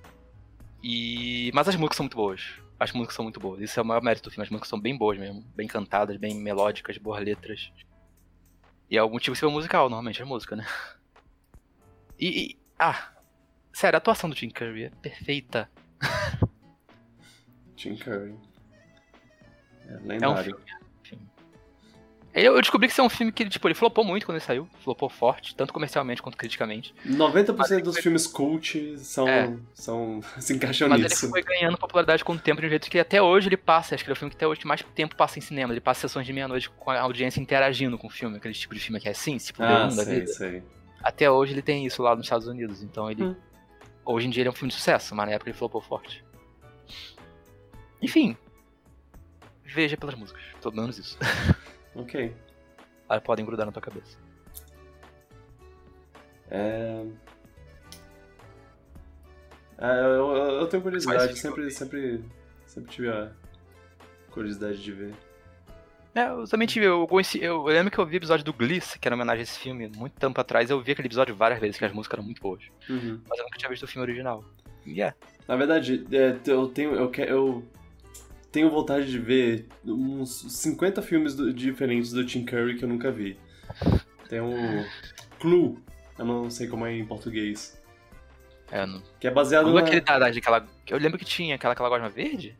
[0.82, 1.50] e...
[1.54, 2.42] Mas as músicas são muito boas.
[2.78, 3.60] As músicas são muito boas.
[3.60, 4.44] Isso é o maior mérito do filme.
[4.44, 5.42] As músicas são bem boas mesmo.
[5.54, 7.72] Bem cantadas, bem melódicas, boas letras.
[8.90, 10.66] E é o motivo de musical, normalmente, é música, né?
[12.18, 13.12] E, e- Ah!
[13.72, 15.70] Sério, a atuação do Tim Curry é perfeita.
[17.76, 18.34] Jim Curry.
[19.86, 20.56] É É um lendário.
[20.56, 20.78] filme.
[22.44, 24.68] Eu, descobri que isso é um filme que, tipo, ele flopou muito quando ele saiu.
[24.84, 26.94] Flopou forte, tanto comercialmente quanto criticamente.
[27.06, 29.56] 90% dos filmes cult são, É.
[29.74, 31.24] são se encaixam Mas nisso.
[31.26, 33.94] ele foi ganhando popularidade com o tempo de um jeito que até hoje ele passa.
[33.94, 35.72] Acho que ele é o filme que até hoje mais tempo passa em cinema.
[35.72, 38.36] Ele passa sessões de meia-noite com a audiência interagindo com o filme.
[38.36, 40.32] Aquele tipo de filme que é assim, tipo Ah, Room da sei, vida.
[40.32, 40.62] sei.
[41.02, 42.82] Até hoje ele tem isso lá nos Estados Unidos.
[42.82, 43.22] Então ele.
[43.24, 43.36] Hum.
[44.04, 46.24] Hoje em dia ele é um filme de sucesso, mas na época ele flopou forte.
[48.00, 48.36] Enfim.
[49.64, 50.42] Veja pelas músicas.
[50.62, 51.18] Pelo menos isso.
[51.98, 52.34] Ok.
[53.08, 54.16] Elas podem grudar na tua cabeça.
[56.50, 57.04] É...
[59.80, 62.24] É, eu, eu- eu tenho curiosidade, sempre, sempre,
[62.66, 63.30] sempre tive a
[64.30, 65.14] curiosidade de ver.
[66.14, 66.86] É, eu também tive.
[66.86, 69.40] Eu, conheci, eu lembro que eu vi o episódio do Gliss, que era uma homenagem
[69.40, 70.68] a esse filme, muito tempo atrás.
[70.68, 72.62] Eu vi aquele episódio várias vezes, que as músicas eram muito boas.
[72.90, 73.20] Uhum.
[73.28, 74.44] Mas eu nunca tinha visto o filme original.
[74.84, 75.14] E é.
[75.46, 77.62] Na verdade, é, eu tenho, eu, que- eu
[78.52, 83.10] tenho vontade de ver uns 50 filmes do- diferentes do Tim Curry que eu nunca
[83.10, 83.38] vi.
[84.28, 84.84] Tem o
[85.40, 85.78] Clue,
[86.18, 87.80] eu não sei como é em português,
[88.70, 89.02] É, não.
[89.20, 89.80] que é baseado Não na...
[89.80, 90.66] aquele da, da- daquela.
[90.86, 92.56] Eu lembro que tinha aquela aquela gosma verde?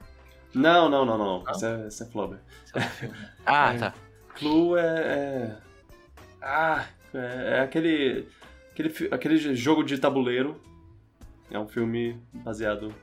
[0.55, 1.53] Não, não, não, não, Não?
[1.53, 2.39] Isso, é, isso é Flubber.
[2.75, 3.11] É.
[3.45, 3.79] Ah, É.
[3.79, 3.95] tá.
[4.35, 4.83] Clue é...
[4.83, 5.57] é-
[6.41, 8.27] Ah, é, é aquele,
[8.73, 10.61] aquele, aquele jogo de tabuleiro.
[11.51, 12.95] É um filme baseado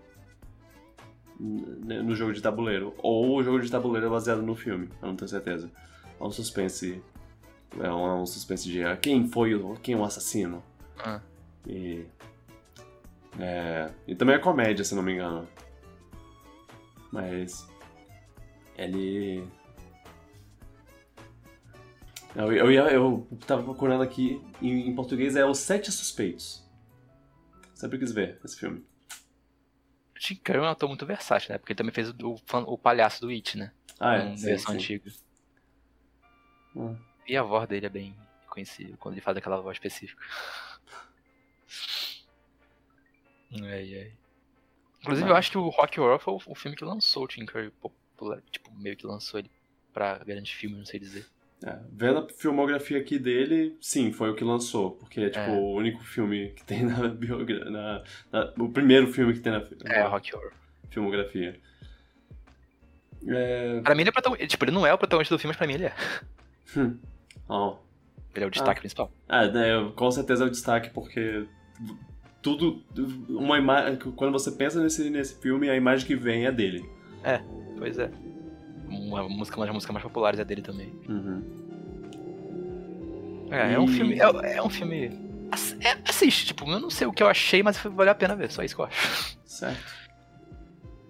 [1.40, 2.94] no jogo de tabuleiro.
[3.00, 5.70] Ou o jogo de tabuleiro é baseado no filme, eu não tenho certeza.
[6.20, 7.02] É um suspense.
[7.80, 9.74] É um, é um suspense de ah, quem foi o.
[9.76, 10.64] quem é o assassino.
[10.98, 11.20] Ah.
[11.68, 12.06] E.
[13.38, 15.48] É, e também é comédia, se não me engano.
[17.12, 17.68] Mas.
[18.78, 19.44] Ele.
[22.36, 26.64] Eu, eu, ia- eu tava procurando aqui, em, em português é Os Sete Suspeitos.
[27.74, 28.84] Sempre quis ver esse filme.
[30.26, 31.60] O Tim Curry é um ator muito versátil, né?
[31.60, 32.36] Porque ele também fez o,
[32.66, 33.72] o, palhaço do It, né?
[34.00, 34.78] Ah, Uma é, sim, versão sim.
[34.78, 35.12] antiga.
[36.76, 36.98] Hum.
[37.28, 38.16] E a voz dele é bem
[38.50, 40.22] conhecida quando ele faz aquela voz específica.
[43.62, 44.14] Ai, ai.
[45.02, 47.46] Inclusive, eu acho que o Rock Horror foi o, o filme que lançou o Tim
[47.46, 49.52] Curry popular, tipo, meio que lançou ele
[49.94, 51.28] pra grandes filmes, não sei dizer.
[51.64, 54.92] É, vendo a filmografia aqui dele, sim, foi o que lançou.
[54.92, 55.50] Porque é tipo É.
[55.58, 57.66] o único filme que tem na biografia.
[57.70, 60.52] Na, na- o primeiro filme que tem na, É, na Rock Horror.
[60.90, 61.60] filmografia.
[63.28, 63.82] É.
[63.82, 64.48] Pra mim ele é protagonista.
[64.48, 65.94] Tipo, ele não é o protagonista do filme, mas pra mim ele é.
[66.78, 66.98] hum,
[67.50, 67.78] ó.
[68.36, 69.12] Ele é o destaque principal.
[69.30, 71.46] Ah, né, com certeza é o destaque, porque
[72.42, 72.84] tudo.
[73.30, 73.98] Uma imagem.
[74.16, 76.88] Quando você pensa nesse, nesse filme, a imagem que vem é dele.
[77.78, 78.12] Pois é.
[79.06, 80.94] Uma música, uma das músicas mais populares é dele também.
[81.08, 81.64] Uhum.
[83.52, 84.20] É, é um E- filme.
[84.20, 85.12] É, é um filme.
[85.52, 88.36] ass- é, assiste, tipo, eu não sei o que eu achei, mas valeu a pena
[88.36, 89.38] ver, só isso que eu acho.
[89.46, 90.06] Certo.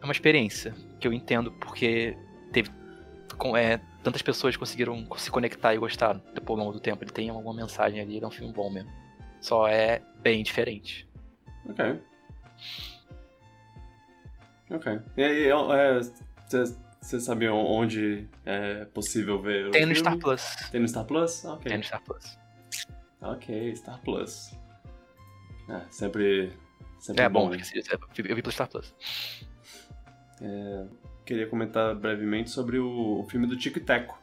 [0.01, 2.17] É uma experiência que eu entendo porque
[2.51, 2.69] teve.
[3.37, 7.03] com- é, tantas pessoas conseguiram se conectar e gostar depois ao longo do tempo.
[7.03, 8.89] Ele tem alguma mensagem ali, ele é um filme bom mesmo.
[9.41, 11.07] Só é bem diferente.
[11.67, 11.99] Ok.
[14.71, 14.99] Ok.
[15.17, 15.51] E aí,
[17.05, 19.95] você sabe onde é possível ver Tem no filme?
[19.95, 20.55] Star Plus.
[20.71, 21.45] Tem no Star Plus?
[21.45, 21.69] Ok.
[21.69, 22.39] Tem no Star Plus.
[23.21, 24.51] Ok, Star Plus.
[25.69, 26.51] É, sempre,
[26.99, 27.57] sempre É bom, né?
[27.57, 28.93] eu vi pelo Star Plus.
[31.25, 34.19] Queria comentar brevemente sobre o, o filme do Tico e Teco.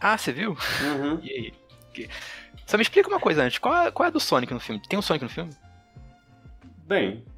[0.00, 0.50] Ah, você viu?
[0.50, 1.20] Uhum.
[1.22, 2.08] E aí?
[2.66, 3.58] Só me explica uma coisa antes.
[3.58, 4.82] Qual é, qual é a do Sonic no filme?
[4.86, 5.50] Tem um Sonic no filme?
[6.84, 7.35] Bem, é,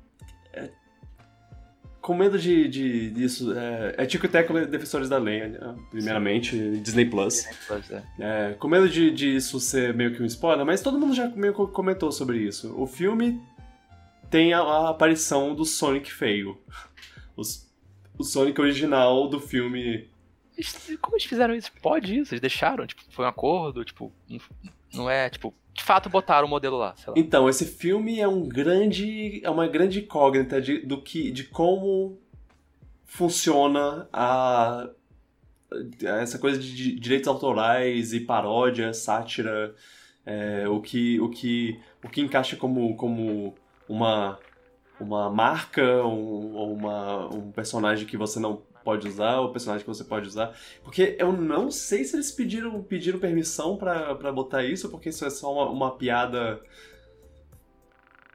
[2.09, 5.77] com medo de, de disso, é, é Tico e Teco Defensores da Lei, né?
[5.91, 7.45] primeiramente, Disney Plus.
[7.67, 8.03] Plus, é.
[8.19, 11.29] É, com medo de, de isso ser meio que um spoiler, mas todo mundo já
[11.29, 12.75] meio que comentou sobre isso.
[12.81, 13.39] O filme
[14.31, 16.59] tem a, a aparição do Sonic feio.
[17.37, 17.71] Os-
[18.19, 20.09] o Sonic original do filme.
[21.03, 21.71] Como eles fizeram isso?
[21.83, 22.33] Pode isso?
[22.33, 22.87] Eles deixaram?
[22.87, 23.85] Tipo, foi um acordo?
[23.85, 24.11] Tipo,
[24.95, 27.15] não é, tipo, de fato botaram o modelo lá, lá.
[27.17, 29.41] Então, esse filme é um grande.
[29.45, 32.19] é uma grande incógnita de, do que, de como
[33.07, 34.91] funciona a
[36.03, 39.75] essa coisa de direitos autorais e paródia, sátira,
[40.27, 43.55] é, o que o que o que encaixa como como
[43.89, 44.39] uma
[44.99, 49.93] uma marca um, ou uma, um personagem que você não pode usar, o personagem que
[49.93, 50.57] você pode usar.
[50.83, 55.31] Porque eu não sei se eles pediram, pediram permissão para botar isso, porque isso é
[55.31, 56.61] só uma, uma piada.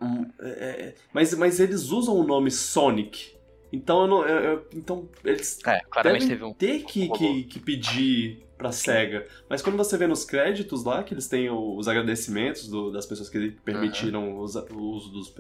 [0.02, 3.34] Um, é, é, mas, mas eles usam o nome Sonic.
[3.72, 4.26] Então eu não.
[4.26, 9.26] Eu, eu, então eles é, claramente teve um, ter que, que, que pedir pra SEGA.
[9.50, 13.30] Mas quando você vê nos créditos lá, que eles têm os agradecimentos do, das pessoas
[13.30, 14.48] que permitiram uhum.
[14.72, 15.34] o uso dos,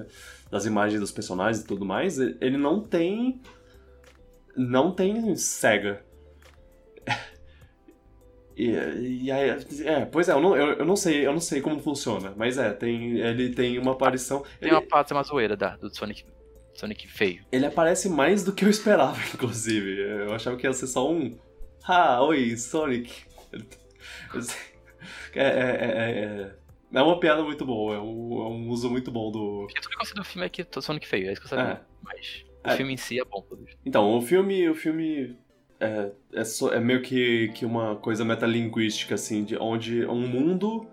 [0.51, 3.39] das imagens dos personagens e tudo mais, ele não tem
[4.55, 6.03] não tem SEGA.
[8.55, 9.49] E, e aí,
[9.83, 12.55] é, pois é, eu não, eu, eu, não sei, eu não sei como funciona, mas
[12.59, 14.41] é, tem, ele tem uma aparição.
[14.59, 16.23] Tem ele, uma parte uma zoeira da, do Sonic,
[16.75, 17.43] Sonic feio.
[17.51, 19.99] Ele aparece mais do que eu esperava, inclusive.
[19.99, 21.35] Eu achava que ia ser só um.
[21.83, 23.25] Ah, oi, Sonic.
[25.35, 26.55] É, é, é, é,
[26.93, 29.63] é uma piada muito boa, é um, é um uso muito bom do.
[29.63, 31.73] O que eu gosto do filme é que Sonic feio, é isso que eu sabia.
[31.73, 31.81] É.
[32.01, 32.45] Mas.
[32.65, 32.77] O é.
[32.77, 35.37] filme em si é bom, tudo Então, o filme, o filme
[35.79, 40.87] é, é, so, é, meio que, que uma coisa metalinguística, assim, de onde um mundo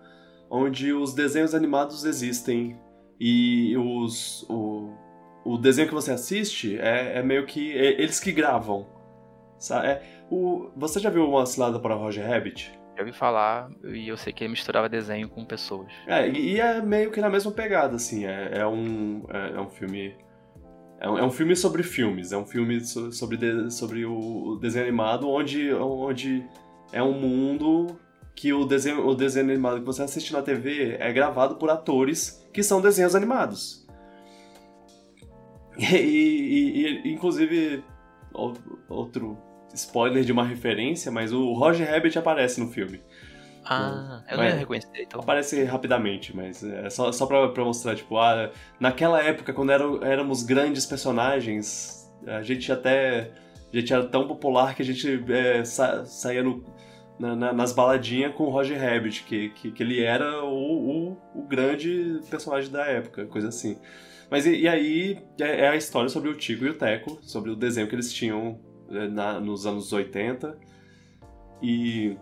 [0.51, 2.77] onde os desenhos animados existem
[3.19, 4.93] e os, o,
[5.45, 8.87] o desenho que você assiste é, é meio que é, eles que gravam.
[9.59, 9.87] Sabe?
[9.87, 12.73] É, o, você já viu uma cilada para Roger Rabbit?
[12.97, 15.93] Já ouvi falar e eu sei que ele misturava desenho com pessoas.
[16.07, 18.27] É, e, e é meio que na mesma pegada, assim.
[18.27, 20.17] É, é um, é, é um filme
[21.01, 25.29] é um, é um filme sobre filmes, é um filme sobre, sobre o desenho animado,
[25.29, 26.45] onde, onde
[26.93, 27.99] é um mundo
[28.35, 32.47] que o desenho, o desenho animado que você assiste na TV é gravado por atores
[32.53, 33.81] que são desenhos animados.
[35.79, 37.83] E, e, e inclusive,
[38.87, 39.39] outro
[39.73, 43.01] spoiler de uma referência, mas o Roger Rabbit aparece no filme.
[43.73, 45.21] Ah, eu não ia reconhecer, então.
[45.21, 49.85] Aparece rapidamente, mas é só, só pra, pra mostrar, tipo, ah, naquela época, quando era,
[50.03, 53.31] éramos grandes personagens, a gente até.
[53.73, 56.65] A gente era tão popular que a gente é, sa, saía no,
[57.17, 61.17] na, na, nas baladinhas com o Roger Rabbit, que, que, que ele era o, o,
[61.37, 63.79] o, grande personagem da época, coisa assim.
[64.29, 67.51] Mas e, e aí é, é, a história sobre o Tico e o Teco, sobre
[67.53, 68.59] o desenho que eles tinham
[68.91, 70.59] é, na, nos anos 80.
[71.63, 72.17] E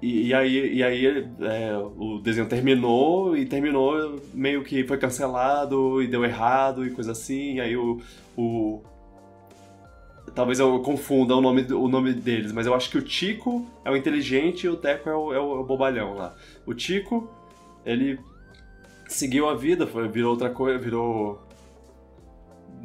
[0.00, 1.06] e, e, aí, e aí
[1.40, 7.12] é, o desenho terminou e terminou meio que foi cancelado e deu errado e coisa
[7.12, 7.54] assim.
[7.54, 8.00] E aí o,
[8.36, 8.82] o
[10.34, 13.90] talvez eu confunda o nome, o nome deles, mas eu acho que o Tico é
[13.90, 16.36] o inteligente e o Teco é o, é o, é bobalhão lá.
[16.66, 17.30] O Tico,
[17.84, 18.20] ele
[19.08, 21.42] seguiu a vida, foi, virou outra coisa, virou.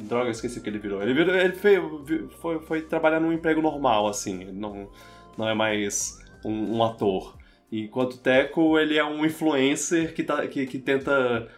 [0.00, 1.02] Droga, esqueci o que ele virou.
[1.02, 4.88] Ele, virou, ele foi, foi, foi trabalhar num emprego normal, assim, não,
[5.36, 7.36] não é mais um, um ator.
[7.70, 11.48] Enquanto o Teco, ele é um influencer que, tá, que, que tenta,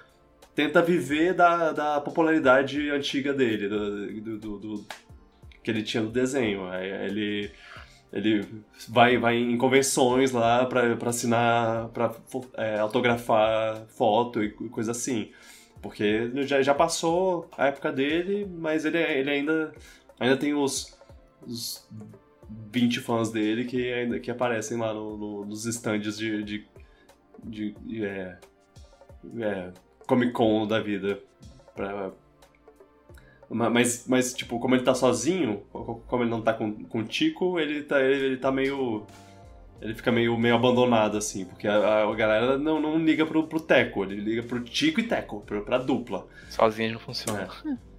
[0.55, 4.86] tenta viver da, da popularidade antiga dele, do, do, do,
[5.62, 6.73] que ele tinha no desenho.
[6.73, 7.51] Ele,
[8.12, 8.47] ele
[8.89, 12.15] vai, vai em convenções lá pra assinar, pra
[12.56, 15.32] é, autografar foto e coisa assim.
[15.82, 19.73] Porque já, já passou a época dele, mas ele, ele ainda,
[20.19, 20.97] ainda tem os,
[21.47, 21.86] os
[22.73, 26.67] 20 fãs dele que ainda que aparecem lá no, no, nos stands de, de,
[27.43, 28.39] de, de é,
[29.39, 29.73] é,
[30.07, 31.19] Comic Con da vida.
[31.75, 32.13] Pra,
[33.49, 35.63] mas, mas, tipo, como ele tá sozinho,
[36.07, 39.05] como ele não tá com, com o Tico, ele tá, ele, ele tá meio.
[39.81, 43.61] Ele fica meio, meio abandonado, assim, porque a, a galera não, não liga pro, pro
[43.61, 46.27] Teco, ele liga pro Tico e Teco, pra, pra dupla.
[46.49, 47.49] Sozinho não funciona.
[47.67, 47.94] É.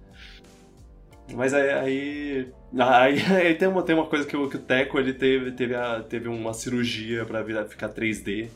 [1.34, 4.98] Mas aí, aí, aí, aí, tem, uma, tem uma coisa que o, que o Teco
[4.98, 8.48] ele teve, teve, a, teve uma cirurgia pra virar, ficar 3D.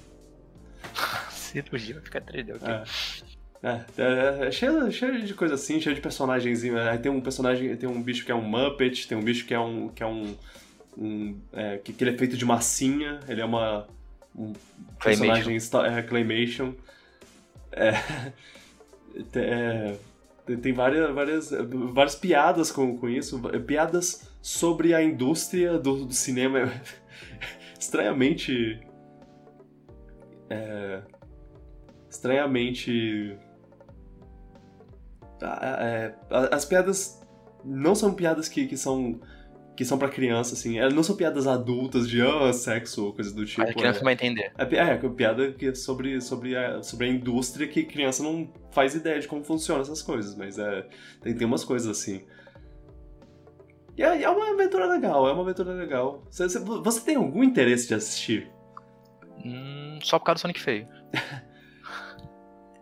[1.30, 2.68] cirurgia pra ficar 3D, ok.
[2.68, 3.30] É.
[3.62, 6.64] É, é, é, cheio, cheio de coisa assim, cheio de personagens.
[6.64, 9.52] Aí tem um personagem, tem um bicho que é um Muppet, tem um bicho que
[9.52, 9.88] é um.
[9.88, 10.34] que é um.
[10.96, 13.86] um é, que, que, ele é feito de massinha, ele é uma.
[14.34, 14.54] um
[15.02, 16.72] personagem é, Claymation.
[17.72, 17.90] É,
[19.36, 19.96] é,
[20.56, 21.50] tem várias, várias,
[21.92, 26.70] várias piadas com, com isso, piadas sobre a indústria do, do cinema.
[27.78, 28.80] estranhamente.
[30.48, 31.02] É,
[32.08, 33.38] estranhamente.
[35.42, 36.14] É,
[36.52, 37.20] as piadas
[37.64, 39.20] não são piadas que, que são
[39.80, 40.78] que são para criança, assim.
[40.78, 43.62] Elas não são piadas adultas de ah, sexo ou coisa do tipo.
[43.62, 44.52] A criança é, vai entender.
[44.58, 48.52] É, é, é piada que é sobre, sobre, a, sobre a indústria que criança não
[48.72, 50.86] faz ideia de como funcionam essas coisas, mas é,
[51.22, 52.26] tem, tem umas coisas assim.
[53.96, 56.26] E é, é uma aventura legal, é uma aventura legal.
[56.30, 58.52] Você, você, você tem algum interesse de assistir?
[59.42, 60.86] Hum, só por causa do Sonic feio.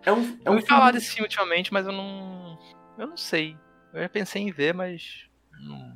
[0.05, 0.93] É um, é Eu um falar filme...
[0.93, 2.59] desse filme ultimamente, mas eu não.
[2.97, 3.55] Eu não sei.
[3.93, 5.29] Eu já pensei em ver, mas.
[5.61, 5.88] Não,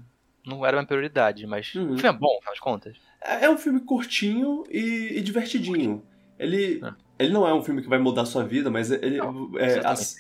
[0.47, 1.47] não era uma prioridade.
[1.47, 1.75] Mas.
[1.75, 1.95] Uhum.
[1.95, 2.97] O filme é bom, afinal de contas.
[3.21, 6.03] É é um filme curtinho e, e divertidinho.
[6.39, 6.93] Ele, É.
[7.25, 9.81] ele não é um filme que vai mudar a sua vida, mas ele, Não, é,
[9.87, 10.17] as,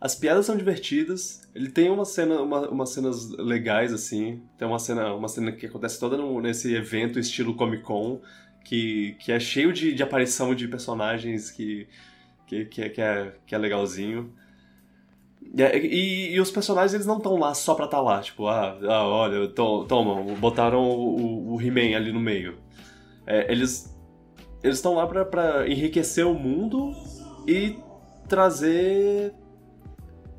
[0.00, 1.46] as piadas são divertidas.
[1.54, 4.42] Ele tem uma cena, uma, umas cenas legais, assim.
[4.58, 8.20] Tem uma cena, uma cena que acontece toda no- nesse evento estilo Comic Con,
[8.64, 11.86] que, que é cheio de, de aparição de personagens que,
[12.46, 14.32] que, que, é, que, é, que é legalzinho.
[15.56, 18.46] E, é- e- e os personagens eles não estão lá só pra estar lá, tipo,
[18.46, 22.58] ah, ah olha, to, toma, botaram o, o He-Man ali no meio.
[23.26, 23.96] É, eles
[24.62, 26.92] eles estão lá pra, pra enriquecer o mundo
[27.46, 27.78] e
[28.28, 29.32] trazer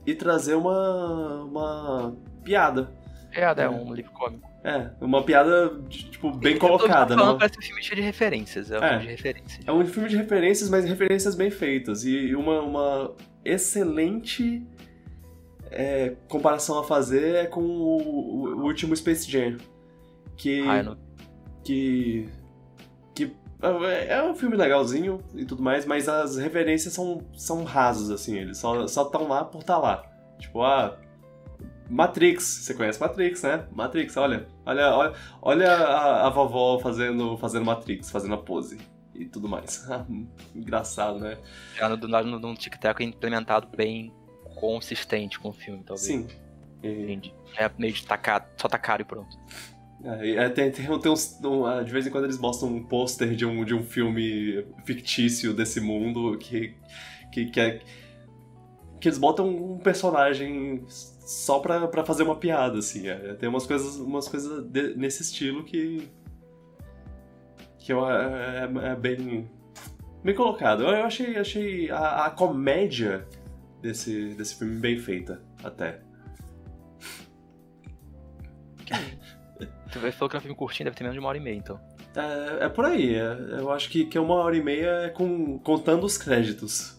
[0.05, 2.91] e trazer uma uma piada.
[3.33, 3.69] É, é, É.
[3.69, 4.47] um livro cômico.
[4.63, 7.37] É, uma piada tipo bem Eu tô colocada, falando, não?
[7.39, 8.69] Parece um filme cheio de referências.
[8.69, 8.89] É um É.
[8.89, 9.59] filme de referências.
[9.65, 12.03] É um filme de referências, mas referências bem feitas.
[12.05, 13.15] E uma, uma
[13.45, 14.63] excelente
[15.71, 19.57] é, comparação a fazer é com o, o último Space Jam.
[20.35, 20.95] Que, Ah,
[21.63, 22.29] que,
[23.15, 28.11] que é é um filme legalzinho e tudo mais, mas as referências são, são rasos,
[28.11, 28.37] assim.
[28.37, 30.03] Eles só estão lá por estar lá.
[30.37, 30.97] Tipo, ah,
[31.89, 32.43] Matrix.
[32.43, 33.65] Você conhece Matrix, né?
[33.71, 34.47] Matrix, olha.
[34.65, 38.77] Olha, olha, olha a, a vovó fazendo, fazendo Matrix, fazendo a pose
[39.15, 39.87] e tudo mais.
[40.55, 41.37] Engraçado, né?
[41.75, 44.13] Já no, no, no Tic-Tac é implementado bem
[44.59, 46.05] consistente com o filme, talvez.
[46.07, 46.27] Sim.
[46.83, 47.33] E, Entendi.
[47.57, 49.35] É meio de tacar, só tacar e pronto.
[50.03, 52.83] é, é, tem, tem, tem uns, um, ah, de vez em quando eles mostram um
[52.83, 56.75] pôster de um, de um filme fictício desse mundo que,
[57.31, 57.79] que, que, é,
[58.99, 63.07] que eles botam um personagem só pra, pra fazer uma piada, assim.
[63.07, 66.07] É, tem umas coisas, umas coisas de- nesse estilo que.
[67.79, 69.49] que eu, é, é- é bem.
[70.23, 70.83] bem colocado.
[70.83, 73.27] Eu, eu achei, achei a, a comédia
[73.87, 75.99] desse, desse filme bem feita, até.
[79.91, 81.55] Você falou que é um filme curtinho, deve ter menos de uma hora e meia,
[81.55, 81.79] então.
[82.15, 83.15] É, é por aí.
[83.15, 86.95] é- eu acho que, que uma hora e meia é com, contando os créditos.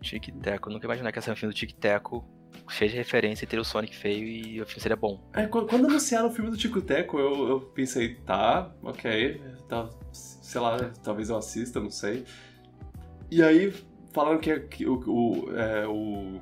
[0.00, 0.68] Tic-Teco.
[0.68, 2.24] Eu nunca imaginar que ia ser um filme do Tic-Teco
[2.68, 5.20] cheio de referência e ter o Sonic feio e o filme seria bom.
[5.34, 9.88] É, qu- quando anunciaram o filme do Tico Teco, eu, eu pensei, tá, ok, tá,
[10.12, 12.24] sei lá, talvez eu assista, não sei.
[13.30, 13.72] E aí
[14.12, 16.40] falaram que, que o, o, é, o.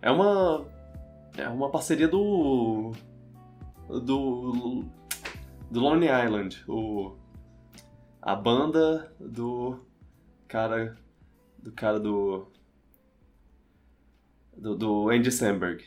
[0.00, 0.66] É uma.
[1.36, 2.92] É uma parceria do.
[3.88, 4.84] Do.
[5.70, 6.64] Do Lonely Island.
[6.68, 7.16] O,
[8.20, 9.78] a banda do.
[10.48, 10.96] Cara.
[11.58, 12.46] Do cara do.
[14.56, 15.84] Do, do Andy Samberg.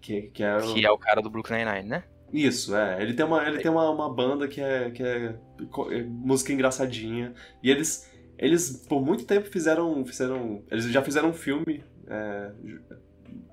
[0.00, 0.74] Que, que é o...
[0.74, 2.04] Que é o cara do Brooklyn Nine-Nine, né?
[2.32, 3.02] Isso, é.
[3.02, 5.38] Ele tem uma, ele tem uma, uma banda que é, que é,
[5.90, 7.34] é música engraçadinha.
[7.62, 10.04] E eles, eles por muito tempo fizeram.
[10.04, 11.84] fizeram eles já fizeram um filme.
[12.06, 12.52] É,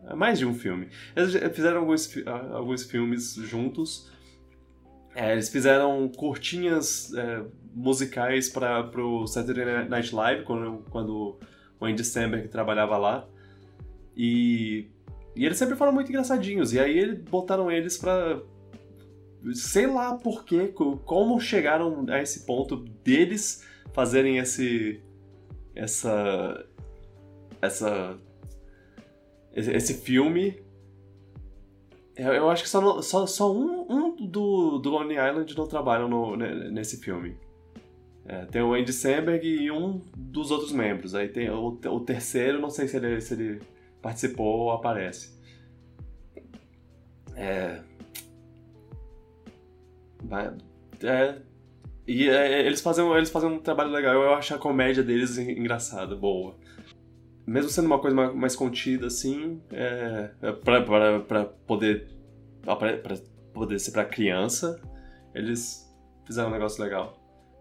[0.07, 0.87] é mais de um filme.
[1.15, 2.13] Eles fizeram alguns,
[2.53, 4.09] alguns filmes juntos.
[5.15, 7.43] É, eles fizeram curtinhas é,
[7.73, 11.39] musicais para pro Saturday Night Live, quando, quando
[11.79, 13.27] o Andy Samberg trabalhava lá.
[14.15, 14.87] E,
[15.35, 16.73] e eles sempre foram muito engraçadinhos.
[16.73, 18.39] E aí eles botaram eles pra.
[19.53, 23.63] Sei lá por quê, co- como chegaram a esse ponto deles
[23.95, 25.01] fazerem esse.
[25.73, 26.67] Essa.
[27.61, 28.19] Essa.
[29.53, 30.61] Esse, filme.
[32.17, 36.35] Eu, acho que só, só, só um, um do, do Lonely Island não trabalham no-
[36.35, 37.37] ne- nesse filme.
[38.25, 41.15] É, tem o Andy Samberg e um dos outros membros.
[41.15, 43.61] Aí tem o, o terceiro, não sei se ele, se ele
[44.01, 45.33] participou ou aparece.
[47.35, 47.81] É.
[51.03, 51.41] É.
[52.07, 54.13] E é, eles, fazem, eles fazem um trabalho legal.
[54.13, 56.55] Eu acho a comédia deles en- engraçada, boa.
[57.47, 62.07] Mesmo sendo uma coisa mais, mais contida, assim, é, é pra, pra, pra poder.
[62.61, 63.15] Pra, pra
[63.53, 64.81] poder ser pra criança,
[65.33, 65.87] eles
[66.25, 67.17] fizeram um negócio legal.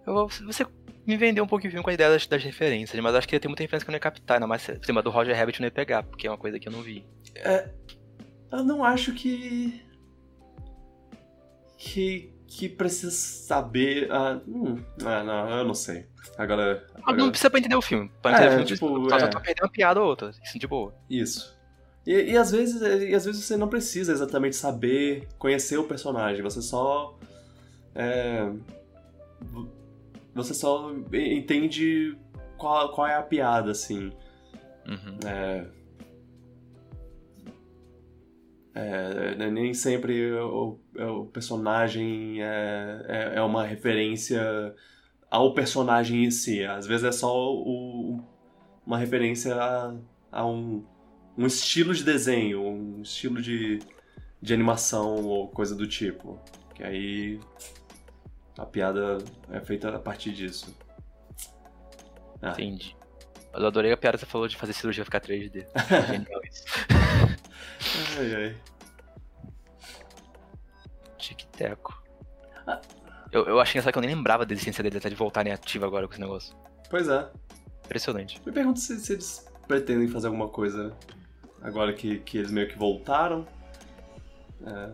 [0.07, 0.67] Eu, você
[1.07, 3.41] me vendeu um pouquinho o com a ideia das, das referências, mas acho que ia
[3.41, 5.59] ter muita referência que eu não ia captar, ainda mais por cima do Roger Rabbit
[5.59, 7.05] eu não ia pegar, porque é uma coisa que eu não vi.
[8.51, 9.81] Eu não acho que.
[11.77, 12.34] que.
[12.57, 14.09] Que precisa saber.
[14.11, 16.07] Ah, hum, ah, não, eu não sei.
[16.39, 16.87] Agora.
[16.95, 18.11] Mas agora- não precisa pra entender o filme.
[18.23, 19.33] Pra É, entender o filme, tipo, só, é.
[19.33, 20.95] só perdendo uma piada ou outra, isso de boa.
[21.11, 21.55] Isso.
[22.07, 26.43] E, e às vezes, e às vezes você não precisa exatamente saber, conhecer o personagem,
[26.43, 27.19] você só.
[27.95, 28.51] é,
[29.41, 29.69] vo-
[30.35, 32.17] você só e- entende
[32.59, 34.13] qual, qual é a piada, assim.
[34.87, 35.19] Uhum.
[35.27, 35.65] É,
[38.75, 44.75] É, né, nem sempre o, o personagem é, é, é, uma referência
[45.31, 46.65] ao personagem em si.
[46.65, 48.21] Às vezes é só o,
[48.85, 49.95] uma referência a,
[50.33, 50.85] a um,
[51.39, 53.79] um estilo de desenho, um estilo de,
[54.43, 56.41] de animação ou coisa do tipo.
[56.75, 57.41] Que aí
[58.59, 59.19] a piada
[59.53, 60.77] é feita a partir disso.
[62.43, 62.51] Ah.
[62.51, 62.97] Entendi.
[63.53, 65.65] Mas eu adorei a piada que você falou de fazer cirurgia ficar 3D.
[66.09, 66.65] Genial isso.
[68.19, 68.57] Ai, ai.
[71.19, 72.03] Tic-teco.
[72.67, 72.81] Ah.
[73.31, 76.07] Eu, eu achei que eu nem lembrava da existência dele até de voltarem ativa agora
[76.07, 76.57] com esse negócio.
[76.89, 77.31] Pois é.
[77.85, 78.41] Impressionante.
[78.47, 80.97] Me pergunto se, se eles pretendem fazer alguma coisa
[81.63, 83.47] agora que, que eles meio que voltaram.
[84.67, 84.93] É,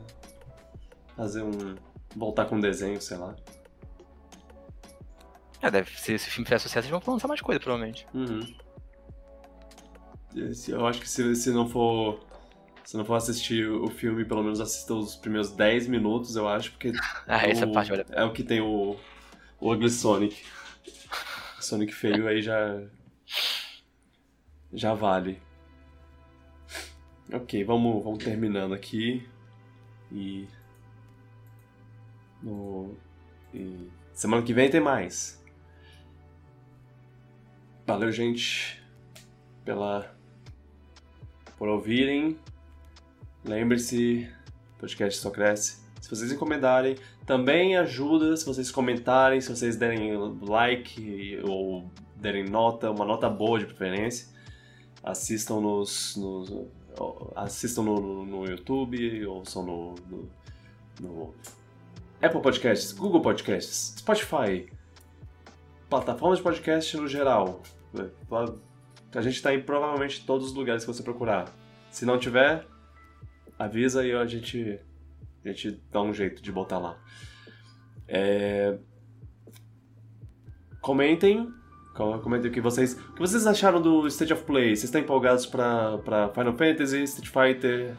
[1.17, 1.75] fazer um.
[2.17, 3.37] voltar com um desenho, sei lá.
[5.61, 8.07] É, deve, se esse filme fizer sucesso, eles vão lançar mais coisa, provavelmente.
[8.15, 8.41] Uhum.
[10.69, 12.21] Eu acho que se, se não for.
[12.91, 16.73] Se não for assistir o filme, pelo menos assista os primeiros 10 minutos, eu acho,
[16.73, 16.91] porque.
[17.25, 17.93] ah, essa o, parte.
[18.11, 18.97] É o que tem o.
[19.61, 20.45] O Ugly Sonic.
[21.61, 22.83] Sonic feio aí já.
[24.73, 25.41] Já vale.
[27.33, 29.25] Ok, vamos, vamos terminando aqui.
[30.11, 30.49] E.
[32.43, 32.97] No.
[33.55, 35.41] E semana que vem tem mais.
[37.87, 38.83] Valeu, gente,
[39.65, 40.12] pela
[41.57, 42.37] por ouvirem.
[43.45, 44.29] Lembre-se,
[44.79, 45.81] podcast só cresce.
[46.01, 46.97] Se vocês encomendarem,
[47.27, 50.12] também ajuda se vocês comentarem, se vocês derem
[50.43, 54.29] like ou derem nota, uma nota boa de preferência.
[55.03, 56.53] Assistam nos, nos
[57.37, 60.31] assistam no, no, YouTube, ouçam no, no,
[61.01, 61.35] no
[62.21, 64.69] Apple Podcasts, Google Podcasts, Spotify,
[65.89, 67.62] plataformas de podcast no geral.
[69.15, 71.53] A gente está em provavelmente todos os lugares que você procurar.
[71.91, 72.67] Se não tiver,
[73.61, 74.81] avisa e a gente,
[75.45, 76.99] a gente dá um jeito de botar lá.
[78.09, 78.78] É...
[80.81, 81.53] Comentem,
[82.23, 84.69] comentem o que vocês, o que vocês acharam do State of Play.
[84.69, 87.95] Vocês estão empolgados para Final Fantasy, Street Fighter,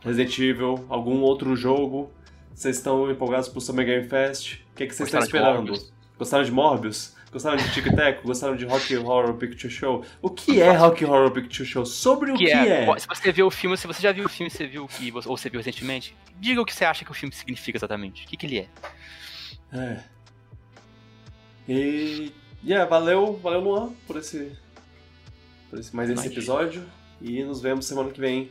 [0.00, 2.12] Resident Evil, algum outro jogo?
[2.52, 4.60] Vocês estão empolgados pro Summer Game Fest?
[4.72, 5.72] O que, é que vocês estão esperando?
[6.18, 7.16] Gostaram de Morbius?
[7.32, 8.22] Gostaram de Tic Tac?
[8.24, 10.04] Gostaram de Rock Horror Picture Show?
[10.20, 11.86] O que é Rock Horror Picture Show?
[11.86, 12.84] Sobre o que, que é?
[12.84, 12.98] é?
[12.98, 15.12] Se você viu o filme, se você já viu o filme, você viu o que,
[15.14, 18.24] ou você viu recentemente, diga o que você acha que o filme significa exatamente.
[18.24, 18.68] O que, que ele é?
[19.72, 20.00] É.
[21.68, 22.32] E.
[22.64, 24.52] Yeah, valeu, valeu Luan por esse.
[25.70, 26.84] Por esse mais esse episódio.
[27.22, 28.50] E nos vemos semana que vem.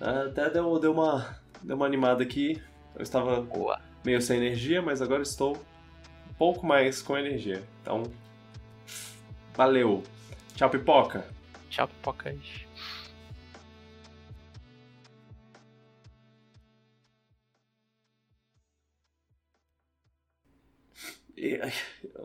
[0.00, 1.38] Até deu, deu uma.
[1.62, 2.60] Deu uma animada aqui.
[2.96, 3.80] Eu estava Boa.
[4.02, 5.62] meio sem energia, mas agora estou
[6.38, 7.62] pouco mais com energia.
[7.82, 8.04] Então,
[9.54, 10.02] valeu.
[10.54, 11.28] Tchau, pipoca.
[11.68, 12.66] Tchau, pipocas.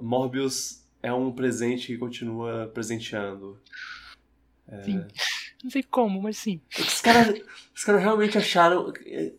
[0.02, 3.61] Morbius é um presente que continua presenteando.
[4.68, 4.84] É...
[4.84, 5.06] Sim.
[5.64, 6.61] Não sei como, mas sim.
[6.77, 7.41] Os caras
[7.85, 8.91] cara realmente acharam.
[9.06, 9.35] Eu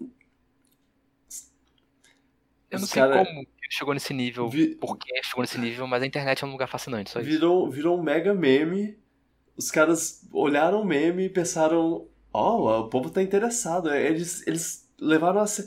[2.71, 3.25] não sei cara...
[3.25, 4.75] como chegou nesse nível, Vi...
[4.77, 7.29] porque chegou nesse nível, mas a internet é um lugar fascinante, só isso.
[7.29, 8.97] Virou, virou um mega meme.
[9.57, 13.93] Os caras olharam o meme e pensaram: Ó, oh, o povo tá interessado.
[13.93, 15.67] Eles, eles levaram a ser.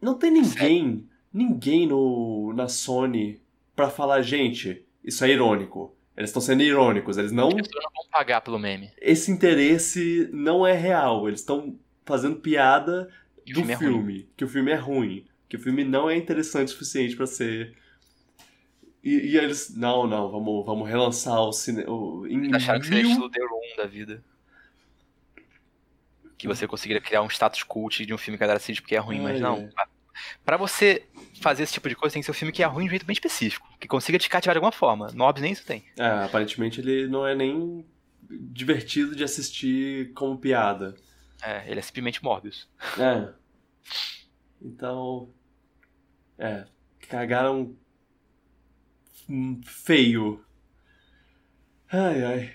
[0.00, 3.40] Não tem ninguém, ninguém no, na Sony
[3.74, 5.94] pra falar, gente, isso é irônico.
[6.16, 7.50] Eles estão sendo irônicos, eles não.
[7.50, 8.90] Eles não vão pagar pelo meme.
[9.00, 11.28] Esse interesse não é real.
[11.28, 13.08] Eles estão fazendo piada
[13.46, 16.68] do filme, filme é que o filme é ruim que o filme não é interessante
[16.68, 17.76] o suficiente para ser.
[19.02, 21.88] E, e, eles, não, não, vamos, vamos relançar o cinema.
[22.54, 24.24] Acharam que seria estilo The Room da vida.
[26.36, 28.96] Que você conseguiria criar um status cult de um filme que a galera assiste porque
[28.96, 29.68] é ruim, mas não.
[30.44, 31.06] Para você
[31.40, 32.90] fazer esse tipo de coisa, tem que ser um filme que é ruim de um
[32.90, 35.08] jeito bem específico, que consiga te cativar de alguma forma.
[35.12, 35.84] Nobs nem isso tem.
[35.96, 37.86] É, aparentemente ele não é nem
[38.28, 40.96] divertido de assistir como piada.
[41.42, 42.68] É, ele é simplesmente Morbius.
[42.98, 43.28] É.
[44.60, 45.28] Então,
[46.38, 46.64] é,
[47.08, 47.74] cagaram
[49.64, 50.44] feio.
[51.90, 52.54] Ai, ai.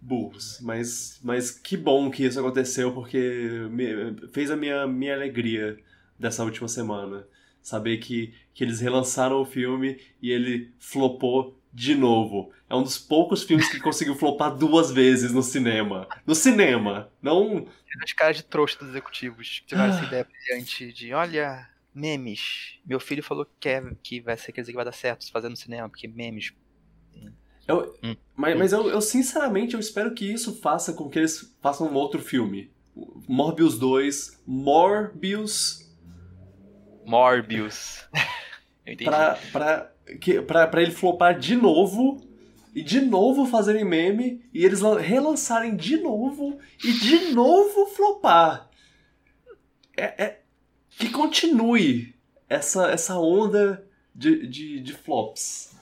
[0.00, 0.60] Burros.
[0.62, 5.78] Mas, mas que bom que isso aconteceu, porque me, fez a minha, minha alegria
[6.18, 7.26] dessa última semana.
[7.60, 12.52] Saber que, que eles relançaram o filme e ele flopou de novo.
[12.70, 16.08] É um dos poucos filmes que conseguiu flopar duas vezes no cinema.
[16.24, 17.68] No cinema, não...
[18.04, 19.96] Os caras de trouxa dos executivos tiveram ah.
[19.96, 22.78] essa ideia brilhante de, olha, memes.
[22.84, 25.56] Meu filho falou que quer que vai ser aquele que vai dar certo fazendo no
[25.56, 26.52] cinema, porque memes.
[27.66, 28.14] Eu, hum.
[28.36, 31.94] Mas, mas eu, eu, sinceramente eu espero que isso faça com que eles façam um
[31.94, 32.70] outro filme.
[33.28, 35.84] Morbius 2, Morbius
[37.04, 38.04] Morbius.
[38.86, 39.10] Eu entendi.
[39.10, 42.24] pra, pra, que, pra, pra ele flopar de novo
[42.72, 48.70] e de novo fazerem meme e eles lan- relançarem de novo e de novo flopar.
[49.96, 50.42] É, é-
[50.98, 52.14] que continue
[52.48, 55.76] essa, essa onda de, de, de flops.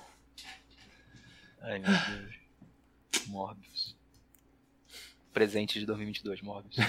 [1.61, 2.35] Ai, meu Deus.
[3.29, 3.97] Morbius.
[5.33, 6.77] Presente de 2022, Morbius.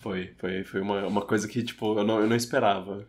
[0.00, 3.08] Foi, foi, foi uma, uma coisa que, tipo, eu não, eu não esperava.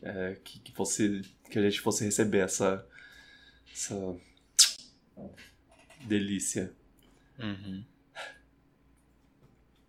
[0.00, 1.22] é, que, que fosse.
[1.50, 2.86] Que a gente fosse receber essa.
[3.72, 4.16] Essa.
[6.06, 6.72] Delícia.
[7.38, 7.84] Uhum.